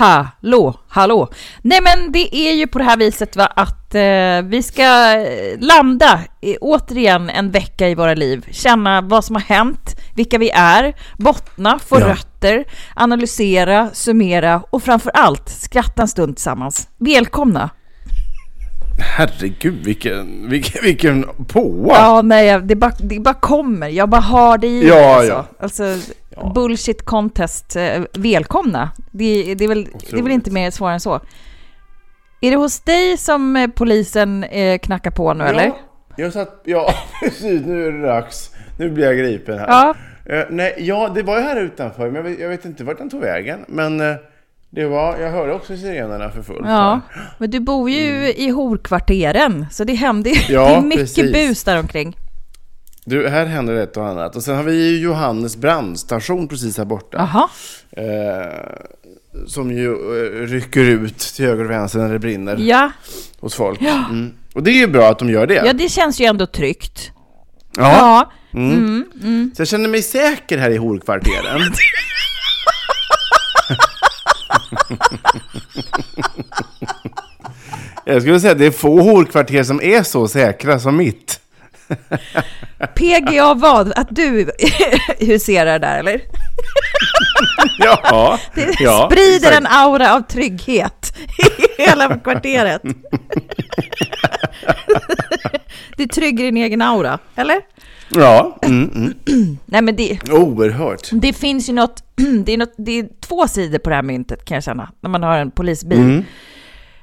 Hallå, 0.00 0.74
hallå. 0.88 1.28
Nej 1.62 1.80
men 1.82 2.12
det 2.12 2.36
är 2.36 2.52
ju 2.52 2.66
på 2.66 2.78
det 2.78 2.84
här 2.84 2.96
viset 2.96 3.36
va, 3.36 3.46
att 3.46 3.94
eh, 3.94 4.42
vi 4.42 4.62
ska 4.62 4.82
eh, 5.20 5.58
landa 5.58 6.20
eh, 6.42 6.56
återigen 6.60 7.30
en 7.30 7.50
vecka 7.50 7.88
i 7.88 7.94
våra 7.94 8.14
liv, 8.14 8.46
känna 8.50 9.00
vad 9.00 9.24
som 9.24 9.34
har 9.36 9.42
hänt, 9.42 10.00
vilka 10.16 10.38
vi 10.38 10.50
är, 10.50 10.94
bottna, 11.18 11.78
få 11.78 12.00
Ja. 12.00 12.08
rötter, 12.08 12.64
analysera, 12.94 13.90
summera 13.92 14.62
och 14.70 14.82
framför 14.82 15.10
allt 15.14 15.48
skratta 15.48 16.02
en 16.02 16.08
stund 16.08 16.36
tillsammans. 16.36 16.88
Välkomna! 16.98 17.70
Herregud, 19.00 19.84
vilken, 19.84 20.48
vilken, 20.48 20.82
vilken 20.84 21.24
påa! 21.48 21.94
Ja, 21.94 22.22
nej, 22.22 22.60
det 22.62 22.76
bara, 22.76 22.92
det 23.00 23.20
bara 23.20 23.34
kommer. 23.34 23.88
Jag 23.88 24.08
bara 24.08 24.20
har 24.20 24.58
det 24.58 24.66
i 24.66 24.88
Ja, 24.88 25.14
alltså. 25.16 25.32
ja. 25.32 25.46
Alltså, 25.58 25.96
Ja. 26.36 26.52
bullshit 26.54 27.04
contest, 27.04 27.76
eh, 27.76 28.02
välkomna. 28.12 28.90
Det, 29.10 29.54
det, 29.54 29.64
är 29.64 29.68
väl, 29.68 29.88
det 30.10 30.18
är 30.18 30.22
väl 30.22 30.32
inte 30.32 30.50
mer 30.50 30.70
svårare 30.70 30.94
än 30.94 31.00
så. 31.00 31.20
Är 32.40 32.50
det 32.50 32.56
hos 32.56 32.80
dig 32.80 33.16
som 33.16 33.56
eh, 33.56 33.68
polisen 33.68 34.44
eh, 34.44 34.78
knackar 34.78 35.10
på 35.10 35.34
nu, 35.34 35.44
eller? 35.44 35.64
Ja, 35.64 35.76
jag 36.16 36.32
satt, 36.32 36.62
ja 36.64 36.94
precis, 37.22 37.66
nu 37.66 37.86
är 37.86 37.92
det 37.92 38.02
dags. 38.06 38.50
Nu 38.78 38.90
blir 38.90 39.04
jag 39.06 39.16
gripen 39.18 39.58
här. 39.58 39.66
Ja. 39.68 39.94
Eh, 40.34 40.44
nej, 40.50 40.74
ja, 40.78 41.08
det 41.14 41.22
var 41.22 41.36
ju 41.38 41.42
här 41.42 41.60
utanför, 41.60 42.06
men 42.06 42.14
jag 42.14 42.22
vet, 42.22 42.40
jag 42.40 42.48
vet 42.48 42.64
inte 42.64 42.84
vart 42.84 42.98
den 42.98 43.10
tog 43.10 43.20
vägen. 43.20 43.64
Men 43.68 44.00
eh, 44.00 44.16
det 44.70 44.86
var, 44.86 45.18
jag 45.18 45.30
hörde 45.30 45.52
också 45.52 45.76
sirenerna 45.76 46.30
för 46.30 46.42
fullt. 46.42 46.66
Ja, 46.66 47.00
men 47.38 47.50
du 47.50 47.60
bor 47.60 47.90
ju 47.90 48.32
i 48.32 48.50
horkvarteren, 48.50 49.66
så 49.70 49.84
det 49.84 49.94
händer 49.94 50.30
ju. 50.30 50.54
Ja, 50.54 50.68
det 50.68 50.74
är 50.74 50.80
mycket 50.80 51.00
precis. 51.16 51.32
bus 51.32 51.64
där 51.64 51.78
omkring. 51.78 52.16
Du, 53.04 53.28
här 53.28 53.46
händer 53.46 53.74
ett 53.74 53.96
och 53.96 54.06
annat. 54.06 54.36
Och 54.36 54.42
sen 54.42 54.56
har 54.56 54.62
vi 54.62 54.90
ju 54.90 54.98
Johannes 54.98 55.56
brandstation 55.56 56.48
precis 56.48 56.78
här 56.78 56.84
borta. 56.84 57.16
Jaha. 57.32 57.48
Eh, 57.92 59.46
som 59.46 59.70
ju 59.72 59.90
eh, 59.92 60.46
rycker 60.46 60.80
ut 60.80 61.18
till 61.18 61.44
höger 61.46 61.64
och 61.64 61.70
vänster 61.70 61.98
när 61.98 62.12
det 62.12 62.18
brinner 62.18 62.56
Ja. 62.58 62.90
hos 63.40 63.54
folk. 63.54 63.80
Mm. 63.80 64.32
Och 64.54 64.62
det 64.62 64.70
är 64.70 64.74
ju 64.74 64.86
bra 64.86 65.08
att 65.10 65.18
de 65.18 65.30
gör 65.30 65.46
det. 65.46 65.54
ja, 65.66 65.72
det 65.72 65.88
känns 65.88 66.20
ju 66.20 66.24
ändå 66.24 66.46
tryggt. 66.46 67.10
Ja. 67.76 67.82
Ja. 68.52 68.58
Mm. 68.58 69.52
Så 69.56 69.60
jag 69.60 69.68
känner 69.68 69.88
mig 69.88 70.02
säker 70.02 70.58
här 70.58 70.70
i 70.70 70.76
horkvarteren. 70.76 71.60
jag 78.04 78.22
skulle 78.22 78.40
säga 78.40 78.52
att 78.52 78.58
det 78.58 78.66
är 78.66 78.70
få 78.70 79.00
horkvarter 79.00 79.62
som 79.62 79.80
är 79.82 80.02
så 80.02 80.28
säkra 80.28 80.78
som 80.78 80.96
mitt. 80.96 81.40
PGA 82.94 83.54
vad? 83.54 83.92
Att 83.96 84.08
du 84.10 84.50
huserar 85.18 85.78
där, 85.78 85.98
eller? 85.98 86.20
Ja, 87.78 88.38
Det 88.54 88.74
ja, 88.80 89.08
sprider 89.10 89.36
exakt. 89.36 89.56
en 89.56 89.66
aura 89.66 90.14
av 90.14 90.20
trygghet 90.20 91.16
i 91.78 91.82
hela 91.82 92.18
kvarteret. 92.18 92.82
Du 95.96 96.02
är 96.02 96.08
trygg 96.08 96.40
i 96.40 96.42
din 96.42 96.56
egen 96.56 96.82
aura, 96.82 97.18
eller? 97.36 97.60
Ja, 98.14 98.58
mm, 98.62 98.90
mm. 98.94 99.58
Nej, 99.66 99.82
men 99.82 99.96
det, 99.96 100.30
oerhört. 100.32 101.08
det 101.12 101.32
finns 101.32 101.68
ju 101.68 101.72
något 101.72 102.02
det, 102.44 102.52
är 102.52 102.58
något... 102.58 102.74
det 102.78 102.98
är 102.98 103.08
två 103.20 103.48
sidor 103.48 103.78
på 103.78 103.90
det 103.90 103.96
här 103.96 104.02
myntet, 104.02 104.44
kan 104.44 104.54
jag 104.54 104.64
känna, 104.64 104.88
när 105.00 105.10
man 105.10 105.22
har 105.22 105.38
en 105.38 105.50
polisbil. 105.50 105.98
Mm. 105.98 106.24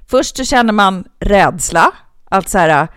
Först 0.09 0.37
så 0.37 0.43
känner 0.43 0.73
man 0.73 1.03
rädsla, 1.19 1.91
att 2.29 2.49
så 2.49 2.57
här, 2.57 2.87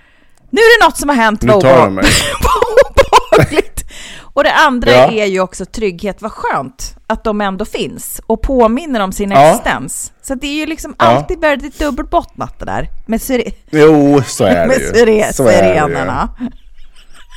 nu 0.50 0.60
är 0.60 0.81
det 0.81 0.87
något 0.87 0.97
som 0.97 1.09
har 1.09 1.16
hänt, 1.16 1.44
vad 2.43 2.65
obehagligt. 2.91 3.84
Och 4.32 4.44
det 4.44 4.53
andra 4.53 4.91
Ja. 4.91 5.10
är 5.12 5.26
ju 5.26 5.41
också 5.41 5.65
trygghet, 5.65 6.22
vad 6.22 6.32
skönt 6.32 6.97
att 7.06 7.25
de 7.25 7.41
ändå 7.41 7.65
finns 7.65 8.20
och 8.26 8.43
påminner 8.43 9.00
om 9.00 9.12
sin 9.12 9.31
Ja. 9.31 9.50
existens. 9.50 10.12
Så 10.22 10.34
det 10.34 10.47
är 10.47 10.54
ju 10.54 10.66
liksom 10.66 10.94
Ja. 10.99 11.04
alltid 11.04 11.41
väldigt 11.41 11.78
dubbelbottnat 11.78 12.59
det 12.59 12.65
där 12.65 12.88
med, 13.06 13.20
syre- 13.22 13.50
Jo, 13.70 14.22
så 14.26 14.44
är 14.44 14.54
det 14.60 14.66
med 14.97 15.09
ju. 15.09 15.32
Så 15.32 15.49
är 15.49 15.62
det 15.62 15.75
ju. 15.75 16.56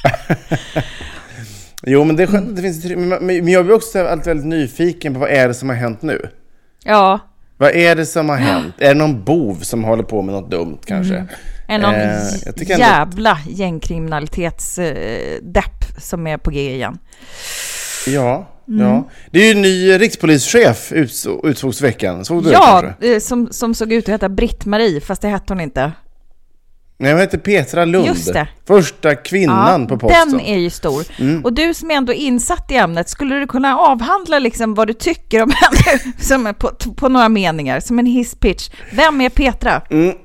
Jo, 1.85 2.03
men 2.03 2.15
det 2.15 2.23
är 2.23 2.27
skönt 2.27 2.49
att 2.49 2.55
det 2.55 2.61
finns. 2.61 2.85
Men, 3.21 3.47
jag 3.47 3.65
blir 3.65 3.75
också 3.75 4.07
alltid 4.07 4.25
väldigt 4.27 4.45
nyfiken 4.47 5.13
på 5.13 5.19
vad 5.19 5.29
är 5.29 5.47
det 5.47 5.53
som 5.53 5.69
har 5.69 5.75
hänt 5.75 6.01
nu? 6.01 6.29
Ja, 6.83 7.19
Vad 7.57 7.71
är 7.71 7.95
det 7.95 8.05
som 8.05 8.29
har 8.29 8.37
hänt? 8.37 8.73
Är 8.77 8.87
det 8.87 8.93
någon 8.93 9.23
bov 9.23 9.55
som 9.55 9.83
håller 9.83 10.03
på 10.03 10.21
med 10.21 10.35
något 10.35 10.51
dumt 10.51 10.77
kanske? 10.85 11.25
är 11.67 11.77
någon 11.79 11.95
Eh, 11.95 12.17
tycker 12.55 12.73
ändå- 12.73 12.85
jävla 12.85 13.37
gängkriminalitetsdepp 13.49 15.85
som 15.97 16.27
är 16.27 16.37
på 16.37 16.51
G 16.51 16.73
igen. 16.75 16.97
Ja, 18.07 18.49
Mm. 18.67 18.85
ja. 18.87 19.09
Det 19.31 19.39
är 19.39 19.45
ju 19.45 19.51
en 19.51 19.61
ny 19.61 19.97
rikspolischef 19.99 20.91
uts- 20.91 21.27
utsågs 21.43 21.81
veckan. 21.81 22.25
Såg 22.25 22.43
du 22.43 22.49
det 22.49 22.53
Ja, 22.53 22.81
kanske? 22.83 23.13
eh, 23.13 23.19
som, 23.19 23.47
som 23.51 23.73
såg 23.75 23.91
ut 23.93 24.03
att 24.09 24.13
heta 24.13 24.29
Britt-Marie, 24.29 25.01
fast 25.01 25.21
det 25.21 25.27
hette 25.27 25.53
hon 25.53 25.61
inte. 25.61 25.91
Nej, 27.03 27.11
hon 27.11 27.21
heter 27.21 27.37
Petra 27.37 27.85
Lund. 27.85 28.05
Just 28.05 28.33
det. 28.33 28.47
Första 28.67 29.15
kvinnan 29.15 29.87
på 29.87 29.97
posten. 29.97 30.21
Mm. 30.21 30.37
Den 30.37 30.47
är 30.47 30.57
ju 30.57 30.69
stor. 30.69 31.05
Och 31.43 31.53
du 31.53 31.73
som 31.73 31.91
är 31.91 31.95
ändå 31.95 32.13
insatt 32.13 32.71
i 32.71 32.75
ämnet, 32.75 33.09
skulle 33.09 33.35
du 33.35 33.47
kunna 33.47 33.77
avhandla 33.77 34.39
liksom 34.39 34.73
vad 34.73 34.87
du 34.87 34.93
tycker 34.93 35.43
om 35.43 35.51
henne 35.55 36.13
som 36.19 36.53
på, 36.59 36.71
på 36.95 37.09
några 37.09 37.29
meningar, 37.29 37.79
som 37.79 37.99
en 37.99 38.05
hisspitch? 38.05 38.69
Vem 38.91 39.21
är 39.21 39.29
Petra? 39.29 39.81
Mm. 39.89 40.15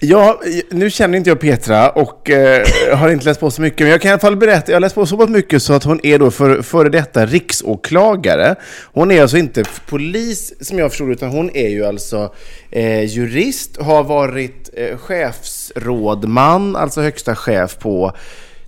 Ja, 0.00 0.40
nu 0.70 0.90
känner 0.90 1.18
inte 1.18 1.30
jag 1.30 1.40
Petra 1.40 1.90
och 1.90 2.30
eh, 2.30 2.66
har 2.96 3.10
inte 3.10 3.24
läst 3.24 3.40
på 3.40 3.50
så 3.50 3.62
mycket, 3.62 3.80
men 3.80 3.88
jag 3.88 4.00
kan 4.00 4.08
i 4.08 4.12
alla 4.12 4.20
fall 4.20 4.36
berätta, 4.36 4.72
jag 4.72 4.76
har 4.76 4.80
läst 4.80 4.94
på 4.94 5.06
så 5.06 5.16
pass 5.16 5.28
mycket 5.28 5.62
så 5.62 5.72
att 5.72 5.84
hon 5.84 6.00
är 6.02 6.18
då 6.18 6.30
för, 6.30 6.62
före 6.62 6.88
detta 6.88 7.26
riksåklagare. 7.26 8.54
Hon 8.84 9.10
är 9.10 9.22
alltså 9.22 9.36
inte 9.36 9.64
polis 9.86 10.52
som 10.60 10.78
jag 10.78 10.90
förstod 10.90 11.10
utan 11.10 11.28
hon 11.28 11.50
är 11.56 11.68
ju 11.68 11.84
alltså 11.84 12.34
eh, 12.70 13.04
jurist, 13.04 13.76
har 13.80 14.04
varit 14.04 14.70
eh, 14.72 14.96
chefsrådman, 14.98 16.76
alltså 16.76 17.00
högsta 17.00 17.36
chef 17.36 17.78
på 17.78 18.12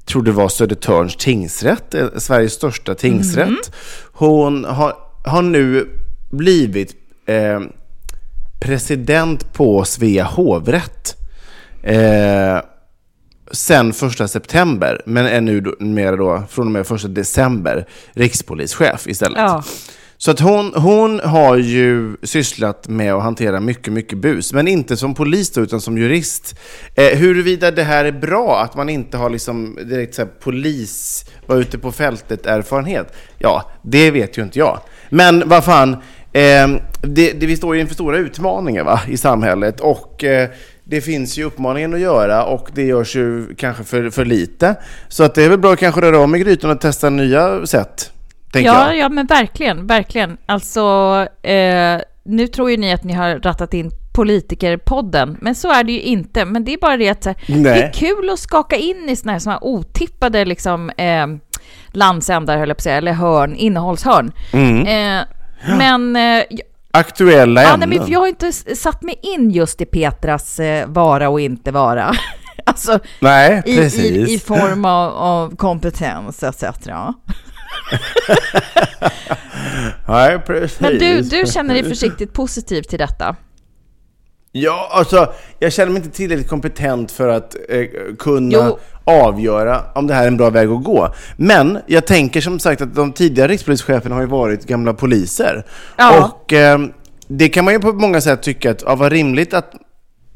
tror 0.09 0.23
det 0.23 0.33
var 0.33 0.49
Södertörns 0.49 1.17
tingsrätt, 1.17 1.95
eh, 1.95 2.07
Sveriges 2.17 2.53
största 2.53 2.95
tingsrätt. 2.95 3.73
Hon 4.13 4.65
har, 4.65 4.93
har 5.25 5.43
nu 5.43 5.89
blivit 6.31 6.95
eh, 7.27 7.61
president 8.61 9.53
på 9.53 9.85
Svea 9.85 10.25
hovrätt. 10.25 11.17
Eh, 11.83 12.59
sen 13.53 13.93
första 13.93 14.29
september, 14.29 15.03
men 15.07 15.27
är 15.27 15.41
nu 15.41 15.61
då, 15.61 15.75
mer 15.79 16.17
då, 16.17 16.43
från 16.51 16.67
och 16.67 16.73
med 16.73 16.87
första 16.87 17.09
december 17.09 17.87
rikspolischef 18.13 19.07
istället. 19.07 19.39
Ja. 19.39 19.63
Så 20.21 20.31
att 20.31 20.41
hon, 20.41 20.73
hon 20.75 21.21
har 21.21 21.57
ju 21.57 22.17
sysslat 22.23 22.89
med 22.89 23.15
att 23.15 23.23
hantera 23.23 23.61
mycket, 23.61 23.93
mycket 23.93 24.19
bus, 24.19 24.53
men 24.53 24.69
inte 24.69 24.97
som 24.97 25.15
polis 25.15 25.51
då, 25.51 25.61
utan 25.61 25.81
som 25.81 25.99
jurist. 25.99 26.59
Eh, 26.95 27.19
huruvida 27.19 27.71
det 27.71 27.83
här 27.83 28.05
är 28.05 28.13
bra, 28.13 28.61
att 28.61 28.77
man 28.77 28.89
inte 28.89 29.17
har 29.17 29.31
liksom 29.31 29.79
direkt 29.85 30.15
så 30.15 30.23
här, 30.23 30.31
polis, 30.41 31.25
var 31.47 31.57
ute 31.57 31.79
på 31.79 31.93
fältet 31.93 32.47
erfarenhet, 32.47 33.13
ja, 33.39 33.71
det 33.83 34.11
vet 34.11 34.39
ju 34.39 34.43
inte 34.43 34.59
jag. 34.59 34.81
Men 35.11 35.49
vad 35.49 35.65
fan, 35.65 35.97
eh, 36.33 36.69
det, 37.03 37.33
det, 37.33 37.47
vi 37.47 37.57
står 37.57 37.75
ju 37.75 37.81
inför 37.81 37.95
stora 37.95 38.19
utmaningar 38.19 38.85
va, 38.85 39.01
i 39.09 39.17
samhället 39.17 39.81
och 39.81 40.25
eh, 40.25 40.49
det 40.85 41.01
finns 41.01 41.39
ju 41.39 41.45
uppmaningen 41.45 41.95
att 41.95 42.01
göra 42.01 42.45
och 42.45 42.69
det 42.75 42.83
görs 42.83 43.17
ju 43.17 43.55
kanske 43.55 43.85
för, 43.85 44.11
för 44.11 44.25
lite. 44.25 44.75
Så 45.09 45.25
att 45.25 45.35
det 45.35 45.45
är 45.45 45.49
väl 45.49 45.59
bra 45.59 45.73
att 45.73 45.79
kanske 45.79 46.01
röra 46.01 46.19
om 46.19 46.35
i 46.35 46.39
grytan 46.39 46.71
och 46.71 46.81
testa 46.81 47.11
nya 47.11 47.67
sätt. 47.67 48.13
Ja, 48.53 48.61
jag. 48.61 48.97
ja, 48.97 49.09
men 49.09 49.27
verkligen, 49.27 49.87
verkligen. 49.87 50.37
Alltså, 50.47 50.81
eh, 51.43 52.01
nu 52.25 52.47
tror 52.47 52.71
ju 52.71 52.77
ni 52.77 52.93
att 52.93 53.05
ni 53.05 53.13
har 53.13 53.39
rattat 53.39 53.75
in 53.75 53.91
politikerpodden, 54.15 55.37
men 55.41 55.55
så 55.55 55.73
är 55.73 55.85
det 55.85 55.93
ju 55.93 56.01
inte. 56.01 56.45
Men 56.45 56.65
det 56.65 56.73
är 56.73 56.79
bara 56.79 56.97
det 56.97 57.09
att 57.09 57.27
här, 57.27 57.37
det 57.47 57.71
är 57.71 57.93
kul 57.93 58.31
att 58.31 58.39
skaka 58.39 58.77
in 58.77 59.09
i 59.09 59.17
såna 59.17 59.33
här, 59.33 59.39
såna 59.39 59.53
här 59.53 59.65
otippade 59.65 60.45
liksom, 60.45 60.91
eh, 60.91 61.27
landsändar, 61.93 62.59
höll 62.59 62.69
jag 62.69 62.77
på 62.77 62.81
att 62.81 62.85
säga, 62.85 62.97
eller 62.97 63.13
hörn, 63.13 63.57
innehållshörn. 63.57 64.33
Mm. 64.53 64.87
Eh, 64.87 65.27
men... 65.67 66.17
Eh, 66.17 66.45
Aktuella 66.91 67.63
ja, 67.63 67.75
ämnen. 67.75 67.91
nej, 67.91 67.99
men 67.99 68.11
jag 68.11 68.21
har 68.21 68.27
inte 68.27 68.53
satt 68.53 69.03
mig 69.03 69.21
in 69.23 69.51
just 69.51 69.81
i 69.81 69.85
Petras 69.85 70.61
eh, 70.61 70.89
vara 70.89 71.29
och 71.29 71.41
inte 71.41 71.71
vara. 71.71 72.13
alltså, 72.65 72.99
nej, 73.21 73.63
i, 73.67 73.77
precis. 73.77 74.29
i, 74.29 74.35
i 74.35 74.39
form 74.39 74.85
av, 74.85 75.13
av 75.13 75.57
kompetens 75.57 76.43
etc. 76.43 76.63
Nej, 80.09 80.39
precis. 80.47 80.81
Men 80.81 80.99
du, 80.99 81.21
du 81.21 81.45
känner 81.47 81.75
dig 81.75 81.85
försiktigt 81.85 82.33
positiv 82.33 82.83
till 82.83 82.99
detta? 82.99 83.37
Ja, 84.53 84.89
alltså 84.93 85.33
jag 85.59 85.73
känner 85.73 85.93
mig 85.93 86.03
inte 86.03 86.17
tillräckligt 86.17 86.49
kompetent 86.49 87.13
för 87.13 87.29
att 87.29 87.57
eh, 87.69 87.87
kunna 88.19 88.57
Jo. 88.57 88.79
Avgöra 89.09 89.81
om 89.95 90.07
det 90.07 90.15
här 90.15 90.23
är 90.23 90.29
en 90.29 90.37
bra 90.37 90.51
väg 90.51 90.69
att 90.69 90.85
gå. 90.85 91.15
Men 91.37 91.79
jag 91.87 92.07
tänker 92.07 92.41
som 92.41 92.59
sagt 92.59 92.83
att 92.83 92.95
de 92.95 93.13
tidigare 93.13 93.53
rikspolischeferna 93.53 94.15
har 94.15 94.23
ju 94.23 94.29
varit 94.29 94.67
gamla 94.67 94.95
poliser. 94.95 95.65
Ja. 95.97 96.25
Och 96.25 96.53
eh, 96.53 96.79
det 97.29 97.49
kan 97.49 97.65
man 97.65 97.75
ju 97.75 97.81
på 97.81 97.93
många 97.93 98.21
sätt 98.21 98.43
tycka 98.43 98.71
att 98.71 98.83
ja, 98.87 98.95
vad 98.95 99.13
rimligt 99.13 99.55
att 99.55 99.73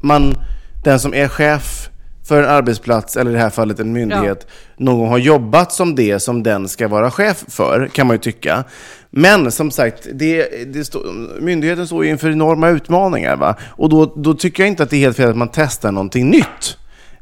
man, 0.01 0.35
den 0.83 0.99
som 0.99 1.13
är 1.13 1.27
chef 1.27 1.89
för 2.27 2.43
en 2.43 2.49
arbetsplats, 2.49 3.17
eller 3.17 3.31
i 3.31 3.33
det 3.33 3.39
här 3.39 3.49
fallet 3.49 3.79
en 3.79 3.93
myndighet, 3.93 4.47
någon 4.77 4.99
gång 4.99 5.09
har 5.09 5.17
jobbat 5.17 5.71
som 5.71 5.95
det 5.95 6.19
som 6.19 6.43
den 6.43 6.69
ska 6.69 6.87
vara 6.87 7.11
chef 7.11 7.43
för, 7.47 7.87
kan 7.87 8.07
man 8.07 8.13
ju 8.15 8.19
tycka. 8.19 8.63
Men 9.09 9.51
som 9.51 9.71
sagt, 9.71 10.07
det, 10.13 10.49
det 10.73 10.85
stå, 10.85 10.99
myndigheten 11.39 11.87
står 11.87 12.05
ju 12.05 12.09
inför 12.09 12.29
enorma 12.29 12.69
utmaningar. 12.69 13.35
Va? 13.35 13.55
Och 13.69 13.89
då, 13.89 14.05
då 14.05 14.33
tycker 14.33 14.63
jag 14.63 14.67
inte 14.67 14.83
att 14.83 14.89
det 14.89 14.95
är 14.95 14.99
helt 14.99 15.17
fel 15.17 15.29
att 15.29 15.37
man 15.37 15.49
testar 15.53 15.91
någonting 15.91 16.29
nytt. 16.29 16.77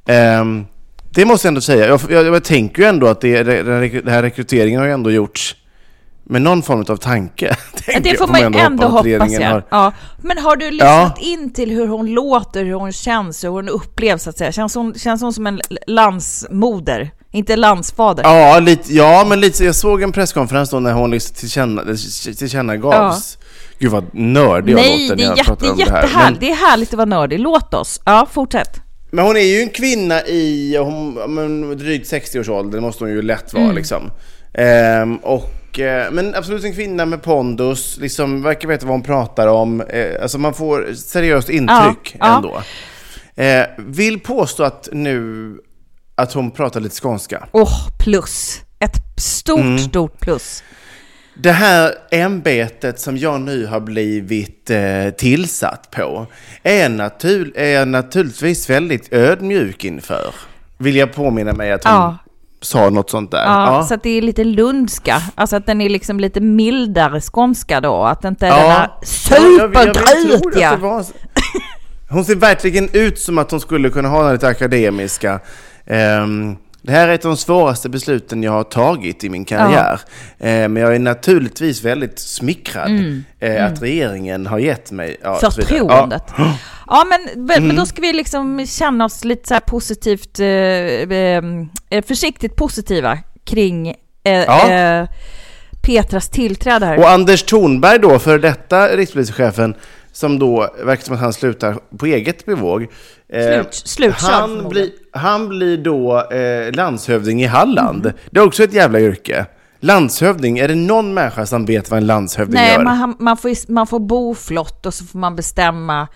Ehm, 0.06 0.66
det 1.14 1.26
måste 1.26 1.48
jag 1.48 1.50
ändå 1.52 1.62
säga. 1.62 1.88
Jag, 1.88 2.02
jag, 2.10 2.26
jag 2.26 2.44
tänker 2.44 2.82
ju 2.82 2.88
ändå 2.88 3.08
att 3.08 3.22
det, 3.22 3.44
den 3.44 4.08
här 4.08 4.22
rekryteringen 4.24 4.80
har 4.80 4.88
ju 4.88 4.94
ändå 4.94 5.12
gjorts 5.12 5.56
med 6.24 6.42
någon 6.42 6.62
form 6.64 6.86
av 6.90 6.96
tanke. 6.98 7.56
Ja, 7.88 8.00
Det 8.04 8.18
får 8.18 8.28
man 8.28 8.56
ändå 8.56 8.84
att 8.86 8.92
hoppas 8.92 9.32
jag. 9.32 9.50
har- 9.50 9.64
Ja. 9.70 9.92
Men 10.22 10.38
har 10.38 10.56
du 10.56 10.72
lyssnat 10.72 11.20
in 11.22 11.54
till 11.54 11.72
hur 11.72 11.88
hon 11.88 12.06
låter, 12.14 12.64
hur 12.66 12.74
hon 12.74 12.92
känns, 12.92 13.44
hur 13.44 13.50
hon 13.50 13.70
upplevs 13.70 14.24
så 14.24 14.30
att 14.30 14.38
säga? 14.38 14.52
Känns 14.52 14.76
hon, 14.76 14.94
känns 14.94 15.22
hon 15.22 15.34
som 15.34 15.48
en 15.48 15.62
landsmoder? 15.88 17.12
Inte 17.32 17.56
landsfader? 17.56 18.24
Ja, 18.24 18.60
lite, 18.60 18.94
ja, 18.94 19.26
men 19.30 19.40
lite, 19.40 19.66
jag 19.66 19.76
såg 19.76 20.02
en 20.02 20.12
presskonferens 20.12 20.70
då 20.70 20.80
när 20.80 20.94
hon 20.94 21.12
liksom 21.12 21.36
tillkänna, 21.36 21.82
tillkännagavs. 22.38 23.38
Gud 23.80 23.92
vad 23.92 24.06
nördig 24.14 24.74
jag 24.74 24.78
Nej, 24.78 25.02
låter 25.10 25.16
det 25.16 25.24
när 25.24 25.24
är, 25.24 25.30
jag 25.30 25.38
jätte, 25.38 25.50
pratar 25.50 25.72
om 25.72 25.78
det 25.78 25.92
här. 25.92 26.02
jättehärligt. 26.04 26.42
Men, 26.42 26.50
Det 26.50 26.52
är 26.52 26.56
härligt 26.70 26.90
att 26.90 26.98
vara 26.98 27.06
nördig. 27.06 27.40
Låt 27.40 27.74
oss. 27.74 28.02
Ja, 28.06 28.28
fortsätt. 28.32 28.82
Men 29.12 29.26
hon 29.26 29.38
är 29.38 29.42
ju 29.42 29.62
en 29.62 29.70
kvinna 29.70 30.22
i 30.26 30.78
hon, 30.78 31.16
ja, 31.20 31.28
men, 31.28 31.78
drygt 31.78 32.12
60-årsåldern, 32.14 32.72
det 32.72 32.82
måste 32.82 33.04
hon 33.04 33.12
ju 33.12 33.22
lätt 33.22 33.54
Mm. 33.54 33.64
vara 33.66 33.76
liksom. 33.76 34.12
Ehm, 34.54 35.18
och, 35.18 35.80
eh, 35.80 36.12
men 36.12 36.36
absolut 36.36 36.64
en 36.64 36.74
kvinna 36.74 37.06
med 37.06 37.24
pondus, 37.24 37.98
liksom, 38.02 38.42
verkar 38.44 38.68
veta 38.68 38.86
vad 38.86 38.94
hon 38.94 39.04
pratar 39.04 39.48
om. 39.48 39.82
Eh, 39.82 40.22
alltså 40.22 40.38
man 40.38 40.54
får 40.54 40.94
seriöst 40.94 41.50
intryck 41.50 42.16
Ja, 42.20 42.20
ja. 42.20 42.36
ändå. 42.36 42.62
Eh, 43.44 43.66
vill 43.78 44.20
påstå 44.20 44.64
att 44.64 44.90
nu 44.92 45.54
att 46.16 46.34
hon 46.34 46.52
pratar 46.52 46.80
lite 46.80 46.96
skånska. 47.02 47.48
Åh, 47.52 47.88
plus. 48.00 48.62
Ett 48.80 49.22
stort, 49.22 49.60
Mm. 49.60 49.80
stort 49.80 50.20
plus. 50.20 50.64
Det 51.44 51.52
här 51.52 51.94
ämbetet 52.12 53.00
som 53.00 53.18
jag 53.18 53.42
nu 53.42 53.66
har 53.66 53.80
blivit 53.80 54.70
eh, 54.70 55.10
tillsatt 55.18 55.92
på 55.92 56.26
är, 56.64 56.90
natur, 56.90 57.52
är 57.56 57.70
jag 57.70 57.88
naturligtvis 57.88 58.70
väldigt 58.70 59.14
ödmjuk 59.14 59.84
inför. 59.86 60.36
Vill 60.78 60.96
jag 60.96 61.14
påminna 61.14 61.54
mig 61.54 61.72
att 61.72 61.84
hon 61.84 61.94
Ja. 61.94 62.18
sa 62.62 62.90
något 62.90 63.10
sånt 63.10 63.32
där. 63.32 63.44
Ja, 63.44 63.66
Ja. 63.78 63.84
Så 63.84 63.94
att 63.94 64.04
det 64.04 64.10
är 64.10 64.22
lite 64.22 64.44
lundska. 64.44 65.22
Alltså 65.36 65.56
att 65.56 65.66
den 65.66 65.82
är 65.82 65.90
liksom 65.90 66.20
lite 66.20 66.40
mildare 66.42 67.22
skånska 67.22 67.82
då. 67.82 68.04
Att 68.04 68.22
det 68.22 68.28
inte 68.28 68.46
den 68.46 68.56
Ja, 68.60 69.00
supergrutiga. 69.04 70.76
var 70.76 71.04
så. 71.04 71.14
Hon 72.10 72.26
ser 72.26 72.36
verkligen 72.36 72.90
ut 72.94 73.20
som 73.20 73.38
att 73.38 73.52
hon 73.52 73.60
skulle 73.60 73.90
kunna 73.90 74.10
ha 74.10 74.24
den 74.24 74.34
lite 74.34 74.48
akademiska. 74.48 75.40
Ehm, 75.86 76.56
det 76.82 76.92
här 76.92 77.08
är 77.08 77.14
ett 77.14 77.26
av 77.26 77.32
de 77.32 77.38
svåraste 77.38 77.90
besluten 77.90 78.44
jag 78.44 78.52
har 78.52 78.64
tagit 78.64 79.24
i 79.24 79.30
min 79.30 79.46
karriär. 79.46 80.00
Eh, 80.40 80.48
men 80.68 80.76
jag 80.76 80.96
är 80.96 81.00
naturligtvis 81.00 81.84
väldigt 81.84 82.20
smickrad 82.20 82.92
eh, 83.40 83.66
att 83.66 83.82
regeringen 83.82 84.48
har 84.48 84.60
gett 84.60 84.92
mig... 84.92 85.18
Ja. 85.24 85.36
Förtroendet. 85.52 86.24
Ja. 86.38 86.54
Ja, 86.88 87.06
men, 87.10 87.46
men 87.46 87.64
Mm. 87.64 87.76
då 87.76 87.86
ska 87.86 88.02
vi 88.02 88.14
liksom 88.14 88.66
känna 88.66 89.06
oss 89.06 89.24
lite 89.24 89.48
så 89.48 89.54
här 89.54 89.62
positivt, 89.62 90.40
eh, 90.40 92.02
försiktigt 92.08 92.56
positiva 92.56 93.18
kring 93.46 93.96
Ja. 94.24 95.08
Petras 95.82 96.30
tillträde 96.30 96.86
här. 96.86 96.98
Och 97.00 97.10
Anders 97.10 97.44
Thornberg 97.44 98.00
då, 98.00 98.20
för 98.20 98.40
detta 98.40 98.88
rikspolischefen, 98.88 99.76
som 100.12 100.40
då 100.40 100.70
verkar 100.84 101.04
som 101.04 101.16
att 101.16 101.22
han 101.22 101.34
slutar 101.34 101.78
på 101.98 102.06
eget 102.06 102.46
bevåg. 102.46 102.88
Eh, 103.32 103.66
Slut- 103.72 104.14
han, 104.18 104.70
blir, 104.70 104.90
han 105.12 105.50
blir 105.50 105.78
då 105.78 106.30
eh, 106.32 106.74
landshövding 106.74 107.44
i 107.44 107.46
Halland. 107.46 108.06
Mm. 108.06 108.18
Det 108.32 108.40
är 108.40 108.46
också 108.46 108.64
ett 108.64 108.74
jävla 108.74 109.00
yrke. 109.00 109.46
Landshövding, 109.80 110.60
är 110.60 110.68
det 110.68 110.76
någon 110.76 111.14
människa 111.14 111.46
som 111.46 111.66
vet 111.66 111.90
vad 111.90 111.98
en 111.98 112.08
landshövding 112.08 112.54
Nej, 112.54 112.74
gör? 112.74 112.84
man, 112.84 113.16
man, 113.20 113.38
får, 113.38 113.72
man 113.72 113.88
får 113.88 114.00
bo 114.00 114.36
flott 114.36 114.86
och 114.86 114.94
så 114.94 115.06
får 115.06 115.20
man 115.20 115.36
bestämma 115.36 116.08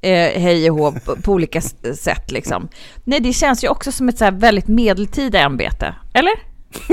eh, 0.00 0.40
hej 0.40 0.70
och 0.70 0.76
hå 0.76 0.92
på, 1.22 1.32
olika 1.32 1.60
sätt 1.60 2.30
liksom. 2.30 2.68
Nej, 3.04 3.20
det 3.20 3.32
känns 3.32 3.64
ju 3.64 3.68
också 3.68 3.92
som 3.92 4.08
ett 4.08 4.18
så 4.18 4.30
väldigt 4.30 4.68
medeltida 4.68 5.38
ämbete, 5.38 5.94
eller? 6.14 6.51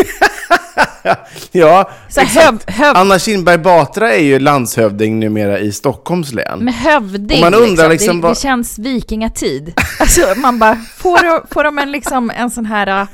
Ja, 1.52 1.90
Så 2.10 2.22
exakt. 2.22 2.46
höv- 2.46 2.60
höv- 2.68 2.96
Anna 2.98 3.20
Kinberg 3.20 3.58
Batra 3.58 4.14
är 4.14 4.24
ju 4.24 4.40
landshövding 4.40 5.20
numera 5.20 5.60
i 5.60 5.72
Stockholms 5.72 6.34
län. 6.34 6.60
Med 6.60 6.74
hövding, 6.74 7.38
Och 7.46 7.52
man 7.52 7.54
undrar 7.62 7.68
liksom. 7.70 7.90
liksom 7.90 8.16
det, 8.22 8.22
vad- 8.28 8.36
det 8.36 8.40
känns 8.40 8.80
vikingatid. 8.80 9.74
Alltså 10.00 10.22
man 10.36 10.60
bara, 10.60 10.76
får, 10.98 11.54
får 11.54 11.64
de 11.64 11.78
en, 11.80 11.92
liksom, 11.92 12.32
en 12.36 12.50
sån 12.52 12.66
här 12.66 12.88
äh, 13.02 13.08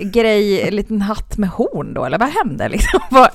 grej, 0.00 0.62
en 0.68 0.76
liten 0.76 1.02
hatt 1.02 1.38
med 1.38 1.48
horn 1.50 1.94
då, 1.94 2.04
eller 2.04 2.18
vad 2.18 2.28
händer 2.28 2.68
liksom? 2.68 3.00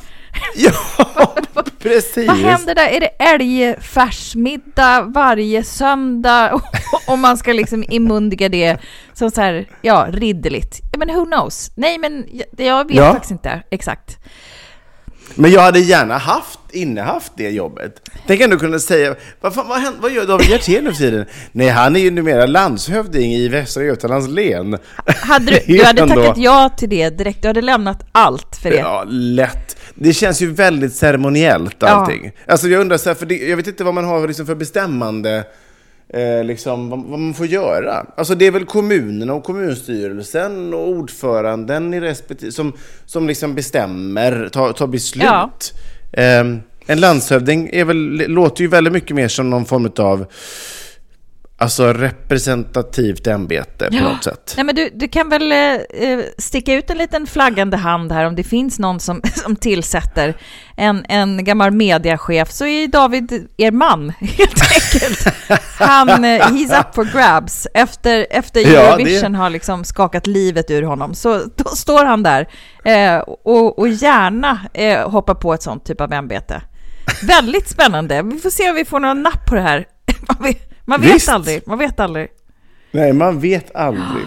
Ja, 0.56 1.36
precis. 1.80 2.28
vad 2.28 2.38
händer 2.38 2.76
där? 2.76 2.88
Är 2.88 3.00
det 3.00 3.08
älgfärsmiddag 3.08 5.02
varje 5.02 5.64
söndag? 5.64 6.62
Om 7.08 7.20
man 7.20 7.38
ska 7.38 7.54
liksom 7.54 7.84
imundiga 7.90 8.50
det 8.50 8.78
som 9.14 9.32
så 9.32 9.42
här, 9.42 9.66
ja, 9.82 10.08
ridderligt. 10.12 10.80
Men 10.98 11.08
who 11.16 11.26
knows? 11.26 11.72
Nej, 11.76 11.98
men 11.98 12.26
jag, 12.58 12.88
vet 12.88 12.98
Ja. 12.98 13.12
faktiskt 13.14 13.32
inte 13.32 13.64
exakt. 13.72 14.18
Men 15.36 15.52
jag 15.52 15.62
hade 15.62 15.80
gärna 15.80 16.18
haft, 16.18 16.60
innehaft 16.72 17.32
det 17.36 17.50
jobbet. 17.50 18.10
Tänk 18.28 18.42
ändå 18.42 18.58
kunna 18.58 18.80
säga, 18.80 19.16
vad, 19.42 19.54
fan, 19.54 19.68
vad, 19.68 19.82
vad 20.02 20.12
gör 20.12 20.26
David 20.26 20.48
Hjertén 20.50 20.84
nu 20.84 20.90
för 20.92 20.98
tiden? 20.98 21.26
Nej, 21.52 21.70
han 21.70 21.96
är 21.96 22.00
ju 22.00 22.12
numera 22.12 22.46
landshövding 22.46 23.34
i 23.34 23.48
Västra 23.48 23.84
Götalands 23.84 24.28
län. 24.30 24.78
Hade 25.06 25.46
du, 25.46 25.60
du 25.78 25.84
hade 25.86 26.08
tackat 26.08 26.38
ja 26.38 26.70
till 26.78 26.90
det 26.90 27.10
direkt, 27.10 27.42
du 27.42 27.48
hade 27.48 27.62
lämnat 27.62 28.06
allt 28.12 28.56
för 28.62 28.70
det. 28.70 28.76
Ja, 28.78 29.04
lätt. 29.08 29.78
Det 30.02 30.14
känns 30.14 30.42
ju 30.42 30.52
väldigt 30.54 30.94
ceremoniellt 30.96 31.76
Ja. 31.80 31.88
allting. 31.88 32.32
Alltså 32.48 32.68
jag 32.68 32.82
undrar 32.82 32.98
så 32.98 33.10
här, 33.10 33.16
för 33.16 33.26
det, 33.26 33.36
jag 33.38 33.58
vet 33.58 33.68
inte 33.68 33.84
vad 33.84 33.94
man 33.94 34.06
har 34.06 34.28
liksom 34.28 34.46
för 34.46 34.56
bestämmande, 34.56 35.44
eh, 36.14 36.44
liksom 36.44 36.90
vad, 36.90 37.04
vad 37.04 37.20
man 37.20 37.34
får 37.34 37.46
göra. 37.46 38.06
Alltså 38.18 38.36
det 38.36 38.48
är 38.48 38.52
väl 38.52 38.66
kommunerna 38.66 39.34
och 39.34 39.44
kommunstyrelsen 39.44 40.74
och 40.74 40.88
ordföranden 40.90 41.94
i 41.94 42.00
respektive 42.00 42.52
som, 42.52 42.74
som 43.06 43.28
liksom 43.28 43.56
bestämmer, 43.56 44.50
tar, 44.52 44.72
tar 44.74 44.88
beslut. 44.88 45.24
Ja. 45.26 45.52
Eh, 46.12 46.46
en 46.86 47.00
landshövding 47.00 47.70
är 47.74 47.86
väl, 47.86 48.24
låter 48.28 48.62
ju 48.62 48.68
väldigt 48.68 48.94
mycket 48.94 49.16
mer 49.16 49.28
som 49.28 49.50
någon 49.50 49.66
form 49.66 49.92
av 49.98 50.26
alltså 51.60 51.94
representativt 51.94 53.28
ämbete 53.28 53.88
på 53.92 54.04
något 54.04 54.24
sätt. 54.24 54.54
Nej, 54.58 54.66
men 54.66 54.76
du, 54.76 54.90
du 54.94 55.08
kan 55.08 55.30
väl 55.30 55.52
eh, 55.52 56.20
sticka 56.38 56.74
ut 56.74 56.90
en 56.90 56.98
liten 56.98 57.28
flaggande 57.28 57.78
hand 57.78 58.12
här 58.12 58.26
om 58.26 58.36
det 58.36 58.44
finns 58.44 58.80
någon 58.80 59.00
som, 59.00 59.22
som 59.36 59.56
tillsätter 59.56 60.34
en, 60.78 61.06
en 61.10 61.44
gammal 61.44 61.72
mediachef 61.72 62.52
så 62.52 62.66
är 62.66 62.88
David 62.88 63.48
er 63.58 63.72
man 63.72 64.10
helt 64.20 64.62
enkelt. 64.74 65.28
Han, 65.80 66.10
eh, 66.26 66.40
he's 66.42 66.80
up 66.80 66.96
for 66.96 67.06
grabs. 67.06 67.68
Efter, 67.74 68.28
efter 68.30 68.60
Ja, 68.74 68.80
Eurovision 68.80 69.32
det- 69.32 69.38
har 69.38 69.50
liksom 69.50 69.84
skakat 69.84 70.28
livet 70.28 70.72
ur 70.72 70.84
honom 70.84 71.14
så 71.16 71.42
då 71.56 71.64
står 71.70 72.06
han 72.06 72.24
där 72.24 72.48
eh, 72.86 73.18
och, 73.20 73.80
och 73.80 73.88
gärna 73.88 74.60
eh, 74.74 75.10
hoppar 75.10 75.36
på 75.36 75.54
ett 75.54 75.62
sånt 75.64 75.86
typ 75.86 76.02
av 76.02 76.14
ämbete. 76.14 76.62
Väldigt 77.24 77.70
spännande. 77.70 78.22
Vi 78.22 78.40
får 78.40 78.50
se 78.50 78.70
om 78.70 78.76
vi 78.76 78.86
får 78.86 79.00
några 79.00 79.14
napp 79.14 79.46
på 79.46 79.56
det 79.56 79.62
här. 79.62 79.86
Man 80.90 81.02
vet, 81.02 81.16
Visst. 81.16 81.30
aldrig. 81.30 81.62
Man 81.68 81.78
vet 81.78 82.00
aldrig. 82.00 82.28
Nej, 82.92 83.14
man 83.14 83.40
vet 83.40 83.76
aldrig. 83.76 84.26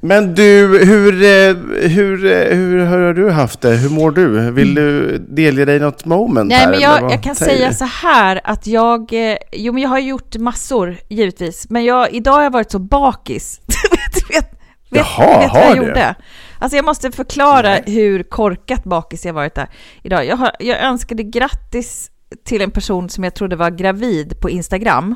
Men 0.00 0.34
du, 0.34 0.84
hur, 0.84 1.22
eh, 1.22 1.56
hur, 1.88 2.24
eh, 2.26 2.56
hur 2.56 2.84
har 2.84 3.12
du 3.14 3.30
haft 3.30 3.60
det? 3.60 3.70
Hur 3.70 3.90
mår 3.90 4.10
du? 4.10 4.50
Vill 4.50 4.74
du 4.74 5.18
delge 5.28 5.64
dig 5.64 5.80
något 5.80 6.04
moment 6.04 6.48
Nej, 6.48 6.58
här? 6.58 6.70
men 6.70 6.80
jag, 6.80 7.12
jag 7.12 7.22
kan 7.22 7.34
säga 7.34 7.72
så 7.72 7.84
här 7.84 8.40
att 8.44 8.66
jag... 8.66 9.12
eh, 9.30 9.36
Jo, 9.52 9.72
men 9.72 9.82
jag 9.82 9.88
har 9.88 9.98
gjort 9.98 10.36
massor, 10.36 10.96
givetvis. 11.08 11.66
Men 11.70 11.84
jag, 11.84 12.12
idag 12.12 12.32
har 12.32 12.42
jag 12.42 12.50
varit 12.52 12.70
så 12.70 12.78
bakis. 12.78 13.60
vet, 13.90 14.30
vet, 14.30 14.34
vet, 14.34 14.50
Jaha, 14.90 15.38
vet 15.40 15.52
vad 15.52 15.62
jag 15.62 15.76
du? 15.76 15.86
gjorde? 15.86 16.14
Alltså 16.58 16.76
jag 16.76 16.84
måste 16.84 17.10
förklara 17.12 17.74
hur 17.86 18.22
korkat 18.22 18.84
bakis 18.84 19.24
jag 19.24 19.32
varit 19.32 19.54
där 19.54 19.68
idag. 20.02 20.26
Jag, 20.26 20.36
har, 20.36 20.50
jag 20.58 20.80
önskade 20.82 21.22
grattis 21.22 22.10
till 22.44 22.62
en 22.62 22.70
person 22.70 23.08
som 23.08 23.24
jag 23.24 23.34
trodde 23.34 23.56
var 23.56 23.70
gravid 23.70 24.40
på 24.40 24.50
Instagram. 24.50 25.14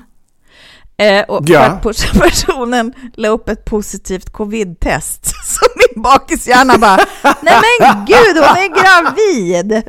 Eh, 1.03 1.25
och 1.29 1.43
Ja. 1.47 1.81
personen 2.21 2.93
la 3.17 3.29
upp 3.29 3.49
ett 3.49 3.65
positivt 3.65 4.33
covid-test. 4.33 5.27
Så 5.45 5.61
min 5.77 6.03
bakishjärna 6.03 6.79
bara, 6.79 6.97
nej 7.43 7.61
men 7.81 8.05
gud, 8.07 8.37
hon 8.37 8.57
är 8.57 8.69
gravid! 8.69 9.83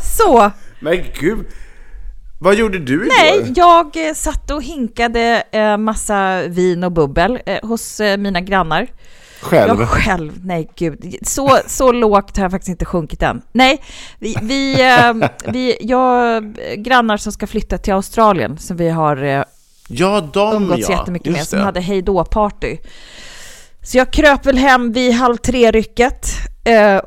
Så, 0.00 0.50
Men 0.80 1.04
gud, 1.20 1.46
vad 2.40 2.54
gjorde 2.54 2.78
du 2.78 2.94
igår? 2.94 3.06
nej, 3.18 3.52
jag 3.56 4.08
eh, 4.08 4.14
satt 4.14 4.50
och 4.50 4.62
hinkade 4.62 5.42
eh, 5.52 5.76
massa 5.76 6.42
vin 6.48 6.84
och 6.84 6.92
bubbel 6.92 7.38
eh, 7.46 7.68
hos 7.68 8.00
mina 8.18 8.40
grannar. 8.40 8.86
Själv? 9.44 9.80
Jag 9.80 9.88
själv, 9.88 10.32
nej 10.44 10.70
gud. 10.76 11.14
Så, 11.22 11.58
så 11.66 11.92
lågt 11.92 12.36
har 12.36 12.44
jag 12.44 12.50
faktiskt 12.50 12.68
inte 12.68 12.84
sjunkit 12.84 13.22
än. 13.22 13.42
Nej, 13.52 13.82
vi, 14.18 14.36
vi, 14.42 14.82
eh, 14.82 15.28
vi 15.46 15.76
jag 15.80 16.44
grannar 16.78 17.16
som 17.16 17.32
ska 17.32 17.46
flytta 17.46 17.78
till 17.78 17.92
Australien 17.92 18.58
som 18.58 18.76
vi 18.76 18.88
har 18.88 19.22
eh, 19.24 19.42
Ja, 19.88 20.28
de 20.32 20.56
umgåtts 20.56 20.88
ja. 20.88 20.98
jättemycket 20.98 21.32
med, 21.32 21.38
Just 21.38 21.50
som 21.50 21.58
det. 21.58 21.64
hade 21.64 21.80
hej 21.80 22.02
då-party. 22.02 22.76
Så 23.82 23.98
jag 23.98 24.12
kröp 24.12 24.46
väl 24.46 24.58
hem 24.58 24.92
vid 24.92 25.12
halv 25.12 25.36
tre-rycket. 25.36 26.26
Eh, 26.64 27.00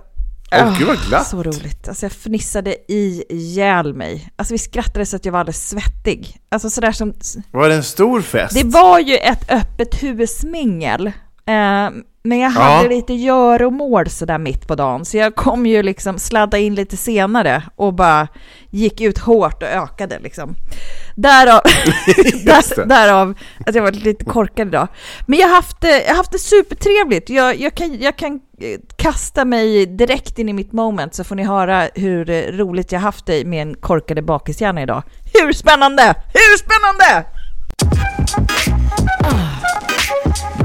Åh, 0.52 0.78
gud 0.78 0.88
vad 0.88 0.98
glatt. 1.08 1.28
Så 1.28 1.44
roligt. 1.44 1.88
Alltså 1.88 2.06
jag 2.06 2.12
fnissade 2.12 2.76
ihjäl 2.88 3.94
mig. 3.94 4.30
Alltså 4.36 4.54
vi 4.54 4.58
skrattade 4.58 5.06
så 5.06 5.16
att 5.16 5.26
jag 5.26 5.32
var 5.32 5.40
alldeles 5.40 5.70
svettig. 5.70 6.38
Alltså 6.50 6.70
sådär 6.70 6.92
som... 6.92 7.14
Var 7.52 7.70
det 7.70 7.76
en 7.76 7.84
stor 7.84 8.22
fest? 8.22 8.54
Det 8.56 8.64
var 8.64 9.00
ju 9.00 9.16
ett 9.18 9.52
öppet 9.52 10.04
huvudmingel. 10.04 11.12
Eh, 11.48 11.90
men 12.24 12.40
jag 12.40 12.50
hade 12.50 12.84
Ja. 12.84 12.90
lite 12.90 13.14
göromål 13.14 14.10
sådär 14.10 14.38
mitt 14.38 14.68
på 14.68 14.76
dagen, 14.76 15.06
så 15.06 15.18
jag 15.18 15.36
kom 15.36 15.66
ju 15.66 15.84
liksom 15.84 16.20
sladda 16.20 16.58
in 16.58 16.76
lite 16.76 16.98
senare 16.98 17.64
och 17.76 17.94
bara 17.94 18.28
gick 18.70 19.02
ut 19.02 19.18
hårt 19.18 19.64
och 19.64 19.70
ökade 19.70 20.20
liksom. 20.20 20.56
Därav, 21.16 21.62
där, 22.46 22.86
därav 22.86 23.34
att 23.66 23.76
jag 23.76 23.84
var 23.84 23.92
lite 23.92 24.26
korkad 24.26 24.68
idag. 24.68 24.88
Men 25.28 25.40
jag 25.40 25.48
har 25.48 25.56
haft, 25.56 25.82
det- 25.82 26.06
jag 26.08 26.16
haft 26.16 26.32
det 26.32 26.40
supertrevligt. 26.40 27.30
Jag, 27.30 27.56
jag, 27.60 27.76
kan, 27.76 28.00
jag 28.02 28.16
kan 28.18 28.34
eh, 28.62 28.80
kasta 28.96 29.46
mig 29.46 29.86
direkt 29.86 30.40
in 30.40 30.50
i 30.50 30.54
mitt 30.54 30.72
moment 30.72 31.16
så 31.16 31.24
får 31.24 31.36
ni 31.36 31.44
höra 31.44 31.88
hur 31.96 32.30
eh, 32.30 32.42
roligt 32.42 32.92
jag 32.92 33.00
haft 33.00 33.26
det 33.26 33.46
med 33.46 33.62
en 33.62 33.76
korkade 33.76 34.22
bakishjärna 34.22 34.82
idag. 34.82 35.04
Hur 35.34 35.54
spännande! 35.54 36.04
Hur 36.34 36.58
spännande! 36.58 37.26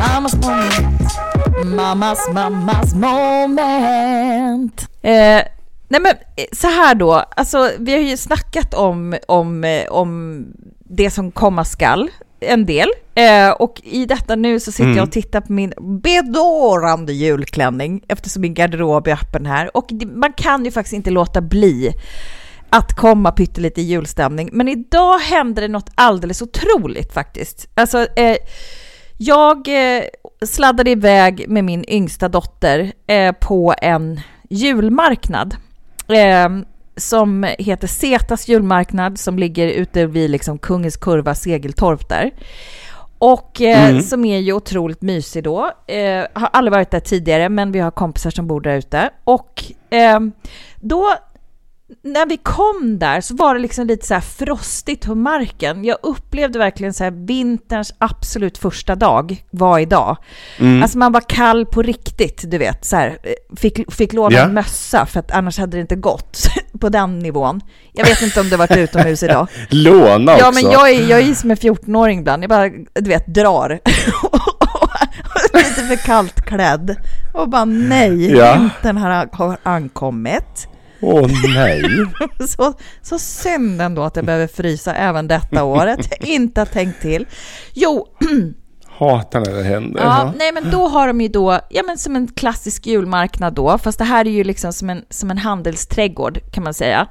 Mammas 0.02 0.34
moment. 0.34 1.12
Mammas, 1.64 2.28
mammas 2.32 2.94
moment. 2.94 4.88
Eh, 5.02 5.42
nej 5.88 6.00
men 6.00 6.14
eh, 6.36 6.44
så 6.52 6.66
här 6.66 6.94
då, 6.94 7.12
alltså 7.12 7.70
vi 7.78 7.92
har 7.92 7.98
ju 7.98 8.16
snackat 8.16 8.74
om, 8.74 9.16
om, 9.28 9.64
eh, 9.64 9.88
om 9.88 10.44
det 10.78 11.10
som 11.10 11.30
komma 11.30 11.64
skall 11.64 12.10
en 12.40 12.66
del. 12.66 12.88
Eh, 13.14 13.50
och 13.50 13.80
i 13.84 14.06
detta 14.06 14.36
nu 14.36 14.60
så 14.60 14.72
sitter 14.72 14.96
jag 14.96 15.02
och 15.02 15.12
tittar 15.12 15.40
på 15.40 15.52
min 15.52 15.72
bedårande 15.80 17.12
julklänning 17.12 18.02
eftersom 18.08 18.42
min 18.42 18.54
garderob 18.54 19.08
är 19.08 19.12
öppen 19.12 19.46
här. 19.46 19.76
Och 19.76 19.86
det, 19.90 20.06
man 20.06 20.32
kan 20.32 20.64
ju 20.64 20.70
faktiskt 20.70 20.94
inte 20.94 21.10
låta 21.10 21.40
bli 21.40 21.92
att 22.70 22.96
komma 22.96 23.32
pyttelite 23.32 23.80
i 23.80 23.84
julstämning. 23.84 24.50
Men 24.52 24.68
idag 24.68 25.18
hände 25.18 25.60
det 25.60 25.68
något 25.68 25.90
alldeles 25.94 26.42
otroligt 26.42 27.12
faktiskt. 27.12 27.68
Alltså, 27.74 27.98
eh, 28.16 28.36
jag 29.16 29.68
eh, 29.68 30.04
sladdade 30.46 30.90
iväg 30.90 31.44
med 31.48 31.64
min 31.64 31.84
yngsta 31.88 32.28
dotter 32.28 32.92
eh, 33.06 33.32
på 33.32 33.74
en 33.78 34.20
julmarknad 34.50 35.56
eh, 36.08 36.48
som 36.96 37.46
heter 37.58 37.86
Setas 37.86 38.48
julmarknad 38.48 39.18
som 39.18 39.38
ligger 39.38 39.68
ute 39.68 40.06
vid 40.06 40.30
liksom 40.30 40.58
Kungens 40.58 40.96
Kurva, 40.96 41.34
Segeltorp 41.34 42.08
där. 42.08 42.30
Och 43.18 43.60
eh, 43.60 44.00
som 44.00 44.24
är 44.24 44.38
ju 44.38 44.52
otroligt 44.52 45.02
mysig 45.02 45.44
då. 45.44 45.70
Eh, 45.86 46.26
har 46.32 46.48
aldrig 46.52 46.72
varit 46.72 46.90
där 46.90 47.00
tidigare 47.00 47.48
men 47.48 47.72
vi 47.72 47.78
har 47.78 47.90
kompisar 47.90 48.30
som 48.30 48.46
bor 48.46 48.60
där 48.60 48.76
ute. 48.76 49.10
Och 49.24 49.64
eh, 49.90 50.20
då 50.80 51.14
när 52.02 52.26
vi 52.26 52.36
kom 52.36 52.98
där 52.98 53.20
så 53.20 53.34
var 53.34 53.54
det 53.54 53.60
liksom 53.60 53.86
lite 53.86 54.06
så 54.06 54.14
här 54.14 54.20
frostigt 54.20 55.06
på 55.06 55.14
marken. 55.14 55.84
Jag 55.84 55.96
upplevde 56.02 56.58
verkligen 56.58 56.94
så 56.94 57.04
här 57.04 57.10
vinterns 57.26 57.94
absolut 57.98 58.58
första 58.58 58.94
dag 58.94 59.44
var 59.50 59.78
idag. 59.78 60.16
Alltså 60.82 60.98
man 60.98 61.12
var 61.12 61.20
kall 61.20 61.66
på 61.66 61.82
riktigt, 61.82 62.50
du 62.50 62.58
vet. 62.58 62.84
Så 62.84 62.96
här, 62.96 63.08
eh, 63.22 63.56
fick, 63.56 63.92
fick 63.92 64.12
låna 64.12 64.36
Ja. 64.36 64.42
en 64.44 64.54
mössa 64.54 65.06
för 65.06 65.20
att 65.20 65.30
annars 65.30 65.58
hade 65.58 65.76
det 65.76 65.80
inte 65.80 65.96
gått 65.96 66.46
på 66.80 66.88
den 66.88 67.18
nivån. 67.18 67.60
Jag 67.92 68.04
vet 68.06 68.22
inte 68.22 68.40
om 68.40 68.48
det 68.48 68.56
varit 68.56 68.76
utomhus 68.76 69.22
idag. 69.22 69.46
Låna 69.68 70.32
också. 70.34 70.44
Ja, 70.44 70.50
men 70.52 70.62
jag 70.62 70.90
är, 70.90 71.08
jag 71.10 71.20
är 71.20 71.34
som 71.34 71.50
en 71.50 71.56
14-åring 71.56 72.18
ibland. 72.18 72.42
Jag 72.42 72.50
bara, 72.50 72.68
du 72.94 73.08
vet, 73.08 73.26
drar. 73.26 73.80
Lite 75.54 75.82
för 75.82 75.96
kallt 75.96 76.40
klädd. 76.44 76.96
Och 77.34 77.48
bara 77.48 77.64
nej, 77.64 78.36
Ja. 78.36 78.56
vintern 78.58 78.96
har 79.32 79.56
ankommit. 79.62 80.68
Åh 81.02 81.26
nej. 81.54 81.82
Så, 82.48 82.72
så 83.02 83.18
synd 83.18 83.82
ändå 83.82 84.02
att 84.02 84.16
jag 84.16 84.24
behöver 84.24 84.46
frysa 84.46 84.94
även 84.94 85.28
detta 85.28 85.64
året. 85.64 86.08
Jag 86.20 86.28
inte 86.28 86.60
har 86.60 86.66
tänkt 86.66 87.00
till. 87.02 87.26
Jo, 87.74 88.06
Hatar 88.98 89.40
när 89.40 89.52
det 89.52 89.62
händer. 89.62 90.00
ja, 90.00 90.32
nej 90.38 90.52
men 90.52 90.70
då 90.70 90.88
har 90.88 91.06
de 91.06 91.20
ju 91.20 91.28
då, 91.28 91.58
ja 91.70 91.82
men 91.86 91.98
som 91.98 92.16
en 92.16 92.28
klassisk 92.28 92.86
julmarknad 92.86 93.54
då, 93.54 93.78
fast 93.78 93.98
det 93.98 94.04
här 94.04 94.24
är 94.26 94.30
ju 94.30 94.44
liksom 94.44 94.72
som 94.72 94.90
en, 94.90 95.04
som 95.10 95.30
en 95.30 95.38
handelsträdgård 95.38 96.40
kan 96.52 96.64
man 96.64 96.74
säga. 96.74 97.06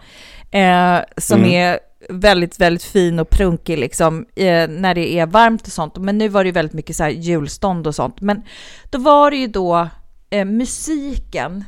Eh, 0.52 1.00
som 1.18 1.40
Mm. 1.40 1.52
är 1.52 1.80
väldigt, 2.10 2.60
väldigt 2.60 2.84
fin 2.84 3.20
och 3.20 3.30
prunkig 3.30 3.78
liksom 3.78 4.26
eh, 4.36 4.68
när 4.70 4.96
det 4.96 5.14
är 5.14 5.26
varmt 5.26 5.62
och 5.68 5.74
sånt. 5.74 5.98
Men 5.98 6.18
nu 6.18 6.28
var 6.28 6.44
det 6.44 6.48
ju 6.48 6.54
väldigt 6.54 6.74
mycket 6.74 6.96
så 6.96 7.04
här 7.04 7.10
julstånd 7.10 7.88
och 7.88 7.96
sånt. 7.96 8.22
Men 8.22 8.42
då 8.90 8.98
var 9.00 9.32
det 9.32 9.38
ju 9.38 9.48
då 9.48 9.88
eh, 10.30 10.46
musiken, 10.46 11.64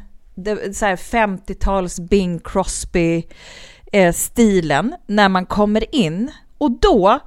så 0.73 0.85
här 0.85 0.95
50-tals 0.95 1.99
Bing 1.99 2.39
Crosby 2.39 3.23
eh, 3.91 4.13
stilen 4.13 4.95
när 5.07 5.29
man 5.29 5.45
kommer 5.45 5.95
in. 5.95 6.31
Och 6.57 6.71
då 6.71 7.19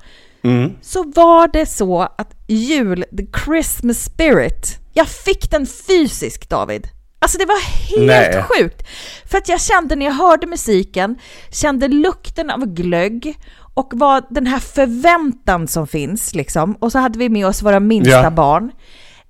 Mm. 0.43 0.73
så 0.83 1.03
var 1.03 1.49
det 1.49 1.67
så 1.67 2.01
att 2.03 2.35
jul, 2.47 3.05
the 3.17 3.27
Christmas 3.45 4.05
spirit, 4.05 4.79
jag 4.95 5.09
fick 5.09 5.51
den 5.51 5.67
fysiskt 5.67 6.51
David. 6.51 6.89
Alltså 7.19 7.39
det 7.39 7.45
var 7.45 7.61
helt 7.89 8.07
Nej. 8.07 8.43
sjukt. 8.43 8.83
För 9.31 9.39
att 9.39 9.49
jag 9.49 9.61
kände 9.61 9.97
när 9.97 10.07
jag 10.07 10.13
hörde 10.13 10.47
musiken, 10.47 11.19
kände 11.51 11.89
lukten 11.89 12.51
av 12.51 12.67
glögg 12.67 13.37
och 13.75 13.91
vad 13.95 14.25
den 14.31 14.47
här 14.47 14.59
förväntan 14.59 15.69
som 15.69 15.87
finns 15.87 16.35
liksom. 16.35 16.77
Och 16.81 16.93
så 16.93 16.99
hade 16.99 17.19
vi 17.19 17.29
med 17.29 17.47
oss 17.47 17.63
våra 17.63 17.81
minsta 17.81 18.11
Ja. 18.23 18.31
barn. 18.31 18.71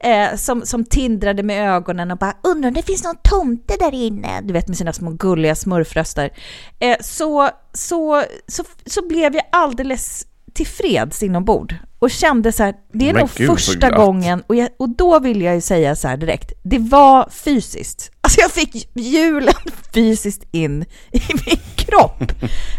Eh, 0.07 0.37
som, 0.37 0.67
som 0.67 0.85
tindrade 0.85 1.43
med 1.43 1.71
ögonen 1.71 2.11
och 2.11 2.19
bara 2.19 2.35
undrar 2.43 2.69
om 2.69 2.75
det 2.75 2.83
finns 2.83 3.05
någon 3.05 3.17
tomte 3.23 3.77
där 3.77 3.95
inne. 3.95 4.41
Du 4.41 4.53
vet 4.53 4.69
med 4.69 4.77
sina 4.77 4.93
små 4.93 5.11
gulliga 5.11 5.55
smurfröster. 5.55 6.31
Eh, 6.79 6.97
så, 7.01 7.51
så, 7.73 8.23
så, 8.49 8.65
så 8.87 9.09
blev 9.09 9.35
jag 9.35 9.45
alldeles 9.53 10.27
tillfreds 10.55 11.23
inombords 11.23 11.75
och 11.99 12.11
kände 12.11 12.53
så 12.53 12.63
här, 12.63 12.75
det 12.93 13.09
är 13.09 13.13
Men 13.13 13.21
nog 13.21 13.31
gud, 13.35 13.47
första 13.47 13.91
gången, 13.91 14.43
och, 14.47 14.57
jag, 14.57 14.69
och 14.77 14.89
då 14.89 15.19
vill 15.19 15.43
jag 15.43 15.55
ju 15.55 15.61
säga 15.61 15.97
så 15.97 16.09
här 16.09 16.17
direkt, 16.17 16.53
det 16.63 16.79
var 16.79 17.29
fysiskt. 17.31 18.11
Alltså 18.21 18.41
jag 18.41 18.51
fick 18.51 18.89
julen 18.95 19.55
fysiskt 19.95 20.43
in 20.53 20.83
i 21.13 21.21
min 21.47 21.61
kropp. 21.77 22.19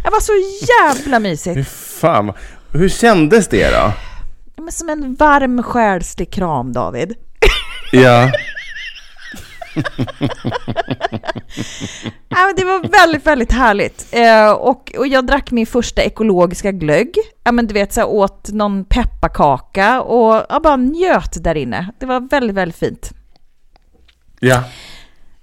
Det 0.03 0.09
var 0.11 0.21
så 0.21 0.33
jävla 0.67 1.19
mysigt. 1.19 1.69
fan. 1.69 2.33
Hur 2.71 2.89
kändes 2.89 3.47
det 3.47 3.69
då? 3.69 3.91
Ja, 4.67 4.69
Men 4.69 4.73
som 4.73 4.89
en 4.89 5.15
varm 5.15 5.63
själslig 5.63 6.31
kram, 6.31 6.73
David. 6.73 7.15
Ja. 7.91 8.31
Ja, 12.29 12.53
det 12.57 12.65
var 12.65 12.89
väldigt, 12.89 13.25
väldigt 13.25 13.51
härligt. 13.51 14.07
Eh, 14.11 14.51
och, 14.51 14.95
och 14.97 15.07
jag 15.07 15.25
drack 15.27 15.51
min 15.51 15.67
första 15.67 16.01
ekologiska 16.03 16.71
glögg. 16.71 17.15
Ja, 17.43 17.51
men 17.51 17.67
du 17.67 17.73
vet, 17.73 17.93
så 17.93 17.99
här, 17.99 18.07
åt 18.07 18.49
någon 18.51 18.85
pepparkaka 18.85 20.01
och 20.01 20.45
jag 20.49 20.61
bara 20.61 20.75
njöt 20.75 21.43
där 21.43 21.55
inne. 21.55 21.91
Det 21.99 22.05
var 22.05 22.19
väldigt, 22.29 22.55
väldigt 22.55 22.77
fint. 22.77 23.11
Ja. 24.39 24.63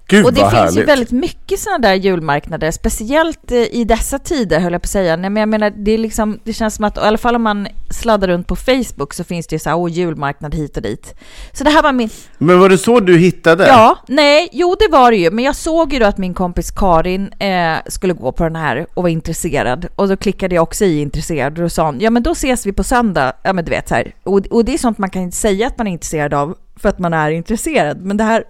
Gud 0.06 0.24
och 0.24 0.32
det 0.32 0.40
finns 0.40 0.52
härligt. 0.52 0.78
ju 0.78 0.84
väldigt 0.84 1.12
mycket 1.12 1.60
sådana 1.60 1.78
där 1.78 1.94
julmarknader, 1.94 2.70
speciellt 2.70 3.50
eh, 3.52 3.58
i 3.58 3.84
dessa 3.84 4.18
tider 4.18 4.60
höll 4.60 4.72
jag 4.72 4.82
på 4.82 4.86
att 4.86 4.90
säga. 4.90 5.16
Nej, 5.16 5.30
men 5.30 5.40
jag 5.40 5.48
menar, 5.48 5.70
det, 5.70 5.92
är 5.92 5.98
liksom, 5.98 6.38
det 6.44 6.52
känns 6.52 6.74
som 6.74 6.84
att, 6.84 6.96
i 6.96 7.00
alla 7.00 7.18
fall 7.18 7.36
om 7.36 7.42
man 7.42 7.68
sladdar 7.90 8.28
runt 8.28 8.46
på 8.46 8.56
Facebook 8.56 9.14
så 9.14 9.24
finns 9.24 9.46
det 9.46 9.54
ju 9.54 9.58
så 9.58 9.68
här, 9.68 9.76
åh, 9.76 9.90
julmarknad 9.90 10.54
hit 10.54 10.76
och 10.76 10.82
dit. 10.82 11.14
Så 11.52 11.64
det 11.64 11.70
här 11.70 11.82
var 11.82 11.92
min, 11.92 12.10
Men 12.38 12.60
var 12.60 12.68
det 12.68 12.78
så 12.78 13.00
du 13.00 13.18
hittade? 13.18 13.66
Ja, 13.66 13.98
nej, 14.08 14.48
jo 14.52 14.76
det 14.78 14.88
var 14.92 15.10
det 15.10 15.16
ju. 15.16 15.30
Men 15.30 15.44
jag 15.44 15.56
såg 15.56 15.92
ju 15.92 15.98
då 15.98 16.06
att 16.06 16.18
min 16.18 16.34
kompis 16.34 16.70
Karin 16.70 17.32
eh, 17.38 17.76
skulle 17.86 18.14
gå 18.14 18.32
på 18.32 18.44
den 18.44 18.56
här 18.56 18.86
och 18.94 19.02
var 19.02 19.10
intresserad. 19.10 19.86
Och 19.96 20.08
då 20.08 20.16
klickade 20.16 20.54
jag 20.54 20.62
också 20.62 20.84
i 20.84 21.00
intresserad 21.00 21.58
och 21.58 21.62
då 21.62 21.68
sa 21.68 21.86
hon, 21.86 22.00
ja 22.00 22.10
men 22.10 22.22
då 22.22 22.32
ses 22.32 22.66
vi 22.66 22.72
på 22.72 22.84
söndag. 22.84 23.32
Ja 23.42 23.52
men 23.52 23.64
du 23.64 23.70
vet 23.70 23.88
så 23.88 23.94
här. 23.94 24.14
Och, 24.22 24.46
och 24.50 24.64
det 24.64 24.74
är 24.74 24.78
sånt 24.78 24.98
man 24.98 25.10
kan 25.10 25.22
inte 25.22 25.36
säga 25.36 25.66
att 25.66 25.78
man 25.78 25.86
är 25.86 25.90
intresserad 25.92 26.34
av 26.34 26.56
för 26.76 26.88
att 26.88 26.98
man 26.98 27.14
är 27.14 27.30
intresserad. 27.30 28.00
Men 28.00 28.16
det 28.16 28.24
här 28.24 28.44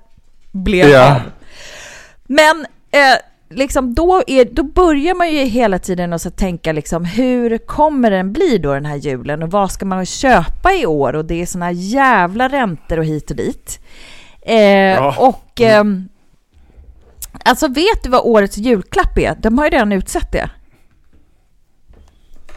blev 0.55 0.89
Ja. 0.89 1.15
av. 1.15 1.21
Men 2.27 2.67
eh, 2.91 3.19
liksom 3.57 3.95
då, 3.95 4.23
är, 4.27 4.45
då 4.45 4.63
börjar 4.63 5.15
man 5.15 5.33
ju 5.33 5.45
hela 5.45 5.79
tiden 5.79 6.13
att 6.13 6.23
så 6.23 6.31
tänka 6.31 6.73
liksom 6.73 7.05
hur 7.05 7.59
kommer 7.59 8.11
den 8.11 8.33
bli 8.33 8.59
då 8.59 8.75
den 8.75 8.87
här 8.87 8.97
julen 8.97 9.43
och 9.43 9.51
vad 9.51 9.71
ska 9.73 9.85
man 9.87 10.07
köpa 10.07 10.73
i 10.75 10.87
år 10.87 11.13
och 11.15 11.25
det 11.25 11.43
är 11.43 11.47
såna 11.47 11.73
jävla 11.73 12.49
räntor 12.49 12.99
och 12.99 13.05
hit 13.05 13.31
och 13.31 13.37
dit. 13.37 13.81
Eh, 14.43 15.21
Och 15.21 15.61
ehm, 15.61 16.09
alltså 17.45 17.69
vet 17.69 18.03
du 18.03 18.09
vad 18.09 18.21
årets 18.25 18.57
julklapp 18.59 19.19
är? 19.19 19.35
De 19.41 19.59
har 19.59 19.65
ju 19.65 19.71
redan 19.71 19.93
utsett 19.93 20.33
det. 20.33 20.51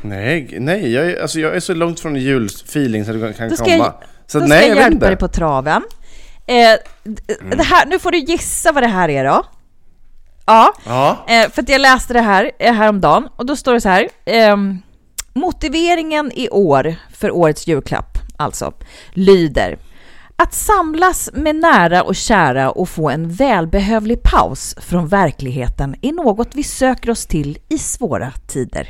Nej, 0.01 0.57
nej 0.59 0.93
jag, 0.93 1.05
är, 1.11 1.21
alltså, 1.21 1.39
jag 1.39 1.55
är 1.55 1.59
så 1.59 1.73
långt 1.73 1.99
från 1.99 2.15
julfeeling 2.15 3.05
så 3.05 3.11
det 3.11 3.33
kan 3.33 3.49
Då 3.49 3.55
ska 3.55 3.65
komma. 3.65 3.77
jag, 3.77 3.93
så 4.27 4.39
då 4.39 4.45
nej, 4.45 4.57
ska 4.59 4.67
jag 4.67 4.77
jag 4.77 4.83
hjälpa 4.83 5.07
dig 5.07 5.15
på 5.17 5.27
traven. 5.27 5.83
Eh, 6.47 6.77
d- 7.03 7.21
det 7.57 7.63
här, 7.63 7.85
nu 7.85 7.99
får 7.99 8.11
du 8.11 8.17
gissa 8.17 8.71
vad 8.71 8.83
det 8.83 8.87
här 8.87 9.09
är 9.09 9.25
då. 9.25 9.43
Ja, 10.45 10.73
Ja. 10.85 11.17
eh, 11.27 11.49
för 11.51 11.61
att 11.61 11.69
jag 11.69 11.81
läste 11.81 12.13
det 12.13 12.21
här 12.21 12.51
eh, 12.59 12.73
häromdagen 12.73 13.27
och 13.35 13.45
då 13.45 13.55
står 13.55 13.73
det 13.73 13.81
så 13.81 13.89
här. 13.89 14.09
ehm, 14.25 14.81
motiveringen 15.33 16.31
i 16.35 16.49
år 16.49 16.95
för 17.13 17.31
årets 17.31 17.67
julklapp, 17.67 18.17
alltså, 18.37 18.73
lyder 19.11 19.77
att 20.35 20.53
samlas 20.53 21.29
med 21.33 21.55
nära 21.55 22.03
och 22.03 22.15
kära 22.15 22.71
och 22.71 22.89
få 22.89 23.09
en 23.09 23.29
välbehövlig 23.29 24.23
paus 24.23 24.75
från 24.81 25.07
verkligheten 25.07 25.95
är 26.01 26.11
något 26.13 26.55
vi 26.55 26.63
söker 26.63 27.09
oss 27.09 27.25
till 27.25 27.57
i 27.69 27.77
svåra 27.77 28.31
tider. 28.47 28.89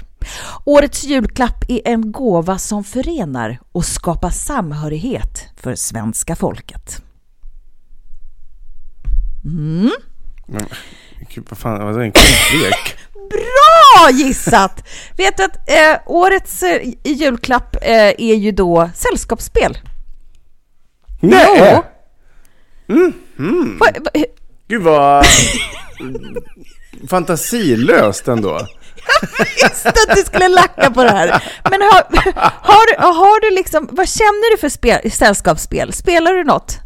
Årets 0.66 1.04
julklapp 1.04 1.64
är 1.68 1.82
en 1.86 2.12
gåva 2.12 2.58
som 2.58 2.84
förenar 2.84 3.60
och 3.72 3.86
skapar 3.86 4.30
samhörighet 4.30 5.46
för 5.58 5.76
svenska 5.76 6.36
folket. 6.36 7.02
Gud, 11.30 11.46
vad 11.50 11.58
fan, 11.60 11.86
vad 11.86 11.96
är 11.96 12.00
det 12.00 12.06
en 12.06 12.12
kortlek? 12.12 12.98
Bra 13.30 14.10
gissat! 14.12 14.88
Vet 15.18 15.38
du 15.38 15.44
att 15.44 15.70
eh, 15.70 16.00
årets 16.06 16.64
eh, 16.64 16.82
julklapp 17.04 17.76
eh, 17.82 17.92
är 18.18 18.36
ju 18.36 18.52
då 18.52 18.90
sällskapsspel? 18.96 19.78
Nej! 21.22 21.82
Va- 23.80 23.92
va- 24.14 24.24
Gud 24.68 24.82
vad 24.84 25.26
fantasilöst 27.10 28.28
ändå. 28.28 28.60
visste 29.56 29.90
att 29.90 30.16
du 30.16 30.22
skulle 30.24 30.48
lacka 30.48 30.92
på 30.92 31.04
det 31.04 31.10
här. 31.12 31.44
Men 31.70 31.82
har, 31.82 32.04
har, 32.62 33.14
har 33.14 33.42
du 33.42 33.56
liksom, 33.56 33.90
vad 33.92 34.10
känner 34.10 34.52
du 34.52 34.58
för 34.58 34.70
spel, 34.70 35.12
sällskapsspel? 35.12 35.94
Spelar 35.94 36.34
du 36.34 36.44
något? 36.44 36.78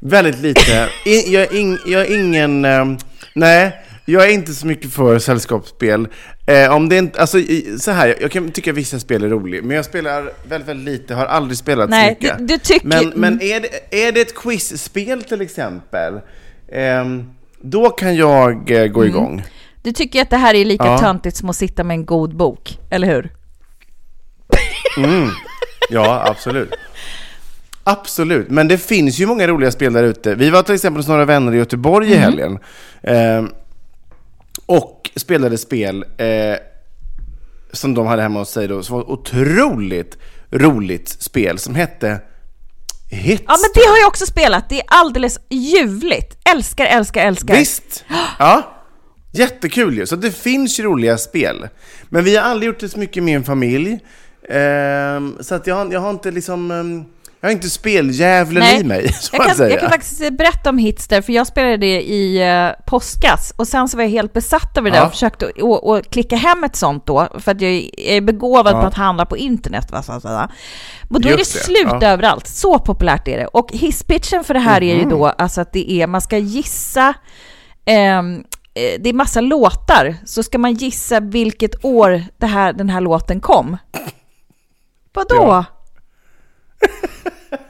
Väldigt 0.00 0.38
lite. 0.38 0.88
I, 1.04 1.34
jag, 1.34 1.52
ing, 1.54 1.78
jag 1.86 2.00
är 2.06 2.16
ingen... 2.20 2.64
ehm, 2.64 2.98
nej, 3.34 3.80
jag 4.04 4.24
är 4.24 4.28
inte 4.32 4.52
så 4.54 4.66
mycket 4.66 4.92
för 4.92 5.18
sällskapsspel. 5.18 6.08
Eh, 6.46 6.74
om 6.74 6.88
det 6.88 6.96
inte, 6.98 7.20
alltså, 7.20 7.38
så 7.80 7.90
här, 7.90 8.16
jag 8.20 8.30
kan 8.30 8.50
tycka 8.50 8.72
vissa 8.72 8.98
spel 8.98 9.24
är 9.24 9.28
roliga, 9.28 9.62
men 9.62 9.76
jag 9.76 9.84
spelar 9.84 10.32
väldigt, 10.48 10.68
väldigt 10.68 10.84
lite, 11.00 11.14
har 11.14 11.26
aldrig 11.26 11.58
spelat 11.58 11.90
Nej, 11.90 12.04
så 12.20 12.24
mycket. 12.26 12.38
du- 12.38 12.46
du 12.46 12.58
tycker- 12.58 12.86
Men, 12.86 13.08
men 13.16 13.42
är, 13.42 13.60
det, 13.60 14.02
är 14.08 14.12
det 14.12 14.20
ett 14.20 14.34
quizspel 14.34 15.22
till 15.22 15.40
exempel, 15.40 16.20
ehm, 16.72 17.30
då 17.60 17.90
kan 17.90 18.16
jag 18.16 18.70
eh, 18.70 18.86
gå 18.86 19.06
igång. 19.06 19.42
Du 19.82 19.92
tycker 19.92 20.22
att 20.22 20.30
det 20.30 20.36
här 20.36 20.54
är 20.54 20.64
lika 20.64 20.84
Ja. 20.84 20.98
töntigt 20.98 21.36
som 21.36 21.50
att 21.50 21.56
sitta 21.56 21.84
med 21.84 21.94
en 21.94 22.06
god 22.06 22.36
bok, 22.36 22.78
eller 22.90 23.06
hur? 23.06 23.30
Ja, 25.90 26.22
absolut. 26.26 26.70
Absolut, 27.90 28.50
men 28.50 28.68
det 28.68 28.78
finns 28.78 29.18
ju 29.18 29.26
många 29.26 29.46
roliga 29.46 29.70
spel 29.70 29.92
där 29.92 30.04
ute. 30.04 30.34
Vi 30.34 30.50
var 30.50 30.62
till 30.62 30.74
exempel 30.74 30.98
hos 30.98 31.08
några 31.08 31.24
vänner 31.24 31.54
i 31.54 31.56
Göteborg 31.56 32.12
i 32.12 32.14
helgen. 32.14 32.58
Eh, 33.02 33.44
och 34.66 35.10
spelade 35.16 35.58
spel 35.58 36.04
eh, 36.16 36.56
som 37.72 37.94
de 37.94 38.06
hade 38.06 38.22
hemma 38.22 38.38
hos 38.38 38.50
sig 38.50 38.68
då, 38.68 38.82
som 38.82 38.96
var 38.96 39.10
otroligt 39.10 40.18
roligt 40.50 41.08
spel 41.08 41.58
som 41.58 41.74
hette 41.74 42.20
Hits. 43.10 43.44
Ja, 43.46 43.56
men 43.60 43.70
det 43.74 43.88
har 43.90 43.98
jag 43.98 44.08
också 44.08 44.26
spelat. 44.26 44.68
Det 44.68 44.80
är 44.80 44.84
alldeles 44.88 45.38
ljuvligt. 45.48 46.38
Älskar, 46.52 46.86
älskar, 46.86 47.26
älskar. 47.26 47.56
Visst! 47.56 48.04
Ja. 48.38 48.76
Jättekul 49.32 49.96
ju. 49.98 50.06
Så 50.06 50.16
det 50.16 50.30
finns 50.30 50.80
ju 50.80 50.84
roliga 50.84 51.18
spel. 51.18 51.68
Men 52.08 52.24
vi 52.24 52.36
har 52.36 52.44
aldrig 52.44 52.66
gjort 52.66 52.80
det 52.80 52.88
så 52.88 52.98
mycket 52.98 53.22
med 53.22 53.36
en 53.36 53.44
familj. 53.44 53.98
Ehm, 54.48 55.36
så 55.40 55.54
att 55.54 55.66
jag, 55.66 55.92
jag 55.92 56.00
har 56.00 56.10
inte 56.10 56.30
liksom... 56.30 56.70
jag 57.40 57.48
har 57.48 57.52
inte 57.52 57.70
speldjävulen 57.70 58.62
i 58.80 58.84
mig, 58.84 59.12
så 59.20 59.30
jag 59.36 59.40
att 59.40 59.46
kan, 59.46 59.56
säga. 59.56 59.70
jag 59.70 59.80
kan 59.80 59.90
faktiskt 59.90 60.32
berätta 60.32 60.70
om 60.70 60.78
Hitster, 60.78 61.22
för 61.22 61.32
jag 61.32 61.46
spelade 61.46 61.76
det 61.76 62.02
i 62.02 62.50
uh, 62.52 62.84
påskas 62.86 63.52
och 63.56 63.68
sen 63.68 63.88
så 63.88 63.96
var 63.96 64.04
jag 64.04 64.10
helt 64.10 64.32
besatt 64.32 64.78
av 64.78 64.84
det 64.84 64.90
där 64.90 64.96
Ja. 64.98 65.04
och 65.06 65.12
försökte 65.12 65.46
att- 65.46 65.62
att- 65.62 65.88
att 65.88 66.10
klicka 66.10 66.36
hem 66.36 66.64
ett 66.64 66.76
sånt 66.76 67.06
då, 67.06 67.28
för 67.38 67.50
att 67.52 67.60
jag 67.60 67.90
är 67.96 68.20
begåvad 68.20 68.74
Ja. 68.74 68.80
på 68.80 68.86
att 68.86 68.94
handla 68.94 69.26
på 69.26 69.36
internet. 69.36 69.90
Va, 69.92 70.02
så 70.02 70.12
att 70.12 70.22
säga. 70.22 70.50
Och 71.10 71.20
då 71.20 71.28
är 71.28 71.32
det 71.32 71.38
Just 71.38 71.64
slut 71.64 71.86
ja. 72.00 72.06
överallt. 72.06 72.46
Så 72.46 72.78
populärt 72.78 73.28
är 73.28 73.38
det. 73.38 73.46
Och 73.46 73.68
hisspitchen 73.72 74.44
för 74.44 74.54
det 74.54 74.60
här 74.60 74.82
är 74.82 74.94
ju 74.94 75.00
Mhm. 75.00 75.10
då 75.10 75.26
alltså 75.26 75.60
att 75.60 75.72
det 75.72 75.92
är, 75.92 76.06
man 76.06 76.20
ska 76.20 76.38
gissa 76.38 77.14
ehm, 77.84 78.44
eh, 78.74 79.00
det 79.00 79.08
är 79.08 79.12
massa 79.12 79.40
låtar, 79.40 80.16
så 80.24 80.42
ska 80.42 80.58
man 80.58 80.74
gissa 80.74 81.20
vilket 81.20 81.84
år 81.84 82.22
här, 82.42 82.72
den 82.72 82.90
här 82.90 83.00
låten 83.00 83.40
kom. 83.40 83.76
Vadå? 85.12 85.34
Ja. 85.36 85.64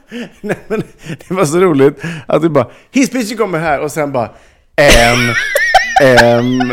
Nej, 0.41 0.57
men 0.67 0.83
det 1.27 1.33
var 1.33 1.45
så 1.45 1.59
roligt 1.59 2.03
att 2.27 2.41
du 2.41 2.49
bara 2.49 2.67
Hisspitchen 2.91 3.37
kommer 3.37 3.59
här 3.59 3.79
och 3.79 3.91
sen 3.91 4.11
bara 4.11 4.29
ehm, 4.75 5.29
ehm. 6.03 6.69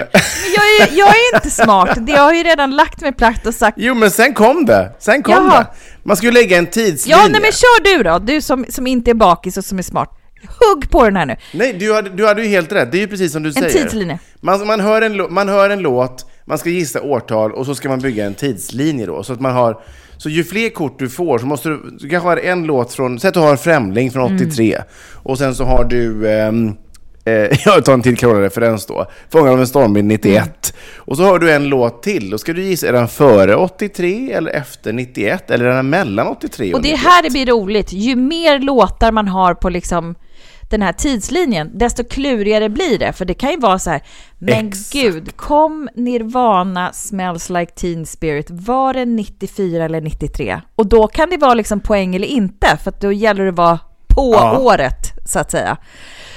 Jag, 0.56 0.88
är, 0.88 0.98
jag 0.98 1.08
är 1.08 1.34
inte 1.34 1.50
smart. 1.50 1.98
Jag 2.06 2.20
har 2.20 2.32
ju 2.32 2.42
redan 2.42 2.76
lagt 2.76 3.00
mig 3.00 3.12
platt 3.12 3.46
och 3.46 3.54
sagt 3.54 3.76
Jo 3.80 3.94
men 3.94 4.10
sen 4.10 4.34
kom 4.34 4.66
det, 4.66 4.92
sen 4.98 5.22
kom 5.22 5.34
Jaha. 5.34 5.58
det. 5.60 5.66
Man 6.02 6.16
skulle 6.16 6.32
lägga 6.32 6.58
en 6.58 6.66
tidslinje. 6.66 7.22
Ja, 7.22 7.28
nej 7.30 7.40
men 7.40 7.52
kör 7.52 7.96
du 7.96 8.02
då, 8.02 8.18
du 8.18 8.40
som, 8.40 8.64
som 8.68 8.86
inte 8.86 9.10
är 9.10 9.14
bakis 9.14 9.56
och 9.56 9.64
som 9.64 9.78
är 9.78 9.82
smart. 9.82 10.14
Hugg 10.60 10.90
på 10.90 11.04
den 11.04 11.16
här 11.16 11.26
nu. 11.26 11.36
Nej, 11.54 11.72
du 11.72 11.94
hade, 11.94 12.10
du 12.10 12.26
hade 12.26 12.42
ju 12.42 12.48
helt 12.48 12.72
rätt. 12.72 12.92
Det 12.92 12.98
är 12.98 13.00
ju 13.00 13.08
precis 13.08 13.32
som 13.32 13.42
du 13.42 13.52
säger. 13.52 13.70
tidslinje. 13.70 14.18
Man, 14.40 14.66
man, 14.66 14.80
hör 14.80 15.02
en, 15.02 15.34
man 15.34 15.48
hör 15.48 15.70
en 15.70 15.78
låt, 15.78 16.26
man 16.44 16.58
ska 16.58 16.70
gissa 16.70 17.02
årtal 17.02 17.52
och 17.52 17.66
så 17.66 17.74
ska 17.74 17.88
man 17.88 17.98
bygga 17.98 18.26
en 18.26 18.34
tidslinje 18.34 19.06
då. 19.06 19.22
Så 19.22 19.32
att 19.32 19.40
man 19.40 19.52
har... 19.52 19.80
Så 20.18 20.28
ju 20.28 20.44
fler 20.44 20.70
kort 20.70 20.98
du 20.98 21.08
får 21.08 21.38
så 21.38 21.46
måste 21.46 21.68
du... 21.68 21.96
Du 22.00 22.08
kanske 22.08 22.28
har 22.28 22.36
en 22.36 22.64
låt 22.64 22.92
från... 22.92 23.20
Säg 23.20 23.28
att 23.28 23.34
du 23.34 23.40
har 23.40 23.56
Främling 23.56 24.10
från 24.10 24.36
83. 24.36 24.82
Och 25.14 25.38
sen 25.38 25.54
så 25.54 25.64
har 25.64 25.84
du... 25.84 26.30
ehm, 26.30 26.74
eh, 27.24 27.58
jag 27.64 27.84
tar 27.84 27.92
en 27.92 28.02
till 28.02 28.16
Carola-referens 28.16 28.86
då. 28.86 29.06
Fångad 29.32 29.52
av 29.52 29.60
en 29.60 29.66
stormvind 29.66 30.08
91. 30.08 30.74
Och 30.96 31.16
så 31.16 31.22
har 31.22 31.38
du 31.38 31.52
en 31.52 31.68
låt 31.68 32.02
till. 32.02 32.30
Då 32.30 32.38
ska 32.38 32.52
du 32.52 32.62
gissa, 32.62 32.88
är 32.88 32.92
den 32.92 33.08
före 33.08 33.56
83 33.56 34.32
eller 34.32 34.50
efter 34.50 34.92
91? 34.92 35.50
Eller 35.50 35.64
är 35.64 35.74
den 35.74 35.90
mellan 35.90 36.26
83 36.26 36.72
och, 36.72 36.76
Och 36.76 36.82
det 36.82 36.88
är 36.88 36.92
91? 36.92 37.06
här 37.12 37.22
det 37.22 37.30
blir 37.30 37.46
roligt. 37.46 37.92
Ju 37.92 38.16
mer 38.16 38.58
låtar 38.58 39.12
man 39.12 39.28
har 39.28 39.54
på 39.54 39.68
liksom 39.68 40.14
den 40.70 40.82
här 40.82 40.92
tidslinjen, 40.92 41.70
desto 41.78 42.04
klurigare 42.04 42.68
blir 42.68 42.98
det. 42.98 43.12
För 43.12 43.24
det 43.24 43.34
kan 43.34 43.50
ju 43.50 43.56
vara 43.58 43.78
så 43.78 43.90
här, 43.90 44.02
men 44.38 44.68
Exakt. 44.68 44.92
gud, 44.92 45.36
kom 45.36 45.88
Nirvana 45.94 46.92
Smells 46.92 47.50
Like 47.50 47.72
Teen 47.72 48.06
Spirit, 48.06 48.46
var 48.50 48.94
det 48.94 49.04
94 49.04 49.84
eller 49.84 50.00
93? 50.00 50.60
Och 50.74 50.86
då 50.86 51.06
kan 51.06 51.30
det 51.30 51.36
vara 51.36 51.54
liksom 51.54 51.80
poäng 51.80 52.16
eller 52.16 52.28
inte, 52.28 52.76
för 52.84 52.92
då 53.00 53.12
gäller 53.12 53.42
det 53.44 53.50
att 53.50 53.56
vara 53.56 53.78
på 54.08 54.34
Ja. 54.34 54.58
året, 54.58 55.12
så 55.26 55.38
att 55.38 55.50
säga. 55.50 55.76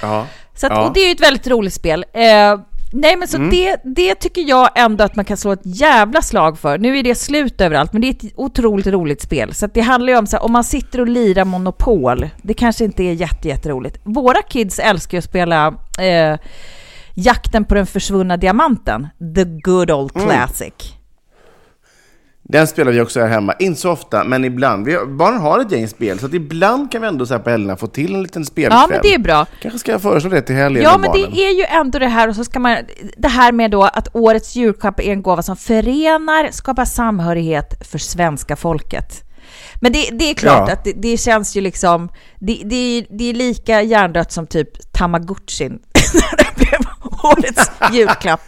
Ja. 0.01 0.25
Så 0.55 0.67
att, 0.67 0.73
Ja. 0.73 0.87
Och 0.87 0.93
det 0.93 0.99
är 0.99 1.05
ju 1.05 1.11
ett 1.11 1.21
väldigt 1.21 1.47
roligt 1.47 1.73
spel. 1.73 2.05
Eh, 2.13 2.59
Nej 2.93 3.15
men 3.17 3.27
så 3.27 3.37
Mm. 3.37 3.49
det, 3.49 3.81
det 3.83 4.15
tycker 4.15 4.41
jag 4.41 4.69
ändå 4.75 5.03
att 5.03 5.15
man 5.15 5.25
kan 5.25 5.37
slå 5.37 5.51
ett 5.51 5.61
jävla 5.63 6.21
slag 6.21 6.59
för. 6.59 6.77
Nu 6.77 6.97
är 6.99 7.03
det 7.03 7.15
slut 7.15 7.61
överallt, 7.61 7.93
men 7.93 8.01
det 8.01 8.07
är 8.07 8.11
ett 8.11 8.33
otroligt 8.35 8.87
roligt 8.87 9.21
spel. 9.21 9.53
Så 9.53 9.67
det 9.67 9.81
handlar 9.81 10.13
ju 10.13 10.19
om 10.19 10.27
så 10.27 10.37
här, 10.37 10.43
om 10.43 10.51
man 10.51 10.63
sitter 10.63 11.01
och 11.01 11.07
lirar 11.07 11.45
Monopol, 11.45 12.29
det 12.41 12.53
kanske 12.53 12.83
inte 12.85 13.03
är 13.03 13.13
jätte, 13.13 13.47
jätteroligt. 13.47 13.97
Våra 14.03 14.41
kids 14.41 14.79
älskar 14.79 15.15
ju 15.15 15.19
att 15.19 15.25
spela 15.25 15.67
eh, 15.99 16.37
Jakten 17.13 17.65
på 17.65 17.75
den 17.75 17.85
försvunna 17.85 18.37
diamanten, 18.37 19.07
the 19.35 19.43
good 19.43 19.91
old 19.91 20.11
Mm. 20.15 20.27
Den 22.51 22.67
spelar 22.67 22.91
vi 22.91 23.01
också 23.01 23.19
här 23.19 23.27
hemma. 23.27 23.53
Inte 23.59 23.81
så 23.81 23.91
ofta, 23.91 24.23
men 24.23 24.45
ibland. 24.45 24.85
Vi, 24.85 24.97
barnen 25.07 25.41
har 25.41 25.59
ett 25.59 25.71
gäng 25.71 25.87
spel, 25.87 26.19
så 26.19 26.25
att 26.25 26.33
ibland 26.33 26.91
kan 26.91 27.01
vi 27.01 27.07
ändå 27.07 27.25
så 27.25 27.33
här 27.33 27.41
på 27.41 27.49
helgerna 27.49 27.77
få 27.77 27.87
till 27.87 28.15
en 28.15 28.23
liten 28.23 28.45
spelkväll. 28.45 28.79
Ja, 28.81 28.87
men 28.89 28.99
det 29.03 29.13
är 29.13 29.19
bra. 29.19 29.45
Kanske 29.61 29.79
ska 29.79 29.91
jag 29.91 30.01
föreslå 30.01 30.29
det 30.29 30.41
till 30.41 30.55
helgen 30.55 30.83
Ja, 30.83 30.97
men 30.97 31.11
barnen. 31.11 31.31
det 31.31 31.45
är 31.45 31.51
ju 31.57 31.63
ändå 31.63 31.99
det 31.99 32.07
här 32.07 32.27
och 32.27 32.35
så 32.35 32.43
ska 32.43 32.59
man, 32.59 32.77
det 33.17 33.27
här 33.27 33.51
med 33.51 33.71
då 33.71 33.83
att 33.83 34.07
årets 34.15 34.55
julklapp 34.55 34.99
är 34.99 35.03
en 35.11 35.21
gåva 35.21 35.41
som 35.41 35.57
förenar, 35.57 36.51
skapar 36.51 36.85
samhörighet 36.85 37.87
för 37.91 37.97
svenska 37.97 38.55
folket. 38.55 39.23
Men 39.81 39.91
det, 39.91 40.09
det 40.11 40.29
är 40.29 40.33
klart 40.33 40.67
Ja. 40.69 40.73
att 40.73 40.83
det, 40.83 40.93
det 40.95 41.17
känns 41.17 41.55
ju 41.57 41.61
liksom, 41.61 42.09
det, 42.39 42.61
det, 42.65 43.05
det 43.09 43.29
är 43.29 43.33
lika 43.33 43.81
hjärndött 43.81 44.31
som 44.31 44.47
typ 44.47 44.91
Tamagotchin 44.93 45.71
när 46.13 46.37
det 46.37 46.55
blev 46.55 46.79
årets 47.23 47.71
julklapp. 47.93 48.41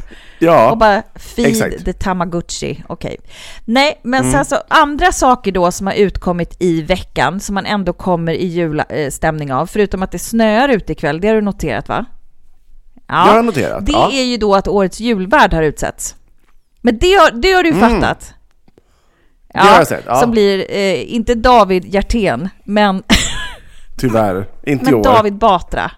Ja, 0.44 0.72
och 0.72 0.78
bara 0.78 1.04
feed 1.16 1.46
exakt. 1.48 1.86
the 1.86 1.94
Tamagotchi. 1.94 2.84
Okej. 2.88 3.18
Nej, 3.66 4.00
men 4.04 4.20
Mm. 4.22 4.32
sen 4.32 4.46
så 4.46 4.56
andra 4.68 5.12
saker 5.12 5.52
då 5.52 5.72
som 5.72 5.88
har 5.88 5.94
utkommit 5.94 6.56
i 6.60 6.82
veckan 6.82 7.40
som 7.40 7.56
man 7.56 7.66
ändå 7.66 7.94
kommer 7.94 8.34
i 8.34 8.46
julstämning 8.46 9.54
av, 9.54 9.66
förutom 9.68 10.04
att 10.04 10.12
det 10.12 10.20
snöar 10.20 10.70
ute 10.70 10.92
ikväll, 10.94 11.22
det 11.22 11.28
har 11.28 11.36
du 11.36 11.42
noterat 11.42 11.90
va? 11.90 12.06
Ja, 13.08 13.28
Jag 13.28 13.34
har 13.34 13.44
noterat, 13.44 13.86
Det 13.86 13.92
ja. 13.92 14.12
är 14.12 14.24
ju 14.24 14.38
då 14.38 14.56
att 14.56 14.68
årets 14.68 15.00
julvärd 15.00 15.54
har 15.54 15.64
utsetts. 15.64 16.16
Men 16.82 16.98
det 16.98 17.14
har, 17.14 17.32
det 17.32 17.52
har 17.52 17.64
du 17.64 17.70
ju 17.70 17.76
fattat. 17.76 18.34
Ja, 19.54 19.60
Mm. 19.62 19.72
har 19.72 19.78
jag 19.80 19.88
sett, 19.88 20.04
ja. 20.08 20.16
Som 20.22 20.32
blir, 20.32 20.66
eh, 20.70 21.14
inte 21.14 21.36
David 21.36 21.86
Hjertén, 21.86 22.50
men, 22.64 23.04
Tyvärr. 23.98 24.48
Inte 24.64 24.84
i 24.84 24.86
men 24.86 24.96
år. 24.96 25.04
David 25.04 25.34
Batra. 25.34 25.92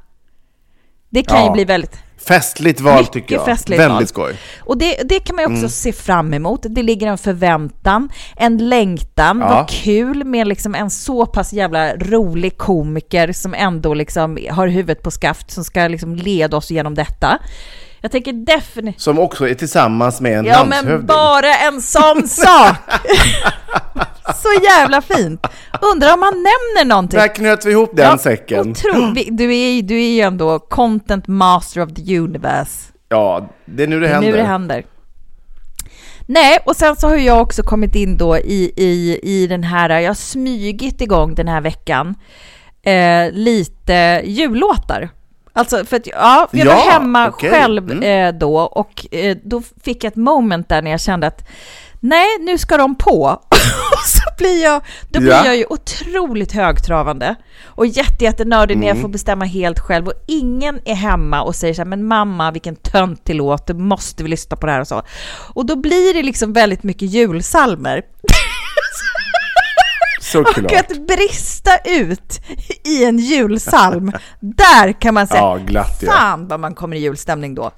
Det 1.10 1.24
kan 1.24 1.40
ju 1.40 1.46
Ja. 1.46 1.52
bli 1.52 1.66
väldigt 1.66 2.00
Festligt 2.28 2.82
val 2.82 2.98
Mycket 2.98 3.14
tycker 3.14 3.36
jag. 3.36 3.46
festligt 3.46 3.80
Väldigt 3.82 3.96
val. 3.96 4.08
skoj. 4.08 4.38
Och 4.60 4.78
det, 4.78 4.96
det 5.10 5.20
kan 5.20 5.36
man 5.36 5.44
ju 5.44 5.46
också 5.48 5.58
Mm. 5.58 5.70
se 5.70 5.94
fram 5.94 6.34
emot. 6.34 6.66
Det 6.70 6.84
ligger 6.84 7.08
en 7.08 7.18
förväntan, 7.18 8.10
en 8.38 8.70
längtan. 8.70 9.40
Ja. 9.40 9.50
Vad 9.50 9.70
kul 9.70 10.24
med 10.24 10.48
liksom 10.48 10.76
en 10.76 10.90
så 10.90 11.26
pass 11.26 11.54
jävla 11.54 11.96
rolig 11.96 12.58
komiker 12.58 13.32
som 13.32 13.54
ändå 13.54 13.94
liksom 13.94 14.38
har 14.52 14.68
huvudet 14.68 15.04
på 15.04 15.12
skaft 15.12 15.52
som 15.52 15.64
ska 15.64 15.88
liksom 15.88 16.16
leda 16.16 16.58
oss 16.58 16.72
igenom 16.72 16.96
detta. 16.96 17.40
Jag 18.02 18.12
tänker 18.12 18.34
definitivt... 18.34 19.02
Som 19.02 19.20
också 19.20 19.48
är 19.50 19.54
tillsammans 19.54 20.22
med 20.22 20.40
en 20.40 20.46
Ja 20.46 20.54
landshövding. 20.60 20.92
men 20.98 21.06
bara 21.06 21.56
en 21.56 21.82
sån 21.82 22.28
sak! 22.28 22.76
så 24.36 24.48
jävla 24.64 25.02
fint! 25.02 25.48
Undrar 25.94 26.14
om 26.14 26.20
man 26.20 26.34
nämner 26.34 26.86
någonting. 26.86 27.20
Där 27.20 27.36
knöt 27.36 27.66
vi 27.66 27.72
ihop 27.72 27.92
den 27.94 28.20
säcken. 28.20 28.72
Otro, 28.72 29.14
vi- 29.16 29.30
du, 29.32 29.56
är, 29.56 29.82
du 29.82 29.96
är 30.04 30.10
ju 30.16 30.22
ändå 30.22 30.60
content 30.60 31.28
master 31.28 31.82
of 31.82 31.90
the 31.94 32.18
universe. 32.20 32.92
Ja, 33.10 33.50
det 33.66 33.84
är 33.84 33.88
nu 33.88 34.00
det 34.00 34.08
Det 34.08 34.10
är 34.10 34.14
händer. 34.14 34.32
nu 34.32 34.38
det 34.38 34.44
händer. 34.44 34.86
Nej, 36.28 36.60
och 36.66 36.76
sen 36.76 36.96
så 36.96 37.08
har 37.08 37.16
jag 37.16 37.42
också 37.42 37.64
kommit 37.64 37.96
in 37.96 38.18
då 38.18 38.38
i, 38.38 38.74
i, 38.78 39.20
i 39.24 39.48
den 39.48 39.64
här, 39.64 39.90
jag 39.90 40.10
har 40.10 40.14
smygit 40.16 41.02
igång 41.02 41.36
den 41.36 41.48
här 41.48 41.62
veckan, 41.62 42.16
eh, 42.86 43.32
lite 43.32 44.22
jullåtar. 44.26 45.10
Alltså 45.54 45.86
för 45.86 45.96
att 45.98 46.08
ja, 46.08 46.48
jag 46.52 46.66
var 46.66 46.74
Ja, 46.74 46.92
hemma 46.92 47.28
okej. 47.30 47.50
själv 47.50 47.92
Mm. 47.92 48.04
eh, 48.34 48.40
då 48.40 48.56
och 48.58 49.06
eh, 49.12 49.38
då 49.44 49.62
fick 49.84 50.04
jag 50.04 50.12
ett 50.12 50.16
moment 50.16 50.70
där 50.70 50.82
när 50.82 50.92
jag 50.92 51.02
kände 51.02 51.28
att 51.28 51.48
nej, 52.00 52.28
nu 52.40 52.58
ska 52.58 52.78
de 52.78 52.96
på. 52.96 53.42
och 53.94 54.06
så 54.08 54.22
blir 54.38 54.64
jag, 54.64 54.82
då 55.10 55.20
blir 55.20 55.32
Ja. 55.32 55.46
jag 55.46 55.58
ju 55.58 55.66
otroligt 55.70 56.52
högtravande 56.52 57.36
och 57.66 57.88
jätte, 57.88 58.24
jättenördig 58.24 58.78
när 58.78 58.88
jag 58.88 59.02
får 59.02 59.10
bestämma 59.10 59.46
helt 59.46 59.80
själv 59.80 60.08
och 60.08 60.14
ingen 60.28 60.80
är 60.86 60.96
hemma 60.96 61.42
och 61.42 61.56
säger 61.56 61.74
så 61.74 61.82
här, 61.82 61.90
men 61.90 62.08
mamma 62.08 62.52
vilken 62.52 62.76
töntig 62.76 63.36
låt, 63.36 63.68
du 63.68 63.74
måste 63.74 64.24
vi 64.24 64.30
lyssna 64.30 64.58
på 64.58 64.66
det 64.66 64.72
här 64.72 64.82
och 64.82 64.88
så. 64.88 65.02
Och 65.54 65.66
då 65.66 65.76
blir 65.76 66.14
det 66.14 66.24
liksom 66.24 66.54
väldigt 66.54 66.84
mycket 66.84 67.10
julsalmer. 67.10 68.02
Såklart. 70.22 70.72
Och 70.72 70.78
att 70.78 71.08
brista 71.08 71.78
ut 71.86 72.40
i 72.84 73.06
en 73.06 73.20
julsalm, 73.20 74.12
där 74.40 75.02
kan 75.02 75.14
man 75.14 75.28
säga, 75.28 75.40
Ja, 75.42 75.56
glatt 75.66 76.00
ja. 76.02 76.12
fan 76.12 76.48
vad 76.48 76.60
man 76.60 76.76
kommer 76.76 76.96
i 76.96 77.00
julstämning 77.00 77.56
då. 77.56 77.72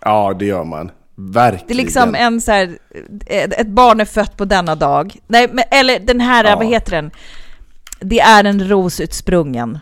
Ja, 0.00 0.34
det 0.38 0.44
gör 0.46 0.64
man. 0.64 0.90
Verkligen. 1.18 1.66
Det 1.66 1.72
är 1.72 1.76
liksom 1.76 2.14
en 2.14 2.40
så 2.40 2.52
här, 2.52 2.78
ett 3.28 3.66
barn 3.68 4.00
är 4.00 4.04
fött 4.04 4.36
på 4.36 4.44
denna 4.44 4.74
dag. 4.74 5.16
Nej, 5.26 5.48
men, 5.52 5.64
eller 5.70 5.98
den 5.98 6.20
här, 6.20 6.44
Ja. 6.44 6.56
vad 6.56 6.66
heter 6.66 6.90
den? 6.92 7.10
Det 8.00 8.20
är 8.20 8.44
en 8.44 8.68
ros 8.68 9.00
utsprungen. 9.00 9.78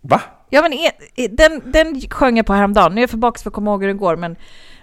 Va? 0.00 0.20
Ja 0.50 0.62
men 0.62 0.72
e- 0.72 1.28
den, 1.30 1.62
den 1.72 2.00
sjöng 2.10 2.36
jag 2.36 2.46
på 2.46 2.52
häromdagen, 2.52 2.94
nu 2.94 3.00
är 3.00 3.02
jag 3.02 3.10
för 3.10 3.16
bakis 3.16 3.42
för 3.42 3.50
att 3.50 3.54
komma 3.54 3.70
ihåg 3.70 3.80
hur 3.80 3.88
den 3.88 3.96
går 3.96 4.16
men 4.16 4.36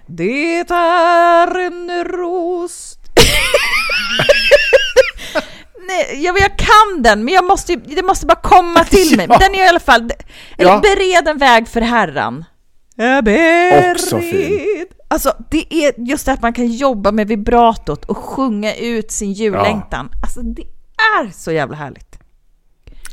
Det 0.06 0.58
är 0.60 1.58
en 1.66 2.04
ros 2.04 2.96
Nej, 5.88 6.24
jag, 6.24 6.38
jag 6.38 6.56
kan 6.58 7.02
den, 7.02 7.24
men 7.24 7.34
jag 7.34 7.44
måste, 7.44 7.76
det 7.76 8.02
måste 8.02 8.26
bara 8.26 8.40
komma 8.40 8.84
till 8.84 9.16
mig. 9.16 9.28
Men 9.28 9.38
den 9.38 9.54
är 9.54 9.64
i 9.64 9.68
alla 9.68 9.80
fall, 9.80 10.10
eller 10.58 10.70
Ja. 10.70 10.80
bered 10.80 11.28
en 11.28 11.38
väg 11.38 11.68
för 11.68 11.80
Herran. 11.80 12.44
Också 13.92 14.20
fin. 14.20 14.86
Alltså 15.08 15.32
det 15.50 15.74
är 15.74 15.92
just 16.08 16.26
det 16.26 16.32
att 16.32 16.42
man 16.42 16.52
kan 16.52 16.66
jobba 16.66 17.12
med 17.12 17.28
vibratot 17.28 18.04
och 18.04 18.16
sjunga 18.16 18.74
ut 18.74 19.10
sin 19.10 19.32
jullängtan. 19.32 20.08
Alltså 20.22 20.40
det 20.42 20.62
är 21.18 21.30
så 21.32 21.52
jävla 21.52 21.76
härligt. 21.76 22.16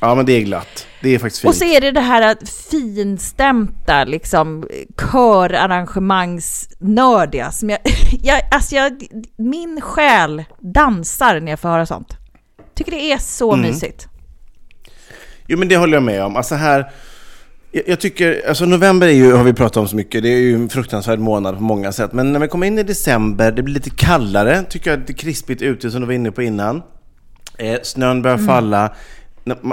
Ja, 0.01 0.15
men 0.15 0.25
det 0.25 0.33
är 0.33 0.41
glatt. 0.41 0.87
Det 1.01 1.15
är 1.15 1.19
faktiskt 1.19 1.41
fint. 1.41 1.49
Och 1.49 1.55
så 1.55 1.65
är 1.65 1.81
det 1.81 1.91
det 1.91 2.01
här 2.01 2.21
att 2.21 2.49
finstämta, 2.49 4.03
liksom 4.03 4.67
körarrangemangsnördiga 5.11 7.51
som 7.51 7.69
jag, 7.69 7.79
jag, 8.23 8.41
alltså 8.51 8.75
jag, 8.75 9.03
min 9.37 9.81
själ 9.81 10.43
dansar 10.59 11.39
när 11.39 11.51
jag 11.51 11.59
får 11.59 11.69
höra 11.69 11.85
sånt. 11.85 12.17
Tycker 12.75 12.91
det 12.91 13.11
är 13.11 13.17
så 13.17 13.53
Mm. 13.53 13.69
mysigt. 13.69 14.07
Jo, 15.47 15.57
men 15.57 15.67
det 15.67 15.77
håller 15.77 15.93
jag 15.93 16.03
med 16.03 16.23
om. 16.23 16.35
Alltså 16.35 16.55
här... 16.55 16.91
Jag, 17.85 17.99
tycker, 17.99 18.41
alltså 18.47 18.65
november 18.65 19.07
är 19.07 19.11
ju, 19.11 19.33
har 19.33 19.43
vi 19.43 19.53
pratat 19.53 19.77
om 19.77 19.87
så 19.87 19.95
mycket, 19.95 20.23
det 20.23 20.29
är 20.29 20.37
ju 20.39 20.55
en 20.55 20.69
fruktansvärd 20.69 21.19
månad 21.19 21.55
på 21.57 21.63
många 21.63 21.91
sätt. 21.91 22.13
Men 22.13 22.33
när 22.33 22.39
vi 22.39 22.47
kommer 22.47 22.67
in 22.67 22.79
i 22.79 22.83
december, 22.83 23.51
det 23.51 23.63
blir 23.63 23.73
lite 23.73 23.89
kallare, 23.89 24.63
tycker 24.69 24.89
jag, 24.89 24.99
lite 24.99 25.13
krispigt 25.13 25.61
ute 25.61 25.91
som 25.91 26.01
du 26.01 26.07
var 26.07 26.13
inne 26.13 26.31
på 26.31 26.41
innan. 26.41 26.81
Eh, 27.57 27.77
snön 27.83 28.21
börjar 28.21 28.35
Mm. 28.37 28.47
falla, 28.47 28.93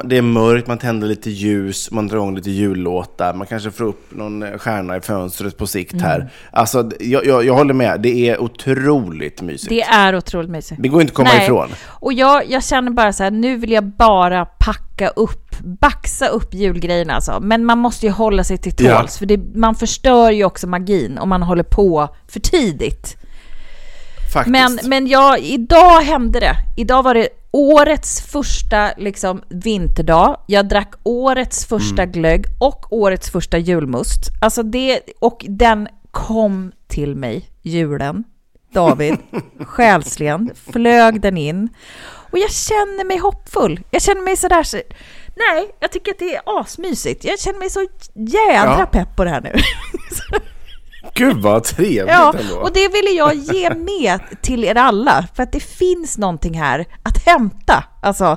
det 0.04 0.16
är 0.16 0.22
mörkt, 0.22 0.66
man 0.66 0.78
tänder 0.78 1.06
lite 1.08 1.30
ljus, 1.30 1.90
man 1.90 2.08
drar 2.08 2.16
igång 2.16 2.34
lite 2.34 2.50
jullåtar, 2.50 3.34
man 3.34 3.46
kanske 3.46 3.70
får 3.70 3.84
upp 3.84 4.14
någon 4.14 4.42
eh, 4.42 4.58
stjärna 4.58 4.96
i 4.96 5.00
fönstret 5.00 5.58
på 5.58 5.66
sikt 5.66 6.00
här. 6.00 6.16
Mm. 6.16 6.28
Alltså, 6.50 6.90
jag, 7.00 7.26
jag, 7.26 7.44
jag 7.44 7.54
håller 7.54 7.74
med, 7.74 8.00
det 8.00 8.28
är 8.28 8.40
otroligt 8.40 9.42
mysigt. 9.42 9.68
Det 9.68 9.82
är 9.82 10.16
otroligt 10.16 10.50
mysigt. 10.50 10.82
Det 10.82 10.88
går 10.88 11.00
inte 11.00 11.10
att 11.10 11.16
komma 11.16 11.30
Nej. 11.34 11.44
ifrån. 11.44 11.68
Och 11.86 12.12
jag, 12.12 12.50
jag 12.50 12.64
känner 12.64 12.90
bara 12.90 13.12
så 13.12 13.22
här, 13.22 13.30
nu 13.30 13.56
vill 13.56 13.70
jag 13.70 13.84
bara 13.84 14.44
packa 14.44 15.08
upp, 15.08 15.56
baxa 15.80 16.26
upp 16.26 16.54
julgrejerna 16.54 17.14
alltså. 17.14 17.40
Men 17.40 17.64
man 17.64 17.78
måste 17.78 18.06
ju 18.06 18.12
hålla 18.12 18.44
sig 18.44 18.58
till 18.58 18.72
tåls, 18.72 18.88
Ja. 18.88 19.06
för 19.18 19.26
det, 19.26 19.40
man 19.54 19.74
förstör 19.74 20.30
ju 20.30 20.44
också 20.44 20.66
magin 20.66 21.18
om 21.18 21.28
man 21.28 21.42
håller 21.42 21.62
på 21.62 22.08
för 22.28 22.40
tidigt. 22.40 23.16
Faktiskt. 24.32 24.52
Men, 24.52 24.78
men 24.84 25.06
ja, 25.06 25.36
idag 25.38 26.00
hände 26.00 26.40
det. 26.40 26.56
Idag 26.76 27.02
var 27.02 27.14
det 27.14 27.28
årets 27.54 28.20
första 28.20 28.92
liksom, 28.96 29.42
vinterdag. 29.48 30.40
Jag 30.46 30.68
drack 30.68 30.94
årets 31.02 31.66
första 31.66 32.02
Mm. 32.02 32.12
glögg 32.12 32.44
och 32.60 32.92
årets 32.92 33.30
första 33.30 33.58
julmust. 33.58 34.20
Alltså 34.40 34.62
det, 34.62 35.00
och 35.20 35.44
den 35.48 35.88
kom 36.10 36.72
till 36.88 37.16
mig, 37.16 37.50
julen. 37.62 38.24
David, 38.72 39.16
själsligen, 39.66 40.50
flög 40.72 41.20
den 41.20 41.36
in. 41.36 41.68
Och 42.32 42.38
jag 42.38 42.50
känner 42.50 43.04
mig 43.04 43.18
hoppfull. 43.18 43.80
Jag 43.90 44.02
känner 44.02 44.22
mig 44.22 44.36
sådär, 44.36 44.62
så, 44.62 44.76
nej, 45.36 45.74
jag 45.80 45.92
tycker 45.92 46.10
att 46.12 46.18
det 46.18 46.34
är 46.34 46.42
asmysigt. 46.60 47.24
Jag 47.24 47.38
känner 47.40 47.58
mig 47.58 47.70
så 47.70 47.80
jädra 48.14 48.76
Ja. 48.78 48.86
pepp 48.92 49.16
på 49.16 49.24
det 49.24 49.30
här 49.30 49.40
nu. 49.40 49.52
Gud 51.14 51.36
vad 51.36 51.64
trevligt 51.64 52.04
Ja, 52.08 52.34
ändå. 52.40 52.56
och 52.56 52.70
det 52.74 52.88
ville 52.88 53.10
jag 53.10 53.34
ge 53.34 53.70
med 53.74 54.20
till 54.42 54.64
er 54.64 54.74
alla, 54.74 55.26
för 55.34 55.42
att 55.42 55.52
det 55.52 55.60
finns 55.60 56.18
någonting 56.18 56.54
här 56.58 56.84
att 57.02 57.26
hämta. 57.26 57.84
Alltså, 58.02 58.36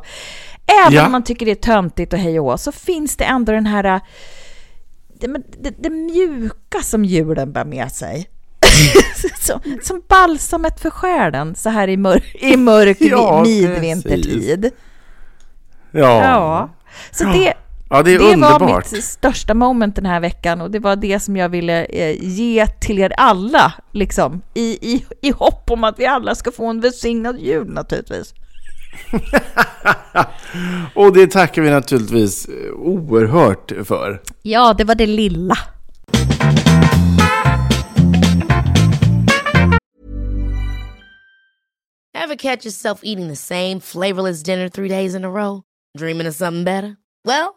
även 0.86 0.94
Ja. 0.94 1.06
om 1.06 1.12
man 1.12 1.24
tycker 1.24 1.46
det 1.46 1.52
är 1.52 1.56
töntigt 1.56 2.14
och 2.14 2.20
hej 2.20 2.40
och 2.40 2.60
så 2.60 2.72
finns 2.72 3.18
det 3.18 3.24
ändå 3.24 3.52
den 3.52 3.66
här... 3.66 3.84
äh, 3.84 4.00
Det, 5.20 5.28
det, 5.62 5.70
det 5.84 5.90
mjuka 5.90 6.82
som 6.82 7.06
julen 7.06 7.52
bär 7.54 7.66
med 7.66 7.92
sig. 7.92 8.30
som, 9.40 9.60
som 9.84 10.02
balsamet 10.08 10.80
för 10.80 10.90
själen, 10.90 11.56
så 11.56 11.70
här 11.70 11.88
i, 11.88 11.98
mör, 11.98 12.24
i 12.44 12.58
mörk 12.58 12.98
Ja, 13.00 13.44
midvintertid. 13.44 14.72
Ja. 15.92 16.24
Ja. 16.24 16.70
Så 17.12 17.24
det, 17.24 17.54
Ja, 17.90 18.04
det 18.04 18.12
är 18.12 18.20
det 18.20 18.34
underbart. 18.34 18.62
var 18.62 18.78
mitt 18.94 19.04
största 19.04 19.54
moment 19.54 19.96
den 19.96 20.06
här 20.06 20.20
veckan 20.20 20.62
och 20.62 20.72
det 20.72 20.80
var 20.80 20.96
det 20.96 21.20
som 21.20 21.38
jag 21.38 21.50
ville 21.50 21.86
eh, 21.86 22.24
ge 22.24 22.68
till 22.68 23.00
er 23.00 23.14
alla, 23.18 23.74
liksom, 23.92 24.42
i, 24.54 24.62
i, 24.94 25.06
i 25.22 25.32
hopp 25.32 25.72
om 25.72 25.84
att 25.84 26.00
vi 26.00 26.06
alla 26.06 26.36
ska 26.36 26.52
få 26.52 26.66
en 26.68 26.82
välsignad 26.82 27.40
jul 27.40 27.70
naturligtvis. 27.70 28.34
Och 30.94 31.14
det 31.14 31.28
tackar 31.32 31.62
vi 31.62 31.70
naturligtvis 31.70 32.46
eh, 32.46 32.72
oerhört 32.74 33.72
för. 33.86 34.22
Ja, 34.42 34.74
det 34.78 34.84
var 34.84 34.96
det 34.96 35.08
lilla. 35.08 35.58
Ever 42.14 42.36
catch 42.36 42.66
yourself 42.66 43.00
eating 43.04 43.28
the 43.30 43.36
same 43.36 43.80
flavorless 43.80 44.44
dinner 44.44 44.70
three 44.70 44.90
days 44.90 45.16
in 45.16 45.26
a 45.26 45.30
row? 45.30 45.62
Dreaming 45.98 46.28
of 46.28 46.36
something 46.36 46.64
better? 46.64 46.98
Well, 47.26 47.57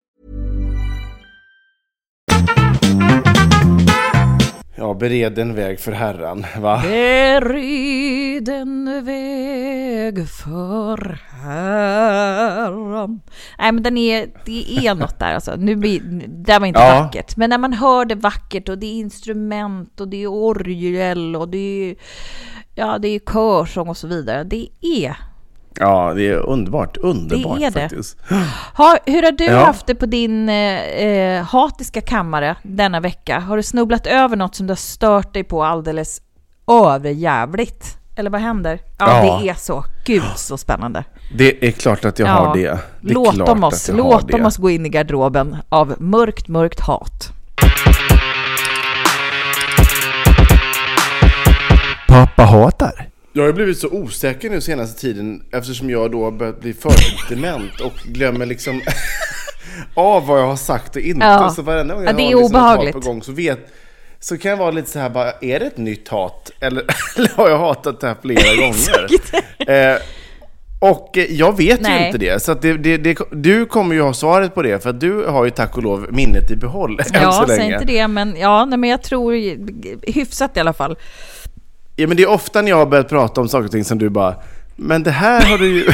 Ja, 4.81 4.93
bered 4.93 5.39
en 5.39 5.55
väg 5.55 5.79
för 5.79 5.91
Herran, 5.91 6.45
va? 6.59 6.81
Bered 6.83 8.49
en 8.49 9.05
väg 9.05 10.29
för 10.29 11.19
Herren. 11.43 13.21
Nej 13.59 13.71
men 13.71 13.83
den 13.83 13.97
är, 13.97 14.27
det 14.45 14.87
är 14.87 14.95
något 14.95 15.19
där 15.19 15.33
alltså. 15.33 15.55
Nu 15.55 15.75
det 16.27 16.59
var 16.59 16.67
inte 16.67 16.79
Ja. 16.79 17.01
vackert. 17.03 17.37
Men 17.37 17.49
när 17.49 17.57
man 17.57 17.73
hör 17.73 18.05
det 18.05 18.15
vackert 18.15 18.69
och 18.69 18.77
det 18.77 18.85
är 18.85 18.99
instrument 18.99 19.99
och 20.01 20.07
det 20.07 20.23
är 20.23 20.27
orgel 20.27 21.35
och 21.35 21.49
det 21.49 21.57
är, 21.89 21.95
ja 22.75 22.97
det 22.97 23.07
är 23.07 23.19
körsång 23.19 23.87
och 23.89 23.97
så 23.97 24.07
vidare. 24.07 24.43
Det 24.43 24.67
är, 24.81 25.15
Ja, 25.79 26.13
det 26.15 26.27
är 26.27 26.35
underbart. 26.37 26.97
Underbart 26.97 27.59
Det 27.59 27.65
är 27.65 27.71
det. 27.71 27.79
faktiskt. 27.81 28.17
ha, 28.77 28.97
hur 29.05 29.23
har 29.23 29.31
du 29.31 29.43
Ja. 29.45 29.65
haft 29.65 29.87
det 29.87 29.95
på 29.95 30.05
din 30.05 30.49
eh, 30.49 31.43
hatiska 31.43 32.01
kammare 32.01 32.55
denna 32.63 32.99
vecka? 32.99 33.39
Har 33.39 33.57
du 33.57 33.63
snubblat 33.63 34.07
över 34.07 34.35
något 34.35 34.55
som 34.55 34.67
du 34.67 34.71
har 34.71 34.75
stört 34.75 35.33
dig 35.33 35.43
på 35.43 35.63
alldeles 35.63 36.21
överjävligt? 36.71 37.97
Eller 38.15 38.29
vad 38.29 38.41
händer? 38.41 38.79
Ja, 38.99 39.25
Ja. 39.25 39.39
det 39.43 39.49
är 39.49 39.53
så. 39.53 39.85
Gud 40.05 40.23
så 40.35 40.57
spännande. 40.57 41.03
Det 41.37 41.67
är 41.67 41.71
klart 41.71 42.05
att 42.05 42.19
jag 42.19 42.27
har 42.27 42.55
det. 42.55 42.79
det 43.01 43.13
låt 43.13 43.35
dem 43.45 43.63
oss, 43.63 43.89
låt 43.93 44.27
dem 44.27 44.45
oss 44.45 44.57
gå 44.57 44.69
in 44.69 44.85
i 44.85 44.89
garderoben 44.89 45.57
av 45.69 45.95
mörkt, 45.99 46.47
mörkt 46.47 46.79
hat. 46.79 47.29
Pappa 52.07 52.43
hatar. 52.43 53.07
Jag 53.33 53.43
har 53.43 53.53
blivit 53.53 53.77
så 53.77 53.87
osäker 53.89 54.49
nu 54.49 54.61
senaste 54.61 55.01
tiden 55.01 55.43
eftersom 55.51 55.89
jag 55.89 56.11
då 56.11 56.23
har 56.23 56.31
börjat 56.31 56.59
bli 56.61 56.73
förtidsdement 56.73 57.79
och 57.83 57.93
glömmer 58.05 58.45
liksom 58.45 58.81
av 59.93 60.27
vad 60.27 60.39
jag 60.41 60.47
har 60.47 60.55
sagt 60.55 60.95
och 60.95 61.01
inte. 61.01 61.25
Ja. 61.25 61.49
Så 61.49 61.61
varenda 61.61 61.93
gång 61.93 62.03
Ja, 62.03 62.09
jag 62.09 62.17
det 62.17 62.23
har 62.23 62.31
är 62.31 62.35
liksom 62.35 62.55
hat 62.55 62.71
obehagligt. 62.73 62.93
på 62.93 62.99
gång 62.99 63.23
så 63.23 63.31
vet 63.31 63.59
så 64.19 64.37
kan 64.37 64.51
jag 64.51 64.57
vara 64.57 64.71
lite 64.71 64.89
så 64.89 64.99
här 64.99 65.09
bara, 65.09 65.31
är 65.31 65.59
det 65.59 65.65
ett 65.65 65.77
nytt 65.77 66.07
hat? 66.07 66.51
Eller, 66.59 66.83
eller 67.17 67.29
har 67.35 67.49
jag 67.49 67.57
hatat 67.59 67.99
det 67.99 68.07
här 68.07 68.15
flera 68.21 68.55
gånger? 68.55 69.91
Eh, 69.93 70.01
och 70.79 71.17
eh, 71.17 71.25
jag 71.31 71.57
vet 71.57 71.79
ju 71.79 71.83
Nej. 71.83 72.05
inte 72.05 72.17
det, 72.17 72.43
så 72.43 72.53
det, 72.53 72.73
det, 72.73 72.97
det, 72.97 73.17
du 73.31 73.65
kommer 73.65 73.95
ju 73.95 74.01
ha 74.01 74.13
svaret 74.13 74.55
på 74.55 74.61
det, 74.61 74.83
för 74.83 74.89
att 74.89 74.99
du 74.99 75.25
har 75.25 75.45
ju 75.45 75.51
tack 75.51 75.77
och 75.77 75.83
lov 75.83 76.07
minnet 76.11 76.51
i 76.51 76.55
behåll 76.55 76.99
Ja, 77.13 77.45
säg 77.47 77.65
inte 77.73 77.85
det, 77.85 78.07
men 78.07 78.35
ja, 78.39 78.65
nej, 78.65 78.79
men 78.79 78.89
jag 78.89 79.01
tror 79.03 79.33
hyfsat 80.11 80.57
i 80.57 80.59
alla 80.59 80.73
fall. 80.73 80.97
Ja, 82.01 82.07
men 82.07 82.17
det 82.17 82.23
är 82.23 82.29
ofta 82.29 82.61
när 82.61 82.69
jag 82.69 82.77
har 82.77 82.85
börjat 82.85 83.09
prata 83.09 83.41
om 83.41 83.49
saker 83.49 83.65
och 83.65 83.71
ting 83.71 83.85
som 83.85 83.97
du 83.97 84.09
bara, 84.09 84.35
men 84.75 85.03
det 85.03 85.11
här 85.11 85.45
har 85.45 85.57
du 85.57 85.67
ju 85.67 85.83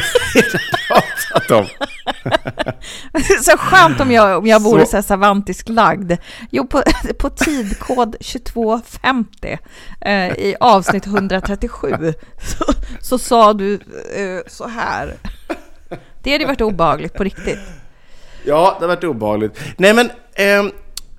pratat 0.88 1.50
om. 1.50 1.66
Så 3.42 3.56
skönt 3.58 4.00
om 4.00 4.12
jag, 4.12 4.38
om 4.38 4.46
jag 4.46 4.62
vore 4.62 4.86
Så- 4.86 4.90
så 4.90 5.02
savantisk 5.02 5.68
lagd. 5.68 6.12
Jo, 6.50 6.66
på, 6.66 6.82
på 7.18 7.30
tidkod 7.30 8.12
2250 8.12 9.58
eh, 10.00 10.26
i 10.28 10.56
avsnitt 10.60 11.06
137 11.06 12.14
så, 12.42 12.64
så 13.00 13.18
sa 13.18 13.52
du 13.52 13.74
eh, 13.74 14.40
så 14.46 14.68
här. 14.68 15.14
Det 16.22 16.32
hade 16.32 16.46
varit 16.46 16.60
obehagligt 16.60 17.14
på 17.14 17.24
riktigt. 17.24 17.58
Ja, 18.44 18.76
det 18.78 18.84
har 18.86 18.88
varit 18.94 19.04
obehagligt. 19.04 19.60
Nej, 19.76 19.94
men 19.94 20.10
ehm, 20.34 20.70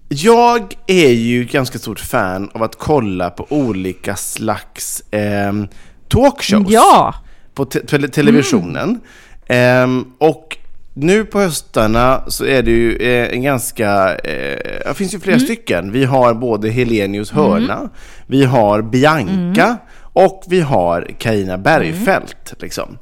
jag 0.09 0.73
är 0.87 1.09
ju 1.11 1.43
ganska 1.45 1.79
stort 1.79 1.99
fan 1.99 2.49
av 2.53 2.63
att 2.63 2.75
kolla 2.75 3.29
på 3.29 3.45
olika 3.49 4.15
slags 4.15 5.03
ehm, 5.11 5.67
talkshows. 6.07 6.67
Ja, 6.69 7.15
på 7.53 7.65
te- 7.65 7.79
tele- 7.85 8.07
televisionen. 8.07 8.99
Ehm, 9.47 10.05
och 10.17 10.57
nu 10.93 11.25
på 11.25 11.39
höstarna 11.39 12.23
så 12.27 12.45
är 12.45 12.63
det 12.63 12.71
ju 12.71 12.95
eh, 12.97 13.33
en 13.33 13.41
ganska, 13.43 14.15
eh, 14.17 14.87
det 14.87 14.93
finns 14.95 15.13
ju 15.13 15.19
flera 15.19 15.39
stycken. 15.39 15.91
Vi 15.91 16.05
har 16.05 16.33
både 16.33 16.69
Helenius 16.69 17.31
hörna, 17.31 17.89
vi 18.27 18.43
har 18.45 18.81
Bianca 18.81 19.77
och 20.13 20.43
vi 20.47 20.61
har 20.61 21.07
Karina 21.17 21.57
Bergfeldt. 21.57 22.53
Liksom. 22.59 22.97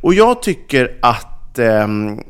Och 0.00 0.14
jag 0.14 0.42
tycker 0.42 0.92
att 1.02 1.58
ehm, 1.58 2.20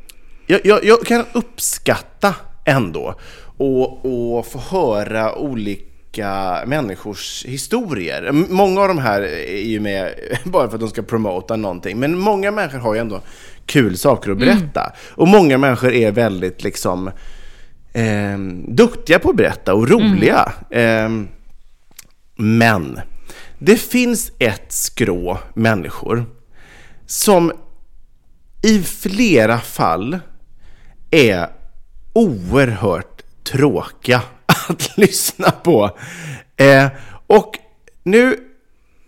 jag, 0.47 0.61
jag, 0.65 0.85
jag 0.85 1.07
kan 1.07 1.25
uppskatta 1.33 2.35
ändå 2.65 3.15
och, 3.57 4.05
och 4.05 4.47
få 4.47 4.59
höra 4.59 5.35
olika 5.35 6.63
människors 6.67 7.45
historier. 7.47 8.33
Många 8.33 8.81
av 8.81 8.89
de 8.89 8.99
här 8.99 9.23
är 9.23 9.67
ju 9.67 9.81
med 9.81 10.15
bara 10.45 10.69
för 10.69 10.75
att 10.75 10.81
de 10.81 10.89
ska 10.89 11.03
promota 11.03 11.57
någonting, 11.57 11.99
men 11.99 12.19
många 12.19 12.51
människor 12.51 12.79
har 12.79 12.95
ju 12.95 13.01
ändå 13.01 13.21
kul 13.67 13.99
saker 13.99 14.31
att 14.31 14.39
berätta. 14.39 14.93
Och 15.11 15.29
många 15.29 15.59
människor 15.59 15.93
är 15.93 16.13
väldigt 16.13 16.63
liksom 16.63 17.11
eh, 17.93 18.39
duktiga 18.69 19.19
på 19.19 19.31
att 19.31 19.37
berätta 19.37 19.75
och 19.75 19.89
roliga. 19.91 20.53
Eh, 20.71 21.09
men 22.37 23.01
det 23.59 23.77
finns 23.77 24.33
ett 24.39 24.73
skrå 24.73 25.39
människor 25.55 26.25
som 27.07 27.53
i 28.63 28.83
flera 28.83 29.59
fall 29.59 30.19
är 31.11 31.49
oerhört 32.13 33.16
tråkiga 33.53 34.23
att 34.69 34.99
lyssna 34.99 35.51
på. 35.51 35.91
Eh, 36.57 36.87
och 37.27 37.59
nu 38.03 38.37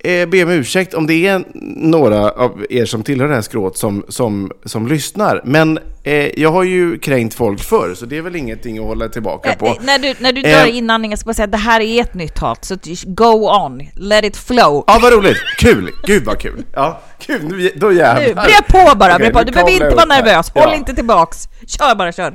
eh, 0.05 0.29
be 0.29 0.42
om 0.44 0.51
ursäkt 0.51 0.94
om 0.94 1.07
det 1.07 1.27
är 1.27 1.42
några 1.77 2.31
av 2.31 2.66
er 2.70 2.85
som 2.85 3.03
tillhör 3.03 3.29
det 3.29 3.35
här 3.35 3.42
skrået 3.42 3.77
som, 3.77 4.05
som, 4.09 4.53
som 4.64 4.87
lyssnar. 4.87 5.40
Men 5.44 5.79
eh, 6.05 6.40
jag 6.40 6.53
har 6.53 6.62
ju 6.62 6.98
kränkt 6.98 7.35
folk 7.35 7.61
förr, 7.61 7.94
så 7.94 8.07
det 8.07 8.16
är 8.16 8.22
väl 8.22 8.37
ingenting 8.37 8.79
att 8.79 8.85
hålla 8.85 9.09
tillbaka 9.09 9.55
på. 9.55 9.66
Eh, 9.66 9.74
när 9.81 9.98
du, 9.98 10.14
när 10.18 10.33
du 10.33 10.42
drar 10.42 10.51
Eh. 10.66 10.77
inandning, 10.77 11.11
jag 11.12 11.18
ska 11.18 11.27
bara 11.27 11.35
säga 11.35 11.44
att 11.44 11.53
det 11.53 11.57
här 11.59 11.81
är 11.81 12.01
ett 12.01 12.14
nytt 12.14 12.38
hat, 12.38 12.64
så 12.64 12.77
go 13.07 13.51
on, 13.64 13.83
let 13.94 14.24
it 14.24 14.37
flow. 14.37 14.85
Ja, 14.87 14.98
vad 15.03 15.12
roligt! 15.12 15.37
Kul! 15.59 15.90
Gud 16.07 16.24
vad 16.24 16.38
kul! 16.40 16.64
Ja, 16.74 17.01
kul, 17.18 17.44
nu, 17.44 17.70
då 17.77 17.92
jävlar. 17.92 18.22
Nu, 18.29 18.35
bre 18.35 18.62
på 18.88 18.96
bara, 18.96 19.18
bre 19.18 19.31
på. 19.31 19.42
Du 19.42 19.53
behöver 19.53 19.72
inte 19.72 19.85
jag 19.85 19.96
vara 19.96 20.14
här. 20.14 20.22
nervös, 20.24 20.51
håll 20.51 20.62
Ja. 20.66 20.74
inte 20.74 20.94
tillbaks. 20.94 21.44
Kör 21.66 21.94
bara, 21.94 22.12
kör. 22.12 22.35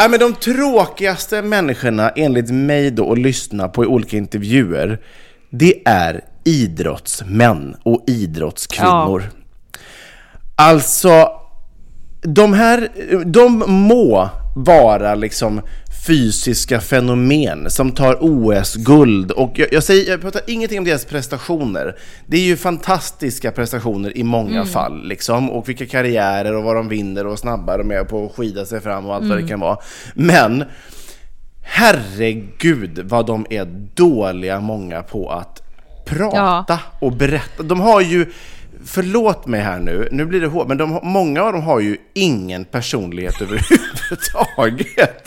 Ja, 0.00 0.08
men 0.08 0.20
de 0.20 0.34
tråkigaste 0.34 1.42
människorna, 1.42 2.10
enligt 2.10 2.50
mig 2.50 2.90
då, 2.90 3.12
att 3.12 3.18
lyssna 3.18 3.68
på 3.68 3.84
i 3.84 3.86
olika 3.86 4.16
intervjuer, 4.16 4.98
det 5.50 5.82
är 5.84 6.24
idrottsmän 6.44 7.76
och 7.82 8.04
idrottskvinnor. 8.06 9.22
Alltså, 10.56 11.28
de 12.22 12.52
här, 12.52 12.88
de 13.24 13.64
må 13.66 14.30
vara 14.56 15.14
liksom 15.14 15.60
fysiska 16.06 16.80
fenomen 16.80 17.70
som 17.70 17.92
tar 17.92 18.18
OS-guld. 18.20 19.30
Och 19.30 19.52
jag, 19.54 19.68
jag, 19.72 19.82
säger, 19.82 20.10
jag 20.10 20.20
pratar 20.20 20.42
ingenting 20.46 20.78
om 20.78 20.84
deras 20.84 21.04
prestationer. 21.04 21.96
Det 22.26 22.36
är 22.36 22.42
ju 22.44 22.56
fantastiska 22.56 23.52
prestationer 23.52 24.16
i 24.16 24.22
många 24.22 24.64
fall. 24.64 25.08
Liksom, 25.08 25.50
och 25.50 25.68
vilka 25.68 25.86
karriärer 25.86 26.54
och 26.54 26.62
vad 26.62 26.76
de 26.76 26.88
vinner 26.88 27.26
och 27.26 27.38
snabba 27.38 27.78
de 27.78 27.90
är 27.90 28.04
på 28.04 28.26
att 28.26 28.36
skida 28.36 28.66
sig 28.66 28.80
fram 28.80 29.06
och 29.06 29.14
allt 29.14 29.28
vad 29.28 29.38
det 29.42 29.48
kan 29.48 29.60
vara. 29.60 29.78
Men 30.14 30.64
herregud 31.62 33.00
vad 33.04 33.26
de 33.26 33.46
är 33.50 33.64
dåliga 33.94 34.60
många 34.60 35.02
på 35.02 35.30
att 35.30 35.62
prata 36.06 36.80
och 37.00 37.12
berätta. 37.12 37.62
De 37.62 37.80
har 37.80 38.00
ju, 38.00 38.26
förlåt 38.84 39.46
mig 39.46 39.60
här 39.60 39.78
nu, 39.78 40.08
nu 40.12 40.24
blir 40.24 40.40
det 40.40 40.46
hårt, 40.46 40.68
men 40.68 40.78
de, 40.78 41.00
många 41.02 41.42
av 41.42 41.52
dem 41.52 41.62
har 41.62 41.80
ju 41.80 41.96
ingen 42.14 42.64
personlighet 42.64 43.34
överhuvudtaget. 43.40 45.24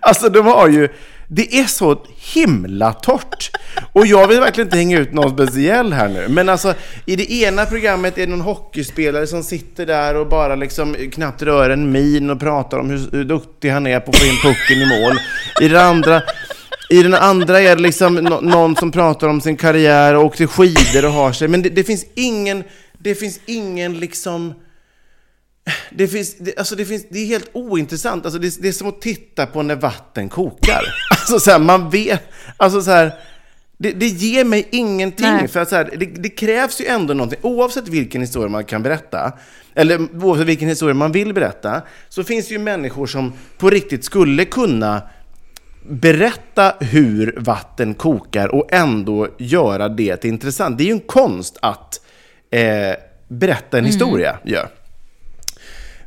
Alltså 0.00 0.28
de 0.28 0.46
har 0.46 0.68
ju, 0.68 0.88
det 1.28 1.58
är 1.58 1.64
så 1.64 2.06
himla 2.34 2.92
torrt. 2.92 3.50
Och 3.92 4.06
jag 4.06 4.28
vill 4.28 4.40
verkligen 4.40 4.66
inte 4.66 4.76
hänga 4.76 4.98
ut 4.98 5.12
någon 5.12 5.30
speciell 5.30 5.92
här 5.92 6.08
nu, 6.08 6.28
men 6.28 6.48
alltså 6.48 6.74
i 7.06 7.16
det 7.16 7.32
ena 7.32 7.66
programmet 7.66 8.18
är 8.18 8.26
det 8.26 8.30
någon 8.32 8.40
hockeyspelare 8.40 9.26
som 9.26 9.42
sitter 9.42 9.86
där 9.86 10.16
och 10.16 10.28
bara 10.28 10.54
liksom 10.54 10.94
knappt 11.12 11.42
rör 11.42 11.70
en 11.70 11.92
min 11.92 12.30
och 12.30 12.40
pratar 12.40 12.78
om 12.78 12.90
hur, 12.90 13.10
hur 13.12 13.24
duktig 13.24 13.70
han 13.70 13.86
är 13.86 14.00
på 14.00 14.10
att 14.10 14.16
få 14.16 14.26
in 14.26 14.36
pucken 14.42 14.82
i 14.82 14.86
mål. 14.86 15.18
I 15.60 15.68
det 15.68 15.82
andra 15.82 16.22
i 16.88 17.02
den 17.02 17.14
andra 17.14 17.60
är 17.60 17.76
det 17.76 17.82
liksom 17.82 18.14
någon 18.42 18.76
som 18.76 18.92
pratar 18.92 19.28
om 19.28 19.40
sin 19.40 19.56
karriär 19.56 20.14
och 20.14 20.24
åkte 20.24 20.46
skidor 20.46 21.04
och 21.04 21.12
har 21.12 21.32
sig. 21.32 21.48
Men 21.48 21.62
det, 21.62 21.68
det 21.68 21.84
finns 21.84 22.06
ingen, 22.14 22.64
det 23.04 23.14
finns 23.14 23.40
ingen 23.46 23.98
liksom... 24.00 24.54
Det, 25.90 26.08
finns, 26.08 26.36
det, 26.38 26.58
alltså 26.58 26.76
det, 26.76 26.84
finns, 26.84 27.06
det 27.10 27.18
är 27.18 27.26
helt 27.26 27.50
ointressant. 27.52 28.24
Alltså 28.24 28.38
det, 28.38 28.62
det 28.62 28.68
är 28.68 28.72
som 28.72 28.88
att 28.88 29.00
titta 29.00 29.46
på 29.46 29.62
när 29.62 29.76
vatten 29.76 30.28
kokar. 30.28 30.82
Alltså 31.10 31.40
så 31.40 31.50
här, 31.50 31.58
man 31.58 31.90
vet... 31.90 32.22
Alltså 32.56 32.82
så 32.82 32.90
här, 32.90 33.12
det, 33.78 33.92
det 33.92 34.06
ger 34.06 34.44
mig 34.44 34.68
ingenting. 34.70 35.26
Nej. 35.26 35.48
För 35.48 35.60
att 35.60 35.68
så 35.68 35.76
här, 35.76 35.90
det, 35.96 36.06
det 36.06 36.28
krävs 36.28 36.80
ju 36.80 36.86
ändå 36.86 37.14
någonting. 37.14 37.38
Oavsett 37.42 37.88
vilken 37.88 38.20
historia 38.20 38.48
man 38.48 38.64
kan 38.64 38.82
berätta, 38.82 39.32
eller 39.74 40.24
oavsett 40.24 40.46
vilken 40.46 40.68
historia 40.68 40.94
man 40.94 41.12
vill 41.12 41.34
berätta, 41.34 41.82
så 42.08 42.24
finns 42.24 42.48
det 42.48 42.54
ju 42.54 42.58
människor 42.58 43.06
som 43.06 43.32
på 43.58 43.70
riktigt 43.70 44.04
skulle 44.04 44.44
kunna 44.44 45.02
berätta 45.88 46.74
hur 46.80 47.34
vatten 47.38 47.94
kokar 47.94 48.54
och 48.54 48.72
ändå 48.72 49.28
göra 49.38 49.88
det 49.88 50.24
intressant. 50.24 50.78
Det 50.78 50.84
är 50.84 50.86
ju 50.86 50.92
en 50.92 51.00
konst 51.00 51.56
att 51.62 52.00
eh, 52.50 52.96
berätta 53.28 53.78
en 53.78 53.84
historia. 53.84 54.38
Ja. 54.42 54.68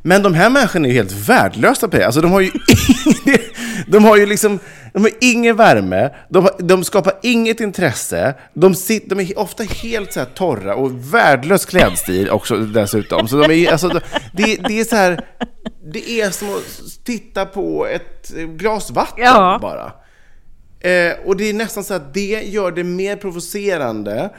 Men 0.02 0.22
de 0.22 0.34
här 0.34 0.50
människorna 0.50 0.86
är 0.88 0.90
ju 0.92 0.96
helt 0.96 1.12
värdelösa 1.28 1.88
på 1.88 1.96
det. 1.96 2.04
Alltså 2.06 2.20
de 2.20 2.30
har 2.32 2.40
ju, 2.40 2.50
ing- 3.24 3.40
de 3.86 4.04
har 4.04 4.16
ju 4.16 4.26
liksom, 4.26 4.58
de 4.92 5.02
har 5.02 5.10
ingen 5.20 5.56
värme, 5.56 6.10
de, 6.28 6.42
har, 6.44 6.52
de 6.58 6.84
skapar 6.84 7.12
inget 7.22 7.60
intresse, 7.60 8.34
de, 8.54 8.74
sit, 8.74 9.08
de 9.10 9.20
är 9.20 9.38
ofta 9.38 9.62
helt 9.62 10.12
så 10.12 10.24
torra 10.24 10.74
och 10.74 11.14
värdelös 11.14 11.64
klädstil 11.66 12.30
också 12.30 12.56
dessutom. 12.56 13.28
Så 13.28 13.36
de 13.46 13.66
är, 13.66 13.72
alltså, 13.72 13.88
de- 13.88 14.00
det, 14.32 14.56
det 14.68 14.80
är 14.80 14.84
så 14.84 14.96
här, 14.96 15.24
det 15.92 16.10
är 16.20 16.30
som 16.30 16.48
att 16.50 17.04
titta 17.04 17.46
på 17.46 17.86
ett 17.86 18.28
glas 18.48 18.90
vatten 18.90 19.24
Ja. 19.24 19.58
bara. 19.62 19.92
Eh, 20.90 21.12
och 21.24 21.36
det 21.36 21.44
är 21.50 21.54
nästan 21.54 21.84
så 21.84 21.94
att 21.94 22.14
det 22.14 22.42
gör 22.46 22.70
det 22.72 22.84
mer 22.84 23.16
provocerande 23.16 24.30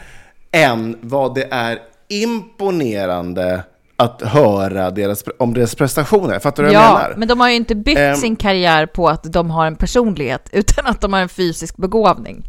än 0.51 0.97
vad 1.01 1.35
det 1.35 1.47
är 1.51 1.79
imponerande 2.09 3.63
att 3.97 4.21
höra 4.21 4.91
deras, 4.91 5.23
om 5.39 5.53
deras 5.53 5.75
prestationer. 5.75 6.39
Fattar 6.39 6.63
du 6.63 6.67
vad 6.69 6.75
jag 6.75 6.83
Ja, 6.83 6.93
menar? 6.93 7.13
men 7.17 7.27
de 7.27 7.39
har 7.39 7.49
ju 7.49 7.55
inte 7.55 7.75
byggt 7.75 7.99
Ehm. 7.99 8.15
sin 8.15 8.35
karriär 8.35 8.85
på 8.85 9.09
att 9.09 9.23
de 9.33 9.49
har 9.49 9.65
en 9.65 9.75
personlighet, 9.75 10.49
utan 10.51 10.85
att 10.85 11.01
de 11.01 11.13
har 11.13 11.19
en 11.19 11.29
fysisk 11.29 11.77
begåvning. 11.77 12.43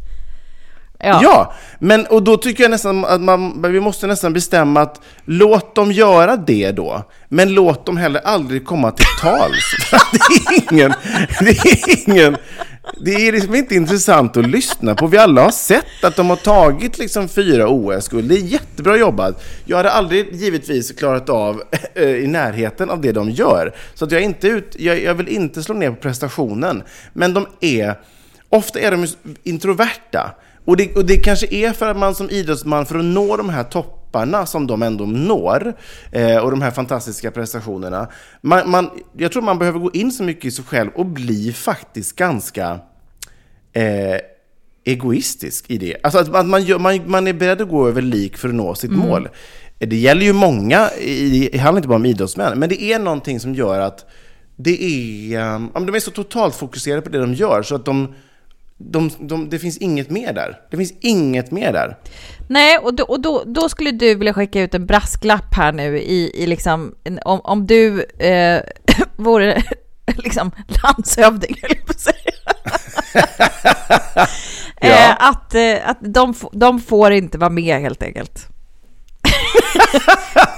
Ja. 1.03 1.19
Ja, 1.23 1.53
men 1.79 2.05
och 2.05 2.23
då 2.23 2.37
tycker 2.37 2.63
jag 2.63 2.71
nästan 2.71 3.05
att 3.05 3.21
man, 3.21 3.61
vi 3.71 3.79
måste 3.79 4.07
nästan 4.07 4.33
bestämma 4.33 4.81
att 4.81 5.01
låt 5.25 5.75
dem 5.75 5.91
göra 5.91 6.37
det 6.37 6.71
då, 6.71 7.03
men 7.29 7.53
låt 7.53 7.85
dem 7.85 7.97
heller 7.97 8.21
aldrig 8.25 8.65
komma 8.65 8.91
till 8.91 9.05
tals. 9.21 9.75
Det 10.11 10.19
är 10.55 10.71
ingen, 10.73 10.93
det 11.39 11.49
är 11.49 12.09
ingen, 12.09 12.37
det 12.97 13.27
är 13.27 13.31
liksom 13.31 13.55
inte 13.55 13.75
intressant 13.75 14.37
att 14.37 14.49
lyssna 14.49 14.95
på. 14.95 15.07
Vi 15.07 15.17
alla 15.17 15.43
har 15.43 15.51
sett 15.51 16.03
att 16.03 16.15
de 16.15 16.29
har 16.29 16.35
tagit 16.35 16.97
liksom 16.97 17.27
fyra 17.27 17.67
OS-guld. 17.67 18.29
Det 18.29 18.35
är 18.35 18.39
jättebra 18.39 18.97
jobbat. 18.97 19.43
Jag 19.65 19.77
hade 19.77 19.91
aldrig 19.91 20.35
givetvis 20.35 20.91
klarat 20.91 21.29
av 21.29 21.63
äh, 21.93 22.09
i 22.09 22.27
närheten 22.27 22.89
av 22.89 23.01
det 23.01 23.11
de 23.11 23.29
gör. 23.29 23.75
Så 23.93 24.05
att 24.05 24.11
jag, 24.11 24.21
inte 24.21 24.47
ut, 24.47 24.75
jag, 24.79 25.03
jag 25.03 25.13
vill 25.13 25.27
inte 25.27 25.63
slå 25.63 25.75
ner 25.75 25.89
på 25.89 25.95
prestationen. 25.95 26.83
Men 27.13 27.33
de 27.33 27.47
är, 27.59 27.99
ofta 28.49 28.79
är 28.79 28.91
de 28.91 29.07
introverta. 29.43 30.35
Och 30.65 30.77
det, 30.77 30.95
och 30.95 31.05
det 31.05 31.17
kanske 31.17 31.47
är 31.55 31.73
för 31.73 31.87
att 31.87 31.97
man 31.97 32.15
som 32.15 32.29
idrottsman, 32.29 32.85
för 32.85 32.99
att 32.99 33.05
nå 33.05 33.37
de 33.37 33.49
här 33.49 33.63
topparna 33.63 34.00
som 34.45 34.67
de 34.67 34.83
ändå 34.83 35.05
når, 35.05 35.73
eh, 36.11 36.37
och 36.37 36.51
de 36.51 36.61
här 36.61 36.71
fantastiska 36.71 37.31
prestationerna, 37.31 38.07
man, 38.41 38.69
man, 38.69 38.89
jag 39.17 39.31
tror 39.31 39.41
man 39.41 39.59
behöver 39.59 39.79
gå 39.79 39.91
in 39.91 40.11
så 40.11 40.23
mycket 40.23 40.45
i 40.45 40.51
sig 40.51 40.65
själv 40.65 40.89
och 40.95 41.05
bli 41.05 41.53
faktiskt 41.53 42.15
ganska 42.15 42.79
eh, 43.73 44.17
egoistisk 44.83 45.65
i 45.67 45.77
det. 45.77 45.97
Alltså 46.03 46.19
att, 46.19 46.35
att 46.35 46.45
man, 46.45 46.63
gör, 46.63 46.79
man, 46.79 46.99
man 47.05 47.27
är 47.27 47.33
beredd 47.33 47.61
att 47.61 47.69
gå 47.69 47.87
över 47.87 48.01
lik 48.01 48.37
för 48.37 48.47
att 48.49 48.55
nå 48.55 48.75
sitt 48.75 48.91
mål. 48.91 49.29
Det 49.77 49.95
gäller 49.95 50.25
ju 50.25 50.33
många, 50.33 50.89
i, 50.91 51.49
det 51.51 51.57
handlar 51.57 51.79
inte 51.79 51.87
bara 51.87 51.95
om 51.95 52.05
idrottsmän, 52.05 52.59
men 52.59 52.69
det 52.69 52.83
är 52.83 52.99
någonting 52.99 53.39
som 53.39 53.55
gör 53.55 53.79
att 53.79 54.05
det 54.55 54.83
är, 54.83 55.59
men 55.59 55.85
de 55.85 55.95
är 55.95 55.99
så 55.99 56.11
totalt 56.11 56.55
fokuserade 56.55 57.01
på 57.01 57.09
det 57.09 57.19
de 57.19 57.33
gör 57.33 57.63
så 57.63 57.75
att 57.75 57.85
de, 57.85 58.13
de, 58.91 59.11
de, 59.19 59.49
det 59.49 59.59
finns 59.59 59.77
inget 59.77 60.09
mer 60.09 60.33
där. 60.33 60.59
Det 60.71 60.77
finns 60.77 60.93
inget 61.01 61.51
mer 61.51 61.73
där. 61.73 61.97
Nej, 62.47 62.77
och, 62.77 62.93
då, 62.93 63.03
och 63.03 63.21
då, 63.21 63.43
då 63.45 63.69
skulle 63.69 63.91
du 63.91 64.15
vilja 64.15 64.33
skicka 64.33 64.61
ut 64.61 64.73
en 64.73 64.85
brasklapp 64.85 65.55
här 65.55 65.71
nu 65.71 65.99
i, 65.99 66.43
i 66.43 66.47
liksom, 66.47 66.95
om, 67.25 67.41
om 67.43 67.67
du 67.67 68.03
eh, 68.03 68.61
vore 69.15 69.63
liksom 70.17 70.51
landshövding, 70.83 71.55
höll 71.61 71.71
jag 71.77 71.85
på 71.85 71.91
att 71.91 71.99
säga. 71.99 72.15
Ja. 74.83 74.87
eh, 74.87 75.27
att 75.27 75.55
eh, 75.55 75.89
att 75.89 75.97
de, 75.99 76.33
de 76.51 76.81
får 76.81 77.11
inte 77.11 77.37
vara 77.37 77.49
med 77.49 77.79
helt 77.79 78.03
enkelt. 78.03 78.47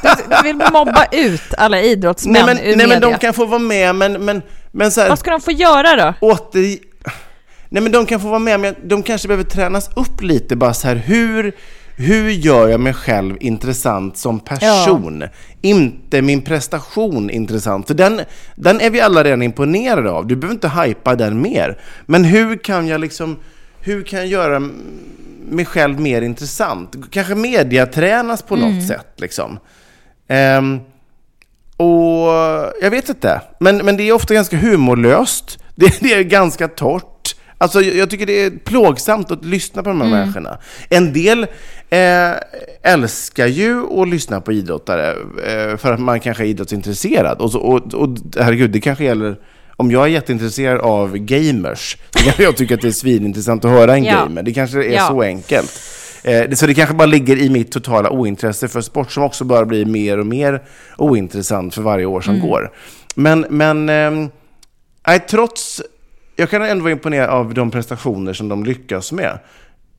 du, 0.01 0.43
vill 0.43 0.55
mobba 0.55 1.05
ut 1.11 1.53
alla 1.57 1.81
idrottsmän 1.81 2.33
Nej 2.33 2.55
men, 2.55 2.59
ur 2.59 2.75
nej, 2.75 2.87
men 2.87 3.01
de 3.01 3.17
kan 3.17 3.33
få 3.33 3.45
vara 3.45 3.59
med, 3.59 3.95
men, 3.95 4.25
men, 4.25 4.41
men 4.71 4.91
så 4.91 5.01
här, 5.01 5.09
Vad 5.09 5.19
ska 5.19 5.31
de 5.31 5.41
få 5.41 5.51
göra 5.51 5.95
då? 5.95 6.27
åter... 6.27 6.77
Nej 7.73 7.83
men 7.83 7.91
de 7.91 8.05
kan 8.05 8.19
få 8.19 8.27
vara 8.27 8.39
med, 8.39 8.59
men 8.59 8.75
de 8.83 9.03
kanske 9.03 9.27
behöver 9.27 9.43
tränas 9.43 9.89
upp 9.95 10.21
lite 10.21 10.55
bara 10.55 10.73
så 10.73 10.87
här, 10.87 10.95
hur, 10.95 11.55
hur 11.95 12.29
gör 12.29 12.67
jag 12.67 12.79
mig 12.79 12.93
själv 12.93 13.37
intressant 13.39 14.17
som 14.17 14.39
person? 14.39 15.23
Inte 15.61 16.21
min 16.21 16.41
prestation 16.41 17.29
intressant, 17.29 17.87
för 17.87 17.93
den, 17.93 18.21
den 18.55 18.81
är 18.81 18.89
vi 18.89 19.01
alla 19.01 19.23
redan 19.23 19.41
imponerade 19.41 20.11
av. 20.11 20.27
Du 20.27 20.35
behöver 20.35 20.53
inte 20.53 20.69
hypa 20.69 21.15
den 21.15 21.41
mer. 21.41 21.79
Men 22.05 22.23
hur 22.23 22.57
kan 22.57 22.87
jag 22.87 23.01
liksom, 23.01 23.39
hur 23.79 24.03
kan 24.03 24.19
jag 24.19 24.27
göra 24.27 24.59
mig 25.49 25.65
själv 25.65 25.99
mer 25.99 26.21
intressant? 26.21 26.95
Kanske 27.11 27.35
mediatränas 27.35 28.41
på 28.41 28.55
något 28.55 28.87
sätt 28.87 29.13
liksom. 29.17 29.59
Ehm, 30.27 30.79
och 31.77 32.29
jag 32.81 32.91
vet 32.91 33.09
inte, 33.09 33.41
men, 33.59 33.77
men 33.77 33.97
det 33.97 34.03
är 34.03 34.13
ofta 34.13 34.33
ganska 34.33 34.57
humorlöst. 34.57 35.59
Det, 35.75 35.99
det 35.99 36.13
är 36.13 36.23
ganska 36.23 36.67
torrt. 36.67 37.12
Alltså, 37.63 37.81
jag, 37.81 38.09
tycker 38.09 38.25
det 38.25 38.43
är 38.45 38.49
plågsamt 38.49 39.31
att 39.31 39.45
lyssna 39.45 39.83
på 39.83 39.89
de 39.89 40.01
här 40.01 40.09
människorna. 40.09 40.57
En 40.89 41.13
del 41.13 41.43
eh, 41.89 42.31
älskar 42.81 43.47
ju 43.47 44.01
att 44.01 44.07
lyssna 44.09 44.41
på 44.41 44.51
idrottare 44.53 45.11
eh, 45.47 45.77
för 45.77 45.93
att 45.93 45.99
man 45.99 46.19
kanske 46.19 46.43
är 46.43 46.47
idrottsintresserad. 46.47 47.41
Och, 47.41 47.51
så, 47.51 47.59
och, 47.59 47.93
och 47.93 48.09
herregud, 48.39 48.71
det 48.71 48.79
kanske 48.81 49.03
gäller 49.03 49.35
om 49.75 49.91
jag 49.91 50.03
är 50.03 50.07
jätteintresserad 50.07 50.79
av 50.81 51.17
gamers, 51.17 51.97
så 52.09 52.19
kanske 52.19 52.43
jag 52.43 52.57
tycker 52.57 52.75
att 52.75 52.81
det 52.81 52.87
är 52.87 52.91
svinintressant 52.91 53.65
att 53.65 53.71
höra 53.71 53.95
en 53.95 54.03
Ja. 54.03 54.11
gamer. 54.19 54.43
Det 54.43 54.53
kanske 54.53 54.83
är 54.83 54.91
Ja. 54.93 55.07
så 55.07 55.21
enkelt. 55.21 55.81
Eh, 56.23 56.51
så 56.51 56.65
det 56.67 56.73
kanske 56.73 56.95
bara 56.95 57.05
ligger 57.05 57.37
i 57.37 57.49
mitt 57.49 57.71
totala 57.71 58.09
ointresse 58.09 58.67
för 58.67 58.81
sport 58.81 59.11
som 59.11 59.23
också 59.23 59.43
börjar 59.43 59.65
bli 59.65 59.85
mer 59.85 60.19
och 60.19 60.25
mer 60.25 60.61
ointressant 60.97 61.75
för 61.75 61.81
varje 61.81 62.05
år 62.05 62.21
som 62.21 62.39
går. 62.39 62.71
Men, 63.15 63.45
men 63.49 63.85
nej, 65.07 65.19
trots... 65.29 65.81
Jag 66.35 66.49
kan 66.49 66.61
ändå 66.61 66.83
vara 66.83 66.91
imponerad 66.91 67.29
av 67.29 67.53
de 67.53 67.71
prestationer 67.71 68.33
som 68.33 68.49
de 68.49 68.63
lyckas 68.63 69.11
med. 69.11 69.39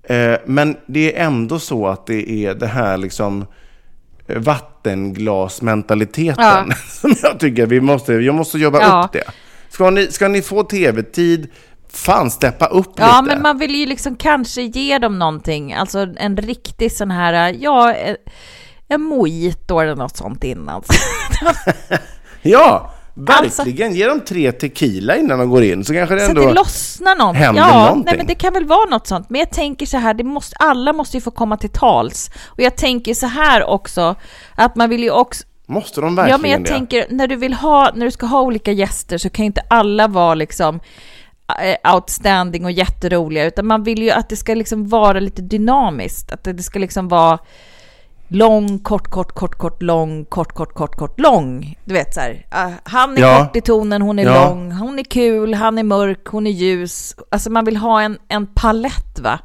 Eh, 0.03 0.35
men 0.47 0.76
det 0.87 1.16
är 1.18 1.24
ändå 1.26 1.59
så 1.59 1.87
att 1.89 2.07
det 2.07 2.30
är 2.30 2.55
det 2.55 2.66
här 2.66 2.97
liksom 2.97 3.47
eh, 4.26 4.39
vattenglasmentaliteten 4.39 6.45
Ja. 6.45 6.66
som 7.01 7.14
jag 7.22 7.41
tycker 7.41 7.66
vi 7.66 7.80
måste, 7.80 8.12
jag 8.12 8.35
måste 8.35 8.59
jobba 8.59 8.80
Ja. 8.80 9.05
upp 9.07 9.12
det. 9.12 9.24
Ska 9.68 9.91
ni, 9.91 10.07
ska 10.12 10.28
ni 10.28 10.43
få 10.43 10.62
tv-tid, 10.62 11.49
fan 11.93 12.30
steppa 12.30 12.66
upp 12.66 12.93
Ja, 12.97 13.20
lite. 13.20 13.35
men 13.35 13.43
man 13.43 13.59
vill 13.59 13.74
ju 13.74 13.87
liksom 13.87 14.16
kanske 14.16 14.62
ge 14.62 14.99
dem 14.99 15.18
någonting, 15.18 15.72
alltså 15.74 16.07
en 16.16 16.37
riktig 16.37 16.93
sån 16.93 17.11
här, 17.11 17.57
ja, 17.61 17.95
eh, 17.95 18.14
en 18.89 19.03
mojito 19.03 19.78
eller 19.80 19.97
något 19.97 20.16
sånt 20.16 20.45
innan. 20.45 20.82
Ja, 22.47 22.95
Alltså- 23.29 23.65
verkligen. 23.65 23.95
Ge 23.95 24.07
dem 24.07 24.21
tre 24.21 24.53
tequila 24.53 25.17
innan 25.17 25.39
de 25.39 25.51
går 25.51 25.62
in, 25.65 25.85
så 25.85 25.93
kanske 25.93 26.15
det 26.15 26.21
Så 26.21 26.25
att 26.25 26.31
ändå... 26.37 26.47
det 26.49 26.55
lossnar 26.55 27.17
någonting. 27.17 27.43
händer 27.43 27.62
ja, 27.62 27.79
någonting. 27.85 28.05
Nej, 28.05 28.17
men 28.17 28.27
det 28.27 28.35
kan 28.35 28.53
väl 28.53 28.65
vara 28.67 28.91
något 28.91 29.07
sånt. 29.07 29.31
Men 29.31 29.39
jag 29.39 29.51
tänker 29.51 29.87
så 29.87 29.97
här, 29.97 30.15
det 30.15 30.25
måste, 30.25 30.57
alla 30.59 30.93
måste 30.93 31.17
ju 31.17 31.21
få 31.21 31.31
komma 31.31 31.57
till 31.57 31.71
tals. 31.71 32.31
Och 32.47 32.61
jag 32.61 32.77
tänker 32.77 33.15
så 33.15 33.27
här 33.27 33.65
också, 33.65 34.15
att 34.55 34.77
man 34.77 34.91
vill 34.91 35.03
ju 35.03 35.11
också 35.11 35.45
Måste 35.67 36.01
de 36.01 36.15
verkligen 36.17 36.31
Ja, 36.39 36.43
men 36.43 36.51
jag 36.51 36.62
det? 36.65 36.69
tänker 36.69 37.07
när 37.11 37.27
du 37.29 37.37
vill 37.37 37.55
ha, 37.55 37.91
när 37.95 38.07
du 38.07 38.11
ska 38.11 38.27
ha 38.27 38.41
olika 38.41 38.73
gäster 38.73 39.19
så 39.19 39.31
kan 39.31 39.45
inte 39.45 39.62
alla 39.69 40.09
vara 40.09 40.35
liksom 40.35 40.81
eh, 41.85 41.95
outstanding 41.95 42.65
och 42.65 42.71
jätteroliga, 42.73 43.45
utan 43.45 43.67
man 43.67 43.83
vill 43.83 44.03
ju 44.03 44.11
att 44.11 44.29
det 44.29 44.37
ska 44.37 44.55
liksom 44.55 44.89
vara 44.89 45.21
lite 45.21 45.43
dynamiskt, 45.43 46.33
att 46.33 46.45
det 46.45 46.62
ska 46.62 46.79
liksom 46.79 47.09
vara 47.09 47.39
lång, 48.29 48.79
kort, 48.79 49.09
kort, 49.11 49.33
kort, 49.33 49.55
kort, 49.59 49.83
lång, 49.83 50.25
kort, 50.25 50.53
kort, 50.53 50.75
kort, 50.75 50.97
kort, 50.97 51.20
lång. 51.20 51.79
Du 51.85 51.95
vet 51.95 52.14
så 52.14 52.20
här, 52.20 52.47
ah, 52.51 52.70
han 52.85 53.16
är 53.16 53.20
Ja. 53.20 53.45
kort 53.45 53.57
i 53.57 53.61
tonen, 53.61 54.03
hon 54.03 54.18
är 54.18 54.25
Ja. 54.25 54.49
lång, 54.49 54.72
hon 54.72 54.99
är 54.99 55.03
kul, 55.05 55.55
han 55.55 55.79
är 55.79 55.83
mörk, 55.83 56.27
hon 56.27 56.47
är 56.47 56.51
ljus. 56.51 57.14
Alltså 57.31 57.51
man 57.51 57.64
vill 57.64 57.77
ha 57.77 58.03
en, 58.03 58.18
en 58.29 58.47
palett 58.47 59.18
va? 59.20 59.39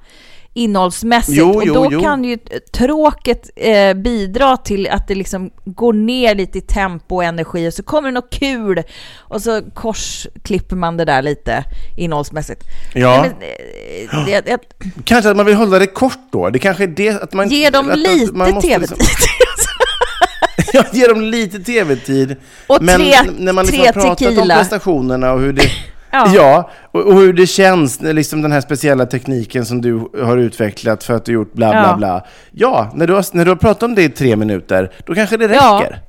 Innehållsmässigt. 0.59 1.37
Jo, 1.37 1.49
och 1.49 1.67
då 1.67 1.87
jo. 1.91 2.01
kan 2.01 2.23
ju 2.23 2.37
t- 2.37 2.59
tråket 2.73 3.49
eh, 3.55 3.93
bidra 3.93 4.57
till 4.57 4.87
att 4.87 5.07
det 5.07 5.15
liksom 5.15 5.49
går 5.65 5.93
ner 5.93 6.35
lite 6.35 6.57
i 6.57 6.61
tempo 6.61 7.15
och 7.15 7.23
energi 7.23 7.69
och 7.69 7.73
så 7.73 7.83
kommer 7.83 8.07
det 8.09 8.13
något 8.13 8.29
kul 8.29 8.83
och 9.17 9.41
så 9.41 9.61
korsklipper 9.73 10.75
man 10.75 10.97
det 10.97 11.05
där 11.05 11.21
lite 11.21 11.63
innehållsmässigt. 11.97 12.63
Ja. 12.93 13.21
Men, 13.21 13.31
eh, 13.31 14.25
det, 14.25 14.41
det, 14.41 14.57
Kanske 15.03 15.29
att 15.31 15.37
man 15.37 15.45
vill 15.45 15.55
hålla 15.55 15.79
det 15.79 15.87
kort 15.87 16.19
då. 16.31 16.49
Det 16.49 16.59
kanske 16.59 16.83
är 16.83 16.87
det 16.87 17.09
att 17.23 17.33
man... 17.33 17.49
ge 17.49 17.69
dem 17.69 17.85
att, 17.87 17.91
att 17.93 17.99
lite 17.99 18.33
måste 18.33 18.61
tv-tid. 18.61 18.79
liksom- 18.81 18.97
Ja, 20.73 20.83
ge 20.93 21.07
dem 21.07 21.21
lite 21.21 21.59
tv-tid. 21.59 22.35
Och 22.67 22.81
Men 22.81 22.99
tre- 22.99 23.15
när 23.37 23.53
man 23.53 23.65
liksom 23.65 23.85
har 23.85 23.93
pratat 23.93 24.09
om 24.09 24.15
tequila. 24.15 24.55
prestationerna 24.57 25.31
och 25.33 25.39
hur 25.39 25.53
det... 25.53 25.61
Ja. 26.11 26.31
ja, 26.35 26.69
och, 26.91 27.01
och 27.01 27.13
hur 27.13 27.33
det 27.33 27.47
känns, 27.47 28.01
liksom 28.01 28.41
den 28.41 28.51
här 28.51 28.61
speciella 28.61 29.05
tekniken 29.05 29.65
som 29.65 29.81
du 29.81 30.09
har 30.23 30.37
utvecklat 30.37 31.03
för 31.03 31.13
att 31.13 31.25
du 31.25 31.31
gjort 31.31 31.53
bla 31.53 31.69
bla 31.69 31.87
Ja. 31.89 31.95
bla. 31.97 32.25
Ja, 32.51 32.91
när 32.95 33.07
du, 33.07 33.13
har, 33.13 33.25
när 33.33 33.45
du 33.45 33.51
har 33.51 33.55
pratat 33.55 33.83
om 33.83 33.95
det 33.95 34.03
i 34.03 34.09
tre 34.09 34.35
minuter, 34.35 34.91
då 35.05 35.15
kanske 35.15 35.37
det 35.37 35.47
räcker. 35.47 36.01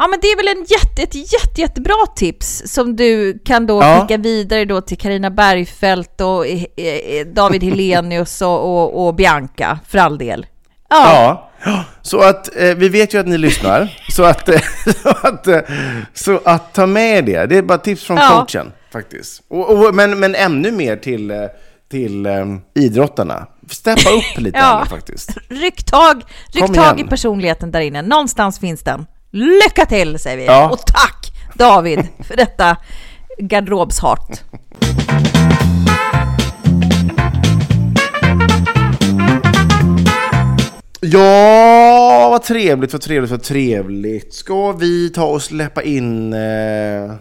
Ja 0.00 0.06
men 0.08 0.18
det 0.22 0.26
är 0.26 0.36
väl 0.36 0.48
en 0.58 0.64
jätte, 0.68 1.02
ett 1.02 1.32
jätte, 1.32 1.60
jättebra 1.60 1.94
tips 2.16 2.62
som 2.66 2.96
du 2.96 3.38
kan 3.44 3.66
då 3.66 3.82
Ja. 3.82 4.00
skicka 4.00 4.16
vidare 4.22 4.64
då 4.64 4.80
till 4.80 4.98
Karina 4.98 5.30
Bergfeldt 5.30 6.20
och 6.20 6.46
eh, 6.46 6.62
eh, 6.76 7.26
David 7.26 7.62
Helenius 7.62 8.42
och, 8.42 8.64
och, 8.82 9.06
och 9.06 9.14
Bianca 9.14 9.78
för 9.88 9.98
all 9.98 10.18
del. 10.18 10.46
Ja, 10.90 11.44
Ja, 11.64 11.84
så 12.02 12.20
att 12.20 12.56
eh, 12.56 12.74
vi 12.74 12.88
vet 12.88 13.14
ju 13.14 13.20
att 13.20 13.26
ni 13.26 13.38
lyssnar. 13.38 13.96
Så 14.10 14.24
att, 14.24 14.48
så, 15.02 15.08
att, 15.08 15.46
eh, 15.46 15.58
så 16.14 16.40
att 16.44 16.74
ta 16.74 16.86
med 16.86 17.24
det. 17.24 17.46
Det 17.46 17.56
är 17.56 17.62
bara 17.62 17.78
tips 17.78 18.04
från 18.04 18.16
Ja. 18.16 18.28
coachen 18.28 18.72
faktiskt. 18.92 19.42
Och, 19.48 19.70
och, 19.70 19.94
men, 19.94 20.18
men 20.18 20.34
ännu 20.34 20.72
mer 20.72 20.96
till, 20.96 21.30
eh, 21.30 21.36
till 21.90 22.26
eh, 22.26 22.46
idrottarna. 22.74 23.46
Steppa 23.70 24.10
upp 24.10 24.24
lite 24.40 24.58
Ja. 24.58 24.86
faktiskt. 24.90 25.30
ryck 25.48 25.84
tag, 25.84 26.22
ryck 26.52 26.74
tag 26.74 27.00
i 27.00 27.04
personligheten 27.04 27.70
där 27.70 27.80
inne. 27.80 28.02
Någonstans 28.02 28.58
finns 28.58 28.82
den. 28.82 29.06
Lycka 29.30 29.86
till 29.86 30.18
säger 30.18 30.36
vi. 30.36 30.44
Ja. 30.44 30.70
Och 30.70 30.78
tack 30.78 31.32
David 31.54 32.08
för 32.28 32.36
detta 32.36 32.76
garderobshat. 33.38 34.44
Ja, 41.00 42.28
vad 42.30 42.42
trevligt, 42.42 42.92
vad 42.92 43.02
trevligt, 43.02 43.30
vad 43.30 43.42
trevligt. 43.42 44.34
Ska 44.34 44.72
vi 44.72 45.10
ta 45.10 45.24
och 45.24 45.42
släppa 45.42 45.82
in 45.82 46.32
eh, 46.32 47.14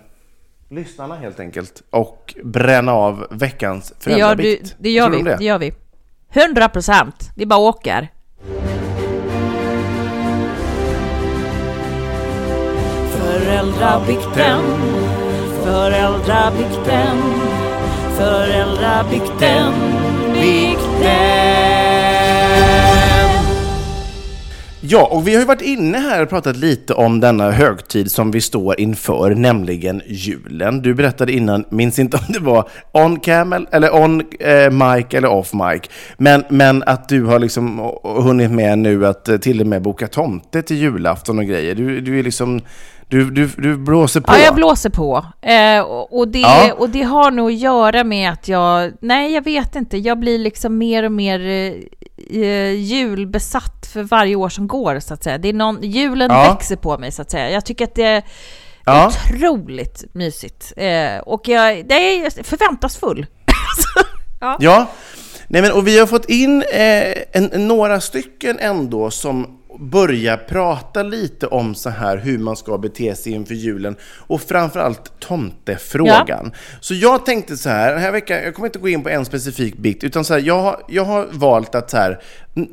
lyssnarna 0.70 1.16
helt 1.16 1.40
enkelt 1.40 1.84
och 1.90 2.36
bränna 2.44 2.92
av 2.94 3.28
veckans 3.32 3.90
Det 3.90 3.96
du, 4.10 4.12
föräldrabikt? 4.14 4.76
det 4.80 4.90
gör 4.90 5.06
Tror 5.08 5.18
vi. 5.18 5.24
du 5.24 5.32
om 5.32 5.38
Det? 5.38 5.46
gör 5.46 5.60
vi. 5.60 5.74
100 6.34 6.70
procent. 6.70 7.32
Vi 7.36 7.46
bara 7.46 7.60
åker. 7.60 8.08
Föräldrabikten, 13.28 14.62
föräldrabikten, 15.64 17.18
föräldrabikten, 18.18 19.74
bikten. 20.34 21.67
Ja, 24.90 25.08
och 25.12 25.28
vi 25.28 25.34
har 25.34 25.40
ju 25.40 25.46
varit 25.46 25.62
inne 25.62 25.98
här 25.98 26.24
och 26.24 26.30
pratat 26.30 26.58
lite 26.58 26.94
om 26.94 27.20
denna 27.20 27.52
högtid 27.52 28.12
som 28.12 28.32
vi 28.32 28.42
står 28.42 28.80
inför, 28.80 29.36
nämligen 29.36 30.02
julen. 30.06 30.82
Du 30.82 30.94
berättade 30.94 31.32
innan, 31.32 31.66
minns 31.70 32.00
inte 32.00 32.18
om 32.18 32.24
det 32.34 32.40
var 32.40 32.70
on 32.92 33.20
Camel, 33.20 33.68
eller 33.72 33.96
on 33.96 34.24
eh, 34.40 34.72
mic 34.72 35.06
eller 35.14 35.28
off 35.28 35.54
mic, 35.54 35.82
men, 36.18 36.44
men 36.50 36.84
att 36.84 37.10
du 37.10 37.24
har 37.24 37.40
liksom 37.40 37.92
hunnit 38.04 38.52
med 38.52 38.80
nu 38.80 39.08
att 39.08 39.30
eh, 39.30 39.38
till 39.38 39.62
och 39.62 39.68
med 39.68 39.82
boka 39.82 40.08
tomte 40.08 40.62
till 40.62 40.78
julafton 40.78 41.40
och 41.40 41.46
grejer. 41.46 41.76
Du, 41.76 42.02
du 42.02 42.20
är 42.20 42.24
liksom, 42.24 42.62
du, 43.10 43.32
du, 43.32 43.48
du 43.58 43.78
blåser 43.78 44.22
på. 44.22 44.34
Ja, 44.34 44.38
jag 44.40 44.56
blåser 44.56 44.90
på. 44.90 45.26
Eh, 45.42 45.80
och, 45.82 46.18
och, 46.20 46.28
det, 46.28 46.40
Ja. 46.40 46.74
och 46.78 46.90
det 46.90 47.02
har 47.04 47.32
nog 47.32 47.48
att 47.48 47.58
göra 47.60 48.04
med 48.04 48.32
att 48.32 48.48
jag... 48.48 48.92
Nej, 49.02 49.34
jag 49.34 49.44
vet 49.44 49.76
inte. 49.76 49.98
Jag 49.98 50.20
blir 50.20 50.40
liksom 50.40 50.78
mer 50.78 51.04
och 51.04 51.12
mer 51.12 51.40
eh, 51.40 51.74
eh, 52.42 52.72
julbesatt 52.72 53.88
för 53.94 54.04
varje 54.04 54.36
år 54.36 54.50
som 54.50 54.68
går, 54.68 55.00
så 55.00 55.14
att 55.14 55.24
säga. 55.24 55.38
Det 55.38 55.50
är 55.50 55.54
någon, 55.54 55.82
julen 55.84 56.32
Ja. 56.32 56.52
växer 56.54 56.76
på 56.76 56.98
mig, 56.98 57.12
så 57.12 57.22
att 57.22 57.32
säga. 57.32 57.50
Jag 57.50 57.66
tycker 57.66 57.84
att 57.86 57.96
det 57.96 58.04
är 58.04 58.24
Ja. 58.86 59.08
otroligt 59.08 60.04
mysigt. 60.14 60.74
Eh, 60.78 61.18
och 61.26 61.48
jag, 61.48 61.88
det 61.88 61.94
är 61.96 62.44
förväntansfull. 62.44 63.26
Ja, 64.60 64.88
Nej, 65.48 65.62
men, 65.62 65.72
och 65.72 65.88
vi 65.88 66.00
har 66.00 66.08
fått 66.08 66.30
in 66.30 66.62
eh, 66.74 67.14
en, 67.32 67.68
några 67.68 68.02
stycken 68.02 68.60
ändå 68.60 69.12
som 69.12 69.57
börjar 69.80 70.38
prata 70.38 71.04
lite 71.04 71.48
om 71.48 71.76
så 71.76 71.90
här 71.90 72.18
hur 72.18 72.38
man 72.38 72.56
ska 72.56 72.78
bete 72.78 73.16
sig 73.16 73.34
inför 73.34 73.54
julen 73.54 73.96
och 74.04 74.42
framförallt 74.42 75.20
tomtefrågan. 75.20 76.52
Så 76.80 76.94
jag 76.94 77.26
tänkte 77.26 77.58
så 77.58 77.70
här, 77.70 77.92
den 77.92 78.02
här 78.02 78.12
veckan, 78.12 78.44
jag 78.44 78.56
kommer 78.56 78.68
inte 78.68 78.80
gå 78.80 78.90
in 78.90 79.04
på 79.04 79.10
en 79.10 79.26
specifik 79.26 79.78
bit, 79.78 80.04
utan 80.04 80.26
så 80.26 80.34
här, 80.34 80.42
jag, 80.42 80.62
har, 80.62 80.84
jag 80.88 81.06
har 81.06 81.28
valt 81.32 81.76
att 81.76 81.90
så 81.90 81.98
här, 81.98 82.20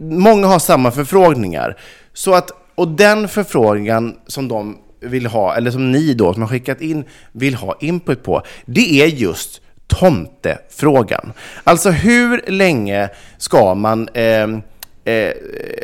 många 0.00 0.46
har 0.46 0.58
samma 0.58 0.90
förfrågningar. 0.90 1.78
Så 2.12 2.34
att, 2.34 2.50
och 2.74 2.88
den 2.88 3.28
förfrågan 3.28 4.16
som 4.26 4.48
de 4.48 4.78
vill 5.00 5.26
ha, 5.26 5.54
eller 5.54 5.70
som 5.70 5.92
ni 5.92 6.14
då 6.14 6.32
som 6.32 6.42
har 6.42 6.48
skickat 6.48 6.80
in 6.80 7.04
vill 7.32 7.54
ha 7.54 7.76
input 7.80 8.22
på, 8.22 8.42
det 8.66 9.02
är 9.02 9.06
just 9.06 9.60
tomtefrågan. 9.86 11.32
Alltså 11.64 11.90
hur 11.90 12.44
länge 12.50 13.08
ska 13.38 13.74
man 13.74 14.08
eh, 14.08 14.46
eh, 15.04 15.32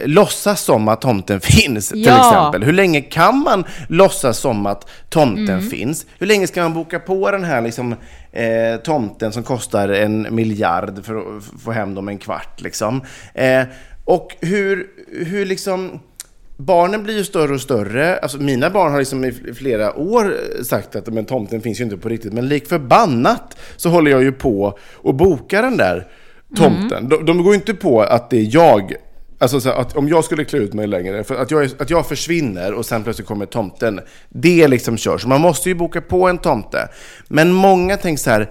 låtsas 0.04 0.60
som 0.62 0.88
att 0.88 1.00
tomten 1.00 1.40
finns 1.50 1.88
till 1.88 2.04
Ja. 2.06 2.28
exempel? 2.28 2.62
Hur 2.64 2.72
länge 2.72 3.00
kan 3.00 3.38
man 3.38 3.64
låtsas 3.88 4.38
som 4.38 4.66
att 4.66 4.88
tomten 5.08 5.48
Mm. 5.48 5.70
finns? 5.70 6.06
Hur 6.18 6.26
länge 6.26 6.46
ska 6.46 6.62
man 6.62 6.74
boka 6.74 6.98
på 6.98 7.30
den 7.30 7.44
här 7.44 7.60
liksom, 7.62 7.92
eh, 8.32 8.76
tomten 8.84 9.32
som 9.32 9.42
kostar 9.42 9.88
en 9.88 10.26
miljard 10.30 11.04
för 11.04 11.16
att 11.16 11.44
få 11.64 11.72
hem 11.72 11.94
dem 11.94 12.08
en 12.08 12.18
kvart? 12.18 12.60
Liksom? 12.60 13.02
Eh, 13.34 13.62
och 14.04 14.36
hur, 14.40 14.86
hur 15.26 15.46
liksom... 15.46 16.00
Barnen 16.56 17.02
blir 17.02 17.16
ju 17.16 17.24
större 17.24 17.54
och 17.54 17.60
större. 17.60 18.18
Alltså 18.18 18.38
mina 18.38 18.70
barn 18.70 18.92
har 18.92 18.98
liksom 18.98 19.24
i 19.24 19.30
fl- 19.30 19.54
flera 19.54 19.96
år 19.96 20.34
sagt 20.64 20.96
att 20.96 21.06
men 21.06 21.24
tomten 21.24 21.60
finns 21.60 21.80
ju 21.80 21.84
inte 21.84 21.96
på 21.96 22.08
riktigt. 22.08 22.32
Men 22.32 22.48
lik 22.48 22.68
förbannat 22.68 23.56
så 23.76 23.88
håller 23.88 24.10
jag 24.10 24.22
ju 24.22 24.32
på 24.32 24.78
och 24.94 25.14
bokar 25.14 25.62
den 25.62 25.76
där 25.76 26.06
tomten. 26.56 27.08
De, 27.08 27.26
de 27.26 27.42
går 27.42 27.52
ju 27.52 27.58
inte 27.60 27.74
på 27.74 28.02
att 28.02 28.30
det 28.30 28.36
är 28.36 28.54
jag 28.54 28.92
Alltså 29.40 29.60
så 29.60 29.70
att 29.70 29.96
om 29.96 30.08
jag 30.08 30.24
skulle 30.24 30.44
klä 30.44 30.58
ut 30.58 30.72
mig 30.72 30.86
längre, 30.86 31.24
för 31.24 31.34
att 31.34 31.50
jag, 31.50 31.70
att 31.78 31.90
jag 31.90 32.08
försvinner 32.08 32.72
och 32.72 32.86
sen 32.86 33.04
plötsligt 33.04 33.28
kommer 33.28 33.46
tomten, 33.46 34.00
det 34.28 34.62
är 34.62 34.68
liksom 34.68 34.96
kört. 34.96 35.20
Så 35.20 35.28
man 35.28 35.40
måste 35.40 35.68
ju 35.68 35.74
boka 35.74 36.00
på 36.00 36.28
en 36.28 36.38
tomte. 36.38 36.88
Men 37.28 37.52
många 37.52 37.96
tänker 37.96 38.22
så 38.22 38.30
här, 38.30 38.50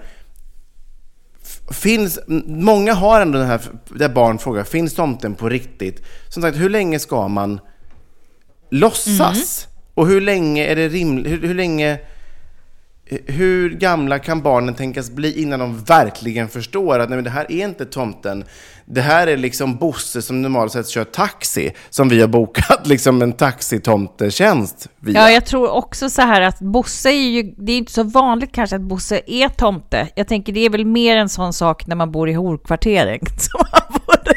finns, 1.70 2.18
många 2.46 2.94
har 2.94 3.20
ändå 3.20 3.38
den 3.38 3.48
här, 3.48 3.60
där 3.88 4.08
barn 4.08 4.38
frågar, 4.38 4.64
finns 4.64 4.94
tomten 4.94 5.34
på 5.34 5.48
riktigt? 5.48 6.02
Som 6.28 6.42
sagt, 6.42 6.56
hur 6.56 6.70
länge 6.70 6.98
ska 6.98 7.28
man 7.28 7.60
låtsas? 8.70 9.68
Och 9.94 10.06
hur 10.06 10.20
länge 10.20 10.66
är 10.66 10.76
det 10.76 10.88
rimligt, 10.88 11.32
hur, 11.32 11.46
hur 11.46 11.54
länge, 11.54 11.98
hur 13.26 13.70
gamla 13.70 14.18
kan 14.18 14.42
barnen 14.42 14.74
tänkas 14.74 15.10
bli 15.10 15.42
innan 15.42 15.60
de 15.60 15.84
verkligen 15.84 16.48
förstår 16.48 16.98
att 16.98 17.08
nej, 17.08 17.16
men 17.16 17.24
det 17.24 17.30
här 17.30 17.46
är 17.52 17.64
inte 17.64 17.84
tomten. 17.86 18.44
Det 18.84 19.00
här 19.00 19.26
är 19.26 19.36
liksom 19.36 19.76
Bosse 19.76 20.22
som 20.22 20.42
normalt 20.42 20.72
sett 20.72 20.88
kör 20.88 21.04
taxi, 21.04 21.72
som 21.90 22.08
vi 22.08 22.20
har 22.20 22.28
bokat 22.28 22.80
liksom 22.86 23.22
en 23.22 23.32
taxitomtetjänst 23.32 24.88
via. 25.00 25.20
Ja, 25.20 25.30
jag 25.30 25.46
tror 25.46 25.70
också 25.70 26.10
så 26.10 26.22
här 26.22 26.40
att 26.40 26.58
Bosse 26.60 27.10
är 27.10 27.28
ju, 27.30 27.54
det 27.56 27.72
är 27.72 27.78
inte 27.78 27.92
så 27.92 28.02
vanligt 28.02 28.52
kanske 28.52 28.76
att 28.76 28.82
Bosse 28.82 29.20
är 29.26 29.48
tomte. 29.48 30.08
Jag 30.14 30.28
tänker 30.28 30.52
det 30.52 30.60
är 30.60 30.70
väl 30.70 30.84
mer 30.84 31.16
en 31.16 31.28
sån 31.28 31.52
sak 31.52 31.86
när 31.86 31.96
man 31.96 32.12
bor 32.12 32.28
i 32.28 32.32
borde- 34.06 34.34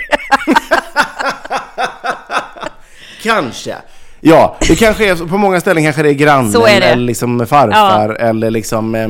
Kanske. 3.24 3.76
Ja, 4.26 4.58
det 4.68 4.76
kanske 4.76 5.10
är, 5.10 5.16
på 5.16 5.38
många 5.38 5.60
ställen 5.60 5.84
kanske 5.84 6.04
det 6.04 6.10
är 6.10 6.14
grannen 6.14 6.56
är 6.56 6.80
det. 6.80 6.86
eller 6.86 7.04
liksom 7.04 7.48
farfar 7.48 8.10
eller 8.10 8.52
liksom 8.52 8.96
eh, 8.96 9.10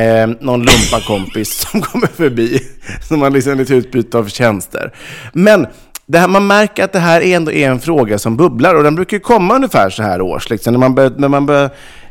eh, 0.00 0.26
någon 0.40 0.60
lumpakompis 0.60 1.58
som 1.70 1.80
kommer 1.80 2.06
förbi. 2.06 2.60
Som 3.08 3.20
man 3.20 3.32
liksom 3.32 3.58
lite 3.58 3.74
utbyte 3.74 4.18
av 4.18 4.28
tjänster. 4.28 4.92
Men 5.32 5.66
det 6.06 6.18
här, 6.18 6.28
man 6.28 6.46
märker 6.46 6.84
att 6.84 6.92
det 6.92 6.98
här 6.98 7.20
ändå 7.20 7.52
är 7.52 7.70
en 7.70 7.80
fråga 7.80 8.18
som 8.18 8.36
bubblar 8.36 8.74
och 8.74 8.82
den 8.82 8.94
brukar 8.94 9.16
ju 9.16 9.20
komma 9.20 9.54
ungefär 9.54 9.90
så 9.90 10.02
här 10.02 10.20
års. 10.20 10.50
Liksom, 10.50 10.72
när 10.72 10.80
man 10.80 10.94
bör, 10.94 11.12
när 11.16 11.28
man 11.28 11.46
bör, 11.46 11.70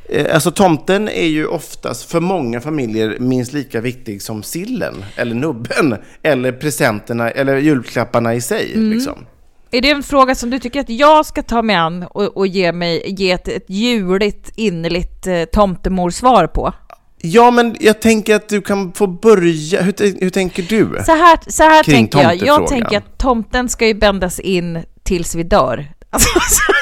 eh, 0.10 0.34
alltså 0.34 0.52
tomten 0.52 1.10
är 1.10 1.28
ju 1.28 1.48
oftast 1.48 2.12
för 2.12 2.20
många 2.20 2.62
familjer 2.62 3.18
minst 3.20 3.54
lika 3.54 3.82
viktig 3.82 4.22
som 4.22 4.44
sillen 4.44 5.06
eller 5.16 5.36
nubben 5.36 5.96
eller 6.24 6.52
presenterna 6.52 7.30
eller 7.30 7.58
julklapparna 7.58 8.36
i 8.36 8.42
sig. 8.42 8.74
Mm. 8.76 8.92
Liksom. 8.92 9.26
Är 9.72 9.82
det 9.82 9.91
en 9.91 10.03
fråga 10.03 10.36
som 10.36 10.49
du 10.49 10.59
tycker 10.59 10.80
att 10.80 10.89
jag 10.89 11.26
ska 11.26 11.43
ta 11.43 11.61
mig 11.61 11.76
an 11.76 12.03
och, 12.03 12.38
och 12.38 12.47
ge, 12.47 12.72
mig, 12.72 13.03
ge 13.05 13.32
ett, 13.32 13.47
ett 13.47 13.70
juligt, 13.70 14.51
innerligt 14.55 15.28
eh, 15.28 15.43
tomtemorsvar 15.43 16.47
på? 16.47 16.74
Ja, 17.22 17.51
men 17.51 17.76
jag 17.80 18.01
tänker 18.01 18.36
att 18.36 18.49
du 18.49 18.61
kan 18.61 18.93
få 18.93 19.07
börja. 19.07 19.82
Hur, 19.82 20.22
hur 20.22 20.30
tänker 20.30 20.63
du? 20.63 21.03
Så 21.05 21.11
här, 21.11 21.39
så 21.47 21.63
här 21.63 21.84
tänker 21.84 22.22
jag. 22.22 22.36
Jag 22.36 22.68
tänker 22.68 22.97
att 22.97 23.18
tomten 23.18 23.70
ska 23.70 23.88
ju 23.88 23.93
bändas 23.93 24.39
in 24.39 24.84
tills 25.03 25.36
vi 25.36 25.43
dör. 25.43 25.88
Alltså, 26.14 26.30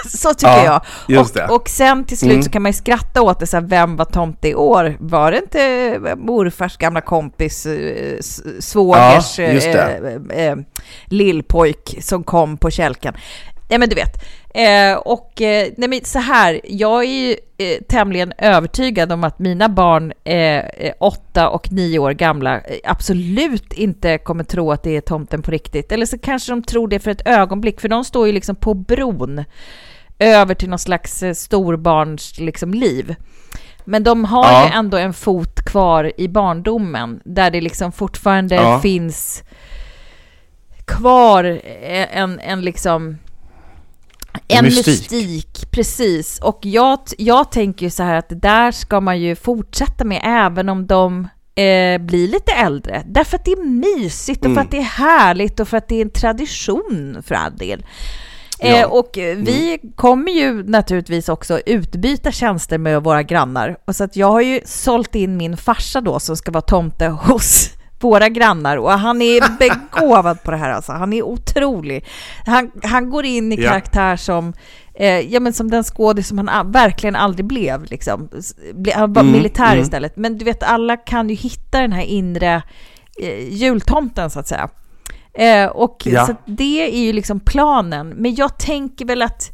så, 0.10 0.18
så 0.18 0.34
tycker 0.34 0.64
Ja, 0.66 0.82
jag. 1.08 1.22
och, 1.50 1.56
och 1.62 1.70
sen 1.70 2.06
till 2.06 2.18
slut 2.18 2.32
Mm. 2.32 2.44
så 2.44 2.50
kan 2.50 2.62
man 2.62 2.70
ju 2.72 2.78
skratta 2.78 3.22
åt 3.22 3.40
det, 3.40 3.48
så 3.48 3.58
här, 3.58 3.64
vem 3.64 3.96
var 3.96 4.06
tomte 4.06 4.48
i 4.50 4.56
år? 4.56 4.98
Var 5.00 5.32
det 5.32 5.38
inte 5.38 5.62
eh, 6.10 6.16
morfars 6.16 6.78
gamla 6.78 7.02
kompis, 7.02 7.66
eh, 7.66 8.18
svågers 8.60 9.40
Ja, 9.40 9.48
det. 9.54 10.22
eh, 10.32 10.46
eh, 10.48 10.56
lillpojk 11.06 11.98
som 12.02 12.24
kom 12.24 12.58
på 12.58 12.70
kälken? 12.72 13.14
Nej 13.70 13.80
men 13.80 13.90
du 13.90 13.96
vet. 13.96 14.14
Eh, 14.56 14.98
och 14.98 15.42
eh, 15.42 15.68
nej, 15.78 15.90
men 15.90 16.00
så 16.04 16.20
här, 16.20 16.62
jag 16.64 17.04
är 17.04 17.08
ju 17.10 17.36
eh, 17.58 17.82
tämligen 17.90 18.34
övertygad 18.38 19.12
om 19.12 19.24
att 19.24 19.40
mina 19.40 19.70
barn, 19.70 20.14
eh, 20.24 20.94
åtta 21.00 21.50
och 21.50 21.72
nio 21.72 22.00
år 22.00 22.12
gamla, 22.12 22.56
eh, 22.56 22.62
absolut 22.84 23.74
inte 23.74 24.18
kommer 24.18 24.44
tro 24.44 24.72
att 24.72 24.84
det 24.84 24.96
är 24.98 25.02
tomten 25.02 25.42
på 25.42 25.52
riktigt. 25.52 25.92
Eller 25.92 26.06
så 26.06 26.18
kanske 26.18 26.52
de 26.52 26.64
tror 26.64 26.88
det 26.88 27.00
för 27.00 27.12
ett 27.12 27.28
ögonblick, 27.28 27.82
för 27.82 27.88
de 27.90 28.06
står 28.06 28.28
ju 28.28 28.34
liksom 28.34 28.56
på 28.56 28.74
bron 28.74 29.44
över 30.20 30.56
till 30.56 30.70
någon 30.70 30.80
slags 30.80 31.24
eh, 31.24 31.34
storbarns 31.34 32.40
liksom, 32.40 32.74
liv. 32.74 33.16
Men 33.86 34.04
de 34.04 34.26
har 34.26 34.44
Ja. 34.46 34.66
ju 34.68 34.72
ändå 34.74 34.98
en 34.98 35.14
fot 35.14 35.62
kvar 35.66 36.12
i 36.18 36.28
barndomen, 36.28 37.20
där 37.26 37.52
det 37.52 37.62
liksom 37.62 37.92
fortfarande 37.92 38.56
Ja. 38.56 38.80
finns 38.80 39.44
kvar 40.86 41.60
en, 42.12 42.40
en 42.40 42.62
liksom 42.62 43.18
en 44.48 44.66
mystik. 44.66 45.12
mystik. 45.12 45.72
precis. 45.72 46.40
Och 46.40 46.60
jag, 46.62 47.00
jag 47.18 47.52
tänker 47.52 47.86
ju 47.86 47.90
så 47.90 48.04
här 48.04 48.16
att 48.16 48.30
det 48.30 48.36
där 48.36 48.72
ska 48.72 49.02
man 49.02 49.20
ju 49.22 49.36
fortsätta 49.36 50.04
med 50.04 50.22
även 50.24 50.70
om 50.70 50.88
de 50.88 51.28
eh, 51.56 51.98
blir 52.02 52.28
lite 52.28 52.52
äldre. 52.52 53.04
Därför 53.08 53.36
att 53.38 53.46
det 53.46 53.52
är 53.52 53.66
mysigt 53.66 54.40
och 54.40 54.46
Mm. 54.46 54.56
för 54.56 54.62
att 54.62 54.72
det 54.72 54.78
är 54.78 54.82
härligt 54.82 55.60
och 55.60 55.68
för 55.68 55.78
att 55.78 55.88
det 55.88 55.96
är 55.96 56.02
en 56.02 56.10
tradition 56.10 57.24
för 57.26 57.36
all 57.36 57.58
del. 57.58 57.86
Ja. 58.60 58.68
Eh, 58.68 58.86
och 58.86 59.10
vi 59.18 59.80
kommer 59.96 60.32
ju 60.32 60.64
naturligtvis 60.64 61.30
också 61.30 61.60
utbyta 61.66 62.32
tjänster 62.32 62.78
med 62.78 63.04
våra 63.04 63.24
grannar. 63.24 63.78
Och 63.86 63.96
så 63.96 64.04
att 64.04 64.16
jag 64.16 64.32
har 64.32 64.42
ju 64.42 64.62
sålt 64.66 65.16
in 65.16 65.38
min 65.38 65.58
farsa 65.58 66.02
då 66.02 66.20
som 66.20 66.38
ska 66.38 66.52
vara 66.52 66.62
tomte 66.62 67.08
hos 67.08 67.70
våra 68.00 68.30
grannar 68.30 68.78
och 68.78 68.92
han 68.92 69.22
är 69.22 69.58
begåvad 69.60 70.44
på 70.44 70.52
det 70.52 70.58
här 70.58 70.70
alltså. 70.72 70.92
Han 70.92 71.14
är 71.14 71.22
otrolig. 71.24 72.06
Han, 72.46 72.72
han 72.84 73.10
går 73.10 73.26
in 73.26 73.52
i 73.52 73.56
Ja. 73.62 73.70
karaktär 73.70 74.16
som, 74.16 74.54
eh, 74.94 75.20
ja, 75.34 75.40
men 75.40 75.54
som 75.54 75.72
den 75.72 75.84
skådis 75.84 76.28
som 76.28 76.48
han 76.48 76.72
verkligen 76.72 77.16
aldrig 77.16 77.46
blev. 77.46 77.84
Liksom. 77.86 78.30
Han 78.96 79.14
var 79.14 79.22
Mm, 79.22 79.34
militär 79.34 79.72
mm. 79.72 79.80
istället. 79.84 80.18
Men 80.18 80.38
du 80.38 80.46
vet, 80.46 80.64
alla 80.64 80.98
kan 80.98 81.30
ju 81.30 81.36
hitta 81.36 81.82
den 81.82 81.92
här 81.92 82.04
inre 82.04 82.62
eh, 83.22 83.54
jultomten 83.54 84.30
så 84.30 84.40
att 84.40 84.48
säga. 84.48 84.70
Eh, 85.34 85.66
och 85.68 86.02
Ja. 86.06 86.26
så 86.28 86.36
det 86.46 86.96
är 86.98 87.06
ju 87.06 87.14
liksom 87.14 87.40
planen. 87.40 88.10
Men 88.10 88.36
jag 88.36 88.58
tänker 88.60 89.06
väl 89.06 89.22
att 89.22 89.52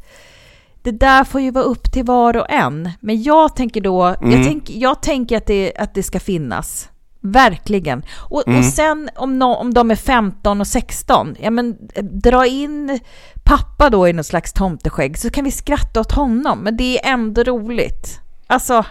det 0.83 0.91
där 0.91 1.23
får 1.23 1.41
ju 1.41 1.51
vara 1.51 1.63
upp 1.63 1.91
till 1.91 2.03
var 2.05 2.37
och 2.37 2.49
en. 2.51 2.89
Men 2.99 3.23
jag 3.23 3.55
tänker 3.55 3.81
då, 3.81 4.03
Mm. 4.03 4.31
jag, 4.31 4.43
tänk, 4.47 4.69
jag 4.69 5.01
tänker 5.01 5.37
att 5.37 5.45
det, 5.45 5.73
att 5.79 5.93
det 5.93 6.03
ska 6.03 6.19
finnas. 6.19 6.87
Verkligen. 7.21 8.03
Och, 8.29 8.47
Mm. 8.47 8.59
och 8.59 8.65
sen 8.65 9.09
om, 9.15 9.39
no, 9.39 9.45
om 9.45 9.73
de 9.73 9.91
är 9.91 9.95
15 9.95 10.61
och 10.61 10.67
16, 10.67 11.35
ja 11.39 11.49
men 11.51 11.77
eh, 11.95 12.03
dra 12.03 12.45
in 12.45 12.99
pappa 13.43 13.89
då 13.89 14.07
i 14.07 14.13
något 14.13 14.25
slags 14.25 14.53
tomteskägg 14.53 15.17
så 15.17 15.29
kan 15.29 15.43
vi 15.43 15.51
skratta 15.51 15.99
åt 15.99 16.11
honom. 16.11 16.59
Men 16.59 16.77
det 16.77 17.05
är 17.05 17.13
ändå 17.13 17.43
roligt. 17.43 18.19
Alltså, 18.47 18.85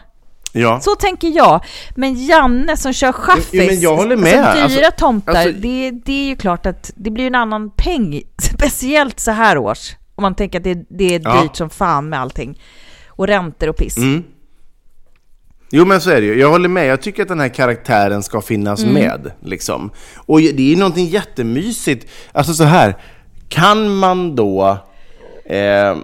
Ja. 0.52 0.80
så 0.80 0.94
tänker 0.94 1.28
jag. 1.28 1.64
Men 1.96 2.14
Janne 2.26 2.76
som 2.76 2.92
kör 2.92 3.12
chaffis, 3.12 3.48
Jo, 3.52 3.66
men 3.66 3.80
jag 3.80 3.96
håller 3.96 4.16
med. 4.16 4.44
Alltså, 4.44 4.76
dyra 4.76 4.86
Alltså- 4.86 5.00
tomtar, 5.04 5.32
alltså- 5.34 5.52
det, 5.60 5.90
det 5.90 6.12
är 6.12 6.26
ju 6.26 6.36
klart 6.36 6.66
att 6.66 6.90
det 6.96 7.10
blir 7.10 7.26
en 7.26 7.34
annan 7.34 7.70
peng. 7.70 8.22
Speciellt 8.42 9.20
så 9.20 9.30
här 9.30 9.58
års. 9.58 9.96
Om 10.14 10.22
man 10.22 10.34
tänker 10.34 10.58
att 10.58 10.64
det, 10.64 10.84
det 10.90 11.14
är 11.14 11.20
Ja. 11.24 11.42
dyrt 11.42 11.56
som 11.56 11.70
fan 11.70 12.08
med 12.08 12.20
allting. 12.20 12.58
Och 13.08 13.26
räntor 13.26 13.68
och 13.68 13.76
piss. 13.76 13.96
Mm. 13.96 14.24
Jo 15.70 15.84
men 15.84 16.00
så 16.00 16.10
är 16.10 16.20
det 16.20 16.26
ju. 16.26 16.40
Jag 16.40 16.50
håller 16.50 16.68
med. 16.68 16.86
Jag 16.86 17.02
tycker 17.02 17.22
att 17.22 17.28
den 17.28 17.40
här 17.40 17.48
karaktären 17.48 18.22
ska 18.22 18.40
finnas 18.40 18.82
Mm. 18.82 18.94
med. 18.94 19.32
Liksom. 19.44 19.90
Och 20.16 20.40
det 20.40 20.48
är 20.62 20.70
ju 20.70 20.76
någonting 20.76 21.06
jättemysigt. 21.06 22.06
Alltså 22.32 22.54
så 22.54 22.64
här. 22.64 22.96
Kan 23.48 23.94
man 23.96 24.36
då... 24.36 24.78
Eh, 25.44 25.96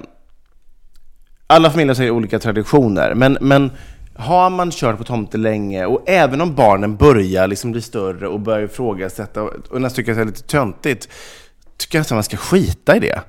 alla 1.46 1.70
familjer 1.70 1.94
har 1.94 2.10
olika 2.10 2.38
traditioner, 2.38 3.14
men, 3.14 3.38
men 3.40 3.70
har 4.14 4.50
man 4.50 4.70
kört 4.70 4.98
på 4.98 5.04
tomte 5.04 5.38
länge 5.38 5.86
och 5.86 6.02
även 6.06 6.40
om 6.40 6.54
barnen 6.54 6.96
börjar 6.96 7.46
liksom 7.46 7.72
bli 7.72 7.82
större 7.82 8.28
och 8.28 8.40
börjar 8.40 8.62
ifrågasätta 8.64 9.42
och, 9.42 9.52
och 9.70 9.80
nästan 9.80 9.96
tycker 9.96 10.12
att 10.12 10.18
det 10.18 10.22
är 10.22 10.26
lite 10.26 10.42
töntigt, 10.42 11.08
tycker 11.78 11.98
jag 11.98 12.02
att 12.02 12.10
man 12.10 12.22
ska 12.22 12.36
skita 12.36 12.96
i 12.96 13.00
det. 13.00 13.20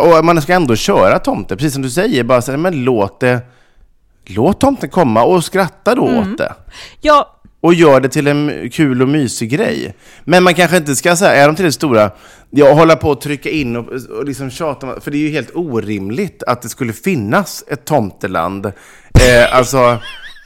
Och 0.00 0.24
man 0.24 0.42
ska 0.42 0.54
ändå 0.54 0.76
köra 0.76 1.18
tomte, 1.18 1.56
precis 1.56 1.72
som 1.72 1.82
du 1.82 1.90
säger, 1.90 2.24
bara 2.24 2.42
säga 2.42 2.58
men 2.58 2.84
låt 2.84 3.20
det 3.20 3.40
Låt 4.26 4.60
tomten 4.60 4.90
komma 4.90 5.24
och 5.24 5.44
skratta 5.44 5.94
då 5.94 6.02
åt 6.02 6.38
det. 6.38 6.52
Ja, 7.00 7.30
Och 7.60 7.74
gör 7.74 8.00
det 8.00 8.08
till 8.08 8.26
en 8.26 8.70
kul 8.72 9.02
och 9.02 9.08
mysig 9.08 9.50
grej. 9.50 9.94
Men 10.24 10.42
man 10.42 10.54
kanske 10.54 10.76
inte 10.76 10.96
ska 10.96 11.16
säga, 11.16 11.34
är 11.34 11.46
de 11.46 11.56
tillräckligt 11.56 11.74
stora, 11.74 12.10
ja, 12.50 12.72
hålla 12.72 12.96
på 12.96 13.08
och 13.10 13.20
trycka 13.20 13.50
in 13.50 13.76
och, 13.76 13.88
och 14.18 14.24
liksom 14.24 14.50
tjata, 14.50 15.00
för 15.00 15.10
det 15.10 15.16
är 15.16 15.20
ju 15.20 15.30
helt 15.30 15.50
orimligt 15.54 16.42
att 16.42 16.62
det 16.62 16.68
skulle 16.68 16.92
finnas 16.92 17.64
ett 17.68 17.84
tomteland. 17.84 18.66
Eh, 18.66 19.56
alltså, 19.56 19.98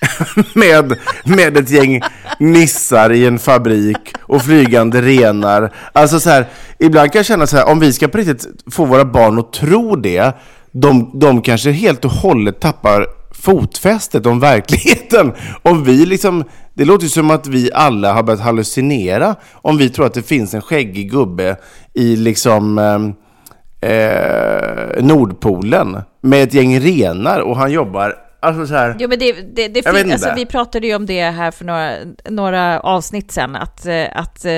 med, 0.55 0.99
med 1.25 1.57
ett 1.57 1.71
gäng 1.71 2.01
nissar 2.39 3.13
i 3.13 3.27
en 3.27 3.39
fabrik 3.39 4.15
och 4.21 4.43
flygande 4.43 5.03
renar. 5.03 5.75
Alltså 5.93 6.21
så 6.21 6.31
här, 6.31 6.47
ibland 6.79 7.13
kan 7.13 7.19
jag 7.19 7.27
känna 7.27 7.47
så 7.47 7.57
här, 7.57 7.69
om 7.69 7.81
vi 7.81 7.93
ska 7.93 8.09
på 8.09 8.19
riktigt 8.19 8.47
få 8.71 8.85
våra 8.85 9.05
barn 9.05 9.39
att 9.39 9.53
tro 9.53 9.97
det, 9.97 10.33
de, 10.73 11.11
de 11.15 11.43
kanske 11.43 11.71
helt 11.71 12.05
och 12.05 12.11
hållet 12.11 12.61
tappar 12.61 13.18
fotfästet 13.41 14.27
om 14.27 14.41
verkligheten. 14.41 15.33
Om 15.63 15.85
vi 15.85 16.07
liksom, 16.07 16.45
det 16.75 16.85
låter 16.85 17.05
ju 17.05 17.11
som 17.11 17.31
att 17.31 17.47
vi 17.47 17.71
alla 17.75 18.13
har 18.13 18.23
börjat 18.23 18.41
hallucinera 18.41 19.37
om 19.53 19.77
vi 19.79 19.91
tror 19.91 20.07
att 20.07 20.15
det 20.15 20.23
finns 20.23 20.55
en 20.55 20.63
skäggig 20.63 21.11
gubbe 21.11 21.57
i 21.95 22.17
liksom 22.17 22.79
eh, 22.79 23.91
eh, 23.91 25.05
Nordpolen 25.05 26.01
med 26.23 26.43
ett 26.43 26.55
gäng 26.55 26.81
renar 26.81 27.41
och 27.41 27.57
han 27.57 27.73
jobbar, 27.73 28.15
alltså 28.41 28.67
så 28.67 28.75
här, 28.75 28.97
Jo, 28.99 29.09
men 29.09 29.19
det, 29.19 29.33
det, 29.33 29.69
det 29.69 29.83
fin- 29.83 30.13
alltså, 30.13 30.33
vi 30.37 30.47
pratade 30.47 30.87
ju 30.87 30.95
om 30.95 31.07
det 31.07 31.23
här 31.31 31.51
för 31.51 31.65
några, 31.65 31.93
några 32.29 32.81
avsnitt 32.81 33.33
sen, 33.33 33.57
att, 33.57 33.87
eh, 33.87 34.05
att 34.13 34.45
eh, 34.45 34.51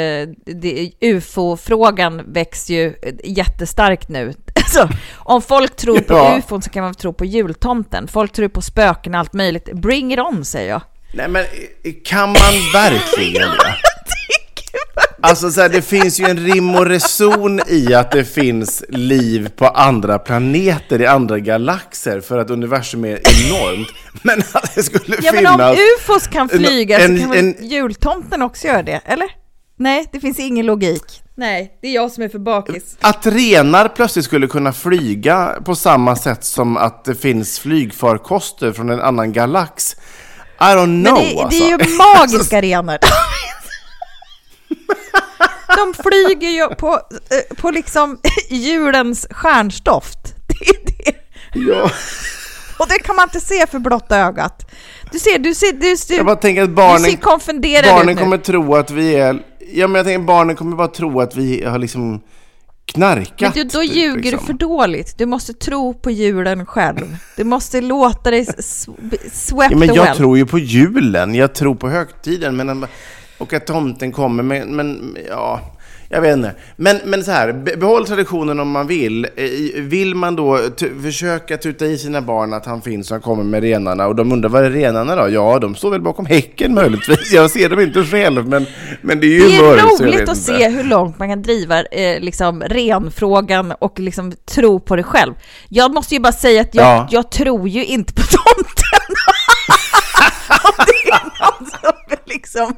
det- 0.44 0.90
ufo-frågan 1.00 2.22
växer 2.32 2.74
ju 2.74 2.94
jättestarkt 3.24 4.08
nu. 4.08 4.32
Alltså, 4.54 4.88
om 5.16 5.42
folk 5.42 5.76
tror 5.76 5.98
på 6.00 6.14
Ja. 6.14 6.38
ufon 6.38 6.62
så 6.62 6.70
kan 6.70 6.84
man 6.84 6.94
tro 6.94 7.12
på 7.12 7.24
jultomten. 7.24 8.08
Folk 8.08 8.32
tror 8.32 8.48
på 8.48 8.62
spöken 8.62 9.14
och 9.14 9.20
allt 9.20 9.32
möjligt. 9.32 9.72
Bring 9.72 10.12
it 10.12 10.18
on, 10.18 10.44
säger 10.44 10.70
jag. 10.70 10.82
nej 11.14 11.28
men 11.28 11.42
eh, 11.42 11.92
kan 12.04 12.28
man 12.28 12.54
verkligen 12.72 13.48
det? 13.50 13.74
Alltså 15.22 15.50
så 15.50 15.60
här, 15.60 15.68
det 15.68 15.82
finns 15.82 16.20
ju 16.20 16.24
en 16.24 16.38
rim 16.38 16.74
och 16.74 16.86
reson 16.86 17.60
i 17.68 17.94
att 17.94 18.10
det 18.12 18.24
finns 18.24 18.84
liv 18.88 19.48
på 19.56 19.66
andra 19.68 20.18
planeter, 20.18 21.00
i 21.00 21.06
andra 21.06 21.38
galaxer, 21.38 22.20
för 22.20 22.38
att 22.38 22.50
universum 22.50 23.04
är 23.04 23.08
enormt. 23.08 23.88
Men 24.22 24.42
att 24.52 24.74
det 24.74 24.82
skulle 24.82 25.16
Ja 25.22 25.32
men 25.32 25.36
finnas... 25.38 25.60
om 25.60 25.76
ufos 25.98 26.26
kan 26.26 26.48
flyga 26.48 26.98
en- 26.98 27.16
så 27.16 27.20
kan 27.22 27.30
väl 27.30 27.38
en- 27.38 27.56
jultomten 27.68 28.42
också 28.42 28.66
göra 28.66 28.82
det, 28.82 29.00
eller? 29.06 29.26
Nej, 29.76 30.06
det 30.12 30.20
finns 30.20 30.38
ingen 30.38 30.66
logik. 30.66 31.22
Nej, 31.34 31.78
det 31.82 31.88
är 31.88 31.92
jag 31.94 32.12
som 32.12 32.22
är 32.22 32.28
för 32.28 32.38
bakis. 32.38 32.96
Att 33.00 33.26
renar 33.26 33.88
plötsligt 33.88 34.24
skulle 34.24 34.46
kunna 34.46 34.72
flyga 34.72 35.54
på 35.64 35.74
samma 35.74 36.16
sätt 36.16 36.44
som 36.44 36.76
att 36.76 37.04
det 37.04 37.14
finns 37.14 37.58
flygfarkoster 37.58 38.72
från 38.72 38.90
en 38.90 39.00
annan 39.00 39.32
galax. 39.32 39.96
I 40.60 40.62
don't 40.64 40.86
Men 41.02 41.04
know 41.04 41.18
det, 41.18 41.46
det 41.50 41.64
är 41.64 41.68
ju 41.68 41.74
alltså. 41.74 41.96
magiska 42.18 42.60
renar. 42.62 42.98
De 45.76 45.94
flyger 45.94 46.50
ju 46.50 46.74
på, 46.74 46.88
eh, 47.30 47.56
på 47.56 47.70
liksom 47.70 48.18
julens 48.48 49.26
stjärnstoft. 49.30 50.18
Det 50.46 50.68
är 50.68 50.84
det. 50.84 51.18
Ja. 51.70 51.90
Och 52.78 52.88
det 52.88 52.98
kan 52.98 53.16
man 53.16 53.22
inte 53.22 53.40
se 53.40 53.66
för 53.66 53.78
blotta 53.78 54.18
ögat. 54.18 54.70
Du 55.12 55.18
ser, 55.18 55.38
du 55.38 55.54
ser, 55.54 55.72
du 55.72 55.96
ser, 55.96 56.16
Jag 56.16 56.26
bara 56.26 56.36
tänker 56.36 56.62
att 56.62 56.70
barnen, 56.70 57.18
barnen 57.84 58.16
kommer 58.16 58.38
tro 58.38 58.74
att 58.74 58.90
vi 58.90 59.14
är... 59.14 59.42
Ja, 59.72 59.86
men 59.86 59.94
jag 59.94 60.06
tänker 60.06 60.26
barnen 60.26 60.56
kommer 60.56 60.76
bara 60.76 60.88
tro 60.88 61.20
att 61.20 61.36
vi 61.36 61.64
har 61.64 61.78
liksom 61.78 62.20
knarkat. 62.92 63.40
Men 63.40 63.50
du, 63.52 63.64
då 63.64 63.80
typ, 63.80 63.94
ljuger 63.94 64.22
liksom. 64.22 64.40
du 64.40 64.46
för 64.46 64.52
dåligt. 64.52 65.18
Du 65.18 65.26
måste 65.26 65.52
tro 65.54 65.94
på 65.94 66.10
julen 66.10 66.66
själv. 66.66 67.16
Du 67.36 67.44
måste 67.44 67.80
låta 67.80 68.30
dig 68.30 68.46
swept 69.32 69.70
Ja, 69.70 69.76
men 69.76 69.94
jag 69.94 69.98
away. 69.98 70.16
tror 70.16 70.38
ju 70.38 70.46
på 70.46 70.58
julen, 70.58 71.34
jag 71.34 71.54
tror 71.54 71.74
på 71.74 71.88
högtiden, 71.88 72.56
men, 72.56 72.86
och 73.40 73.52
att 73.52 73.66
tomten 73.66 74.12
kommer, 74.12 74.42
men, 74.42 74.76
men 74.76 75.16
ja, 75.28 75.60
jag 76.12 76.20
vet 76.20 76.32
inte. 76.36 76.54
Men, 76.76 77.00
men 77.04 77.24
så 77.24 77.30
här, 77.30 77.52
be- 77.52 77.76
behåll 77.76 78.06
traditionen 78.06 78.60
om 78.60 78.70
man 78.70 78.86
vill. 78.86 79.26
Vill 79.76 80.14
man 80.14 80.36
då 80.36 80.58
försöka 81.02 81.56
tuta 81.56 81.86
i 81.86 81.98
sina 81.98 82.22
barn 82.22 82.52
att 82.54 82.66
han 82.66 82.82
finns 82.82 83.10
och 83.10 83.14
han 83.14 83.22
kommer 83.22 83.44
med 83.44 83.62
renarna, 83.62 84.06
och 84.06 84.16
de 84.16 84.32
undrar 84.32 84.48
vad 84.48 84.64
är 84.64 84.70
renarna 84.70 85.16
då? 85.16 85.28
Ja, 85.30 85.58
de 85.58 85.74
står 85.74 85.90
väl 85.90 86.00
bakom 86.00 86.26
häcken 86.26 86.74
möjligtvis. 86.74 87.32
Jag 87.32 87.50
ser 87.50 87.68
dem 87.68 87.80
inte 87.80 88.04
själv, 88.04 88.48
men, 88.48 88.66
men 89.02 89.20
det 89.20 89.26
är 89.26 89.30
ju 89.30 89.48
Det 89.48 89.56
är 89.56 89.62
mörkt, 89.62 90.00
roligt 90.00 90.14
att 90.14 90.20
inte. 90.20 90.34
se 90.34 90.68
hur 90.68 90.84
långt 90.84 91.18
man 91.18 91.28
kan 91.28 91.42
driva 91.42 91.82
eh, 91.82 92.20
liksom, 92.20 92.62
renfrågan 92.62 93.72
och 93.78 93.98
liksom 93.98 94.32
tro 94.54 94.80
på 94.80 94.96
det 94.96 95.02
själv. 95.02 95.34
Jag 95.68 95.94
måste 95.94 96.14
ju 96.14 96.20
bara 96.20 96.32
säga 96.32 96.60
att 96.60 96.74
jag, 96.74 96.84
Ja. 96.84 97.08
jag 97.10 97.30
tror 97.30 97.68
ju 97.68 97.84
inte 97.84 98.12
på 98.14 98.22
tomten. 98.30 99.14
Om 100.64 100.84
det 100.86 101.10
är 101.10 101.24
någon 101.24 101.70
som 101.70 101.92
liksom 102.26 102.74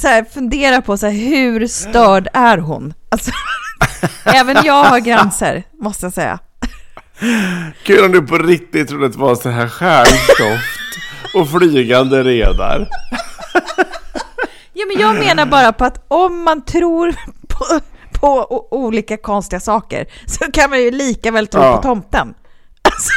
så 0.00 0.08
här, 0.08 0.24
funderar 0.34 0.80
på 0.80 0.96
så 0.96 1.06
här, 1.06 1.12
hur 1.12 1.66
störd 1.66 2.28
är 2.32 2.58
hon? 2.58 2.94
Alltså, 3.08 3.30
även 4.24 4.56
jag 4.64 4.84
har 4.84 4.98
gränser, 5.00 5.62
måste 5.82 6.06
jag 6.06 6.12
säga. 6.12 6.38
Kul 7.84 8.04
om 8.04 8.12
du 8.12 8.22
på 8.22 8.38
riktigt 8.38 8.88
trodde 8.88 9.06
att 9.06 9.12
det 9.12 9.18
var 9.18 9.34
så 9.34 9.48
här 9.48 9.68
stjärnstoft 9.68 10.78
och 11.34 11.50
flygande 11.50 12.22
renar. 12.22 12.88
Ja, 14.72 14.86
men 14.86 15.00
jag 15.00 15.14
menar 15.18 15.46
bara 15.46 15.72
på 15.72 15.84
att 15.84 16.04
om 16.08 16.42
man 16.42 16.64
tror 16.64 17.14
på, 17.48 17.80
på 18.20 18.66
olika 18.70 19.16
konstiga 19.16 19.60
saker 19.60 20.06
så 20.26 20.44
kan 20.52 20.70
man 20.70 20.80
ju 20.82 20.90
lika 20.90 21.30
väl 21.30 21.46
tro 21.46 21.60
Ja. 21.62 21.76
på 21.76 21.82
tomten. 21.82 22.34
Alltså, 22.82 23.10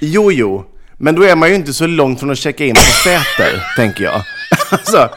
Jo, 0.00 0.32
jo. 0.32 0.64
Men 0.98 1.14
då 1.14 1.22
är 1.22 1.36
man 1.36 1.48
ju 1.48 1.54
inte 1.54 1.72
så 1.72 1.86
långt 1.86 2.20
från 2.20 2.30
att 2.30 2.38
checka 2.38 2.64
in 2.64 2.74
på 2.74 2.80
Säter, 2.80 3.62
tänker 3.76 4.04
jag. 4.04 4.22
Alltså... 4.70 5.10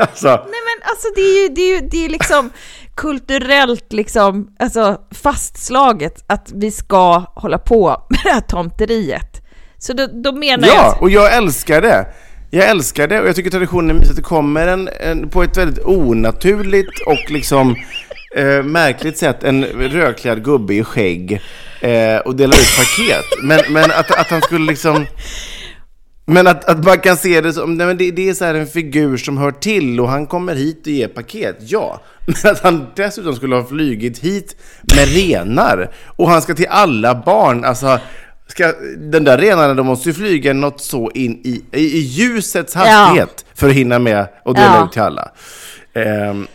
Alltså... 0.00 0.28
nej 0.28 0.60
men 0.68 0.90
alltså 0.90 1.08
det 1.14 1.20
är 1.20 1.42
ju, 1.42 1.48
det 1.54 1.60
är 1.60 1.80
ju 1.80 1.88
det 1.88 2.04
är 2.04 2.08
liksom 2.08 2.50
kulturellt 2.96 3.92
liksom, 3.92 4.48
alltså 4.58 5.00
fastslaget 5.22 6.24
att 6.26 6.52
vi 6.54 6.70
ska 6.70 7.18
hålla 7.18 7.58
på 7.58 8.06
med 8.10 8.20
det 8.24 8.30
här 8.30 8.40
tomteriet. 8.40 9.46
Så 9.78 9.92
då, 9.92 10.06
då 10.06 10.32
menar 10.32 10.68
jag 10.68 10.76
Ja, 10.76 10.98
och 11.00 11.10
jag 11.10 11.36
älskar 11.36 11.82
det. 11.82 12.06
Jag 12.50 12.68
älskar 12.68 13.08
det 13.08 13.20
och 13.20 13.28
jag 13.28 13.36
tycker 13.36 13.50
traditionen 13.50 13.90
är 13.90 13.94
mysigt 13.94 14.10
att 14.10 14.16
det 14.16 14.22
kommer 14.22 14.66
en, 14.66 14.88
en, 15.00 15.28
på 15.28 15.42
ett 15.42 15.56
väldigt 15.56 15.84
onaturligt 15.84 17.00
och 17.06 17.30
liksom 17.30 17.76
eh, 18.36 18.62
märkligt 18.62 19.18
sätt 19.18 19.44
en 19.44 19.64
rödklädd 19.64 20.44
gubbe 20.44 20.74
i 20.74 20.84
skägg 20.84 21.42
eh, 21.80 22.16
och 22.16 22.36
delar 22.36 22.56
ut 22.56 22.76
paket. 22.78 23.24
Men, 23.42 23.60
men 23.68 23.90
att, 23.90 24.20
att 24.20 24.30
han 24.30 24.42
skulle 24.42 24.66
liksom... 24.66 25.06
Men 26.30 26.46
att, 26.46 26.64
att 26.64 26.84
man 26.84 26.98
kan 26.98 27.16
se 27.16 27.40
det 27.40 27.52
som, 27.52 27.74
nej 27.74 27.86
men 27.86 27.96
det, 27.96 28.10
det 28.10 28.28
är 28.28 28.34
så 28.34 28.44
en 28.44 28.66
figur 28.66 29.16
som 29.16 29.38
hör 29.38 29.50
till 29.50 30.00
och 30.00 30.08
han 30.08 30.26
kommer 30.26 30.54
hit 30.54 30.80
och 30.80 30.92
ger 30.92 31.08
paket, 31.08 31.56
ja. 31.60 32.00
Men 32.26 32.52
att 32.52 32.60
han 32.62 32.86
dessutom 32.96 33.34
skulle 33.34 33.56
ha 33.56 33.64
flygit 33.64 34.18
hit 34.18 34.56
med 34.96 35.08
renar 35.08 35.90
och 36.06 36.30
han 36.30 36.42
ska 36.42 36.54
till 36.54 36.66
alla 36.70 37.14
barn, 37.14 37.64
alltså 37.64 38.00
Ska, 38.46 38.72
den 38.98 39.24
där 39.24 39.38
renarna, 39.38 39.74
de 39.74 39.86
måste 39.86 40.08
ju 40.08 40.14
flyga 40.14 40.52
något 40.52 40.80
så 40.80 41.10
in 41.10 41.40
i, 41.44 41.62
i, 41.72 41.80
i 41.80 41.98
ljusets 41.98 42.74
hastighet 42.74 43.44
för 43.54 43.68
att 43.68 43.74
hinna 43.74 43.98
med 43.98 44.26
och 44.44 44.54
dela 44.54 44.66
Ja. 44.76 44.84
ut 44.86 44.92
till 44.92 45.02
alla. 45.02 45.30
Ehm, 45.94 46.46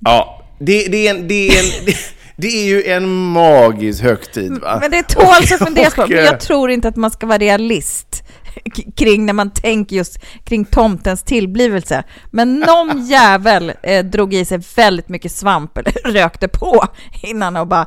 ja, 0.00 0.44
det, 0.58 0.84
det, 0.88 1.06
är 1.08 1.14
en, 1.14 1.28
det, 1.28 1.48
är 1.48 1.58
en, 1.58 1.84
det, 1.86 1.96
det 2.36 2.48
är 2.48 2.64
ju 2.64 2.84
en 2.84 3.08
magisk 3.14 4.02
högtid 4.02 4.52
va? 4.60 4.78
men 4.80 4.90
det 4.90 5.02
tåls 5.02 5.52
att 5.52 5.58
funderas 5.66 5.94
på, 5.94 6.06
men 6.06 6.24
jag 6.24 6.40
tror 6.40 6.70
inte 6.70 6.88
att 6.88 6.96
man 6.96 7.10
ska 7.10 7.26
vara 7.26 7.38
realist 7.38 8.22
kring 8.96 9.26
när 9.26 9.32
man 9.32 9.50
tänker 9.50 9.96
just 9.96 10.18
kring 10.44 10.64
tomtens 10.64 11.22
tillblivelse. 11.22 12.02
Men 12.30 12.60
någon 12.60 13.06
jävel 13.06 13.72
eh, 13.82 14.04
drog 14.04 14.34
i 14.34 14.44
sig 14.44 14.58
väldigt 14.76 15.08
mycket 15.08 15.32
svamp 15.32 15.78
eller 15.78 15.92
rökte 16.12 16.48
på 16.48 16.84
innan 17.22 17.56
och 17.56 17.66
bara 17.66 17.86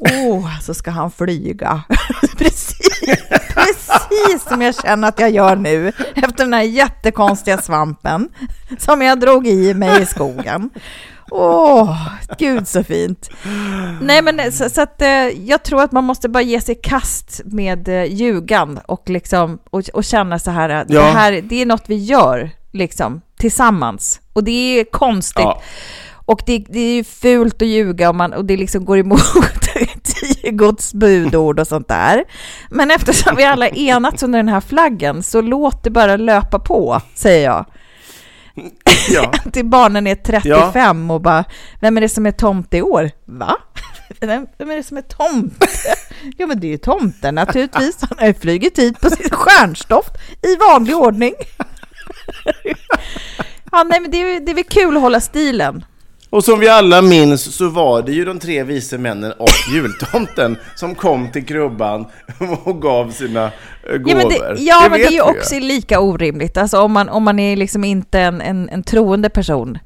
Åh, 0.00 0.60
så 0.60 0.74
ska 0.74 0.90
han 0.90 1.10
flyga. 1.10 1.82
precis, 2.38 3.06
precis 3.54 4.48
som 4.48 4.62
jag 4.62 4.74
känner 4.74 5.08
att 5.08 5.20
jag 5.20 5.30
gör 5.30 5.56
nu 5.56 5.92
efter 6.14 6.44
den 6.44 6.54
här 6.54 6.62
jättekonstiga 6.62 7.58
svampen 7.58 8.28
som 8.78 9.02
jag 9.02 9.20
drog 9.20 9.46
i 9.46 9.74
mig 9.74 10.02
i 10.02 10.06
skogen. 10.06 10.70
Åh, 11.30 11.96
gud 12.38 12.68
så 12.68 12.84
fint. 12.84 13.30
Nej 14.00 14.22
men 14.22 14.52
så, 14.52 14.68
så 14.70 14.82
att 14.82 15.02
eh, 15.02 15.08
jag 15.48 15.62
tror 15.62 15.82
att 15.82 15.92
man 15.92 16.04
måste 16.04 16.28
bara 16.28 16.42
ge 16.42 16.60
sig 16.60 16.74
kast 16.82 17.40
med 17.44 17.88
eh, 17.88 18.04
ljugan 18.04 18.80
och 18.86 19.10
liksom 19.10 19.58
och, 19.70 19.88
och 19.94 20.04
känna 20.04 20.38
så 20.38 20.50
här 20.50 20.68
att 20.68 20.90
Ja. 20.90 21.00
det 21.00 21.06
här, 21.10 21.40
det 21.42 21.62
är 21.62 21.66
något 21.66 21.84
vi 21.86 21.96
gör 22.04 22.50
liksom 22.72 23.20
tillsammans. 23.38 24.20
Och 24.32 24.44
det 24.44 24.80
är 24.80 24.84
konstigt. 24.84 25.42
Ja. 25.44 25.62
Och 26.26 26.42
det, 26.46 26.64
det 26.68 26.80
är 26.80 26.94
ju 26.94 27.04
fult 27.04 27.62
att 27.62 27.68
ljuga 27.68 28.08
och, 28.08 28.14
man, 28.14 28.32
och 28.32 28.44
det 28.44 28.56
liksom 28.56 28.84
går 28.84 28.98
emot 28.98 29.20
tio 30.02 30.50
Guds 30.50 30.94
budord 30.94 31.60
och 31.60 31.66
sånt 31.66 31.88
där. 31.88 32.24
Men 32.70 32.90
eftersom 32.90 33.36
vi 33.36 33.44
alla 33.44 33.68
enats 33.68 34.22
under 34.22 34.38
den 34.38 34.48
här 34.48 34.60
flaggen 34.60 35.22
så 35.22 35.40
låt 35.40 35.84
det 35.84 35.90
bara 35.90 36.16
löpa 36.16 36.58
på, 36.58 37.00
säger 37.14 37.44
jag. 37.44 37.64
Ja. 39.10 39.32
Till 39.52 39.64
barnen 39.66 40.06
är 40.06 40.14
35 40.14 41.10
och 41.10 41.20
bara, 41.20 41.44
vem 41.80 41.96
är 41.96 42.00
det 42.00 42.08
som 42.08 42.26
är 42.26 42.32
tomte 42.32 42.76
i 42.76 42.82
år? 42.82 43.10
Va? 43.24 43.56
Vem, 44.20 44.46
vem 44.58 44.70
är 44.70 44.76
det 44.76 44.82
som 44.82 44.96
är 44.96 45.02
tomte? 45.02 45.66
Ja 46.38 46.46
men 46.46 46.60
det 46.60 46.66
är 46.66 46.70
ju 46.70 46.78
tomten 46.78 47.34
naturligtvis. 47.34 47.96
Han 48.00 48.18
har 48.18 48.26
ju 48.26 48.34
flugit 48.34 48.78
hit 48.78 49.00
på 49.00 49.10
sitt 49.10 49.34
stjärnstoft 49.34 50.10
i 50.42 50.56
vanlig 50.56 50.96
ordning. 50.96 51.34
Ja, 53.72 53.82
nej, 53.82 54.00
men 54.00 54.10
det 54.10 54.16
är, 54.16 54.40
det 54.40 54.50
är 54.50 54.54
väl 54.54 54.64
kul 54.64 54.96
att 54.96 55.02
hålla 55.02 55.20
stilen. 55.20 55.84
Och 56.30 56.44
som 56.44 56.60
vi 56.60 56.68
alla 56.68 57.02
minns 57.02 57.56
så 57.56 57.68
var 57.68 58.02
det 58.02 58.12
ju 58.12 58.24
de 58.24 58.38
tre 58.38 58.62
vise 58.64 58.98
männen 58.98 59.32
och 59.32 59.48
jultomten 59.74 60.56
som 60.76 60.94
kom 60.94 61.32
till 61.32 61.46
krubban 61.46 62.06
och 62.64 62.82
gav 62.82 63.10
sina 63.10 63.44
eh, 63.90 63.96
gåvor. 63.96 64.06
Ja, 64.08 64.16
men 64.16 64.28
det, 64.28 64.62
ja, 64.62 64.86
men 64.90 64.98
det 65.00 65.06
är 65.06 65.10
ju 65.10 65.20
också 65.22 65.58
lika 65.58 66.00
orimligt. 66.00 66.56
Alltså 66.56 66.80
om 66.80 66.92
man, 66.92 67.08
om 67.08 67.22
man 67.22 67.38
är 67.38 67.56
liksom 67.56 67.84
inte 67.84 68.20
en, 68.20 68.40
en, 68.40 68.68
en 68.68 68.82
troende 68.82 69.28
person. 69.30 69.78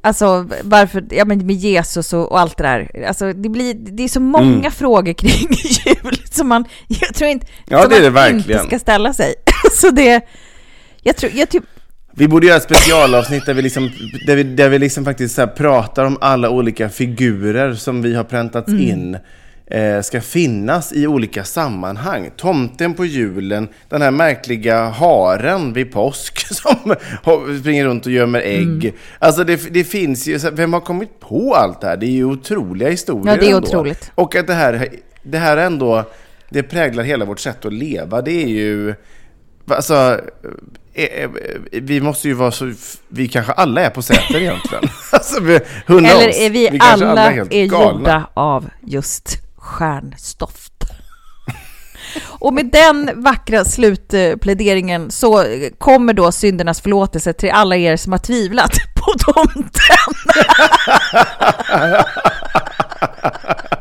Alltså 0.00 0.48
varför, 0.62 1.04
ja 1.10 1.24
men 1.24 1.46
med 1.46 1.56
Jesus 1.56 2.12
och, 2.12 2.32
och 2.32 2.40
allt 2.40 2.56
det 2.56 2.62
där. 2.64 3.04
Alltså 3.08 3.32
det 3.32 3.48
blir, 3.48 3.74
det 3.74 4.02
är 4.04 4.08
så 4.08 4.20
många 4.20 4.58
Mm. 4.58 4.70
frågor 4.72 5.12
kring 5.12 5.48
jul 5.86 6.16
som 6.30 6.48
man, 6.48 6.64
jag 6.88 7.14
tror 7.14 7.30
inte, 7.30 7.46
Ja, 7.66 7.80
som 7.82 7.90
det 7.90 7.96
är 7.96 8.10
man 8.10 8.22
det 8.22 8.28
inte 8.28 8.36
verkligen. 8.38 8.66
ska 8.66 8.78
ställa 8.78 9.12
sig. 9.12 9.34
så 9.72 9.90
det, 9.90 10.20
jag 11.02 11.16
tror, 11.16 11.32
jag 11.34 11.48
typ, 11.48 11.64
Vi 12.18 12.28
borde 12.28 12.46
göra 12.46 12.56
ett 12.56 12.62
specialavsnitt 12.62 13.46
där 13.46 13.54
vi, 13.54 13.62
liksom, 13.62 13.90
där 14.26 14.36
vi, 14.36 14.42
där 14.42 14.68
vi 14.68 14.78
liksom 14.78 15.04
faktiskt 15.04 15.34
så 15.34 15.46
pratar 15.46 16.04
om 16.04 16.18
alla 16.20 16.50
olika 16.50 16.88
figurer 16.88 17.74
som 17.74 18.02
vi 18.02 18.14
har 18.14 18.24
präntats 18.24 18.68
Mm. 18.68 18.80
in 18.82 19.16
eh, 19.66 20.00
ska 20.00 20.20
finnas 20.20 20.92
i 20.92 21.06
olika 21.06 21.44
sammanhang. 21.44 22.30
Tomten 22.36 22.94
på 22.94 23.04
julen, 23.04 23.68
den 23.88 24.02
här 24.02 24.10
märkliga 24.10 24.84
haren 24.88 25.72
vid 25.72 25.92
påsk 25.92 26.46
som 26.54 26.94
springer 27.60 27.84
runt 27.84 28.06
och 28.06 28.12
gömmer 28.12 28.40
ägg. 28.40 28.84
Mm. 28.84 28.92
Alltså 29.18 29.44
det, 29.44 29.74
det 29.74 29.84
finns 29.84 30.26
ju, 30.28 30.38
vem 30.52 30.72
har 30.72 30.80
kommit 30.80 31.20
på 31.20 31.54
allt 31.54 31.80
det 31.80 31.86
här? 31.86 31.96
Det 31.96 32.06
är 32.06 32.10
ju 32.10 32.24
otroliga 32.24 32.88
historier 32.90 33.34
Ja, 33.34 33.40
det 33.40 33.46
är 33.50 33.54
ändå. 33.56 33.68
otroligt. 33.68 34.10
Och 34.14 34.36
att 34.36 34.46
det 34.46 34.54
här, 34.54 34.88
det 35.22 35.38
här 35.38 35.56
ändå, 35.56 36.04
det 36.50 36.62
präglar 36.62 37.04
hela 37.04 37.24
vårt 37.24 37.40
sätt 37.40 37.64
att 37.64 37.72
leva. 37.72 38.22
Det 38.22 38.42
är 38.42 38.48
ju 38.48 38.94
Alltså, 39.70 40.20
eh, 40.94 41.04
eh, 41.04 41.30
vi 41.70 42.00
måste 42.00 42.28
ju 42.28 42.34
vara 42.34 42.50
så... 42.50 42.72
Vi 43.08 43.28
kanske 43.28 43.52
alla 43.52 43.80
är 43.80 43.90
på 43.90 44.02
Säter 44.02 44.36
egentligen. 44.36 44.84
alltså, 45.12 45.40
vi? 45.40 45.54
Eller 45.86 46.28
är 46.28 46.50
vi, 46.50 46.78
kanske 46.78 47.06
alla, 47.06 47.30
helt 47.30 47.52
är 47.52 47.66
galna. 47.66 47.98
gjorda 47.98 48.30
av 48.34 48.70
just 48.80 49.38
stjärnstoft? 49.56 50.72
Och 52.24 52.54
med 52.54 52.66
den 52.66 53.22
vackra 53.22 53.64
slutpläderingen 53.64 55.10
så 55.10 55.44
kommer 55.78 56.12
då 56.12 56.32
syndernas 56.32 56.80
förlåtelse 56.80 57.32
till 57.32 57.50
alla 57.50 57.76
er 57.76 57.96
som 57.96 58.12
har 58.12 58.18
tvivlat 58.18 58.72
på 58.94 59.14
tomten. 59.32 59.72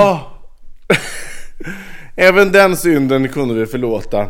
Ja. 0.00 0.26
Även 2.16 2.52
den 2.52 2.76
synden 2.76 3.28
kunde 3.28 3.54
vi 3.54 3.66
förlåta. 3.66 4.20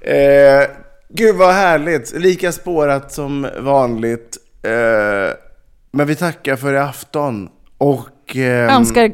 Eh, 0.00 0.66
gud 1.14 1.36
vad 1.36 1.54
härligt. 1.54 2.12
Lika 2.16 2.52
spårat 2.52 3.12
som 3.12 3.48
vanligt. 3.60 4.36
Eh, 4.62 5.34
men 5.92 6.06
vi 6.06 6.14
tackar 6.16 6.56
för 6.56 6.74
i 6.74 6.78
afton. 6.78 7.48
Och... 7.78 8.36
ehm, 8.36 8.68
Önskar 8.70 9.12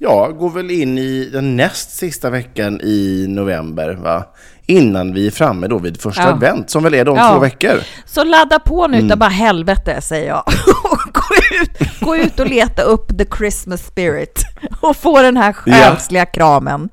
Ja, 0.00 0.28
går 0.38 0.50
väl 0.50 0.70
in 0.70 0.98
i 0.98 1.24
den 1.32 1.56
näst 1.56 1.90
sista 1.90 2.30
veckan 2.30 2.80
i 2.80 3.26
november, 3.28 3.94
va? 3.94 4.24
Innan 4.66 5.14
vi 5.14 5.26
är 5.26 5.30
framme 5.30 5.66
då 5.68 5.78
vid 5.78 6.00
första 6.00 6.22
Ja. 6.22 6.28
advent, 6.28 6.70
som 6.70 6.82
väl 6.82 6.94
är 6.94 7.04
de 7.04 7.16
Ja. 7.16 7.32
två 7.32 7.38
veckor. 7.40 7.80
Så 8.06 8.24
ladda 8.24 8.58
på 8.58 8.86
nu 8.86 8.98
Mm. 8.98 9.18
bara 9.18 9.28
helvete, 9.30 10.00
säger 10.00 10.28
jag. 10.28 10.42
Ut, 11.62 12.00
gå 12.00 12.16
ut 12.16 12.40
och 12.40 12.46
leta 12.46 12.82
upp 12.82 13.18
the 13.18 13.24
Christmas 13.38 13.86
spirit 13.86 14.42
och 14.80 14.96
få 14.96 15.22
den 15.22 15.36
här 15.36 15.52
själsliga 15.52 16.26
kramen. 16.26 16.88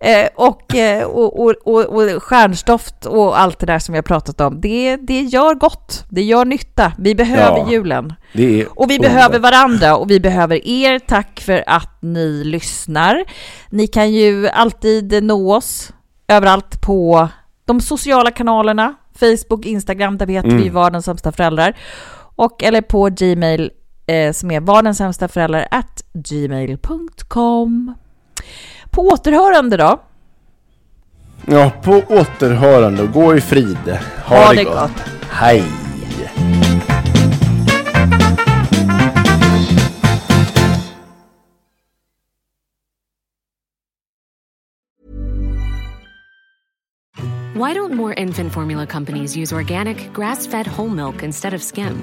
Eh, 0.00 0.28
och, 0.34 0.74
eh, 0.74 1.04
och, 1.04 1.40
och, 1.40 1.54
och, 1.64 1.84
och 1.84 2.22
stjärnstoft 2.22 3.06
och 3.06 3.40
allt 3.40 3.58
det 3.58 3.66
där 3.66 3.78
som 3.78 3.92
vi 3.92 3.98
har 3.98 4.02
pratat 4.02 4.40
om, 4.40 4.60
det, 4.60 4.96
det 4.96 5.20
gör 5.20 5.54
gott. 5.54 6.04
Det 6.08 6.22
gör 6.22 6.44
nytta. 6.44 6.92
Vi 6.98 7.14
behöver 7.14 7.58
Ja. 7.58 7.70
julen. 7.70 8.14
Och 8.70 8.90
vi 8.90 8.98
behöver 8.98 9.38
varandra 9.38 9.96
och 9.96 10.10
vi 10.10 10.20
behöver 10.20 10.68
er. 10.68 10.98
Tack 10.98 11.40
för 11.40 11.64
att 11.66 11.98
ni 12.02 12.44
lyssnar. 12.44 13.24
Ni 13.70 13.86
kan 13.86 14.12
ju 14.12 14.48
alltid 14.48 15.22
nå 15.24 15.54
oss 15.56 15.92
överallt 16.28 16.80
på 16.80 17.28
de 17.64 17.80
sociala 17.80 18.30
kanalerna. 18.30 18.94
Facebook, 19.20 19.66
Instagram, 19.66 20.18
där 20.18 20.26
heter 20.26 20.48
vi 20.48 20.68
Var 20.68 20.90
den 20.90 21.02
sämsta 21.02 21.32
föräldrar. 21.32 21.76
Och 22.36 22.62
eller 22.62 22.80
på 22.80 23.08
Gmail 23.08 23.70
eh, 24.06 24.32
som 24.32 24.50
är 24.50 24.60
var 24.60 24.82
den 24.82 24.94
sämsta 24.94 25.28
föräldrar 25.28 25.68
at 25.70 26.02
gmail.com. 26.12 27.94
På 28.90 29.02
återhörande 29.02 29.76
då. 29.76 30.00
Ja, 31.46 31.70
på 31.82 31.92
återhörande 32.08 33.02
och 33.02 33.12
gå 33.12 33.36
i 33.36 33.40
frid. 33.40 33.98
Ha, 34.24 34.36
Ha 34.36 34.50
det, 34.50 34.56
det 34.56 34.64
gott. 34.64 34.74
gott. 34.74 35.02
Hej. 35.30 35.64
Why 47.54 47.72
don't 47.72 47.94
more 47.94 48.12
infant 48.12 48.52
formula 48.52 48.86
companies 48.86 49.34
use 49.34 49.50
organic, 49.50 50.12
grass 50.12 50.46
fed 50.46 50.66
whole 50.66 50.90
milk 50.90 51.22
instead 51.22 51.54
of 51.54 51.62
skim? 51.62 52.02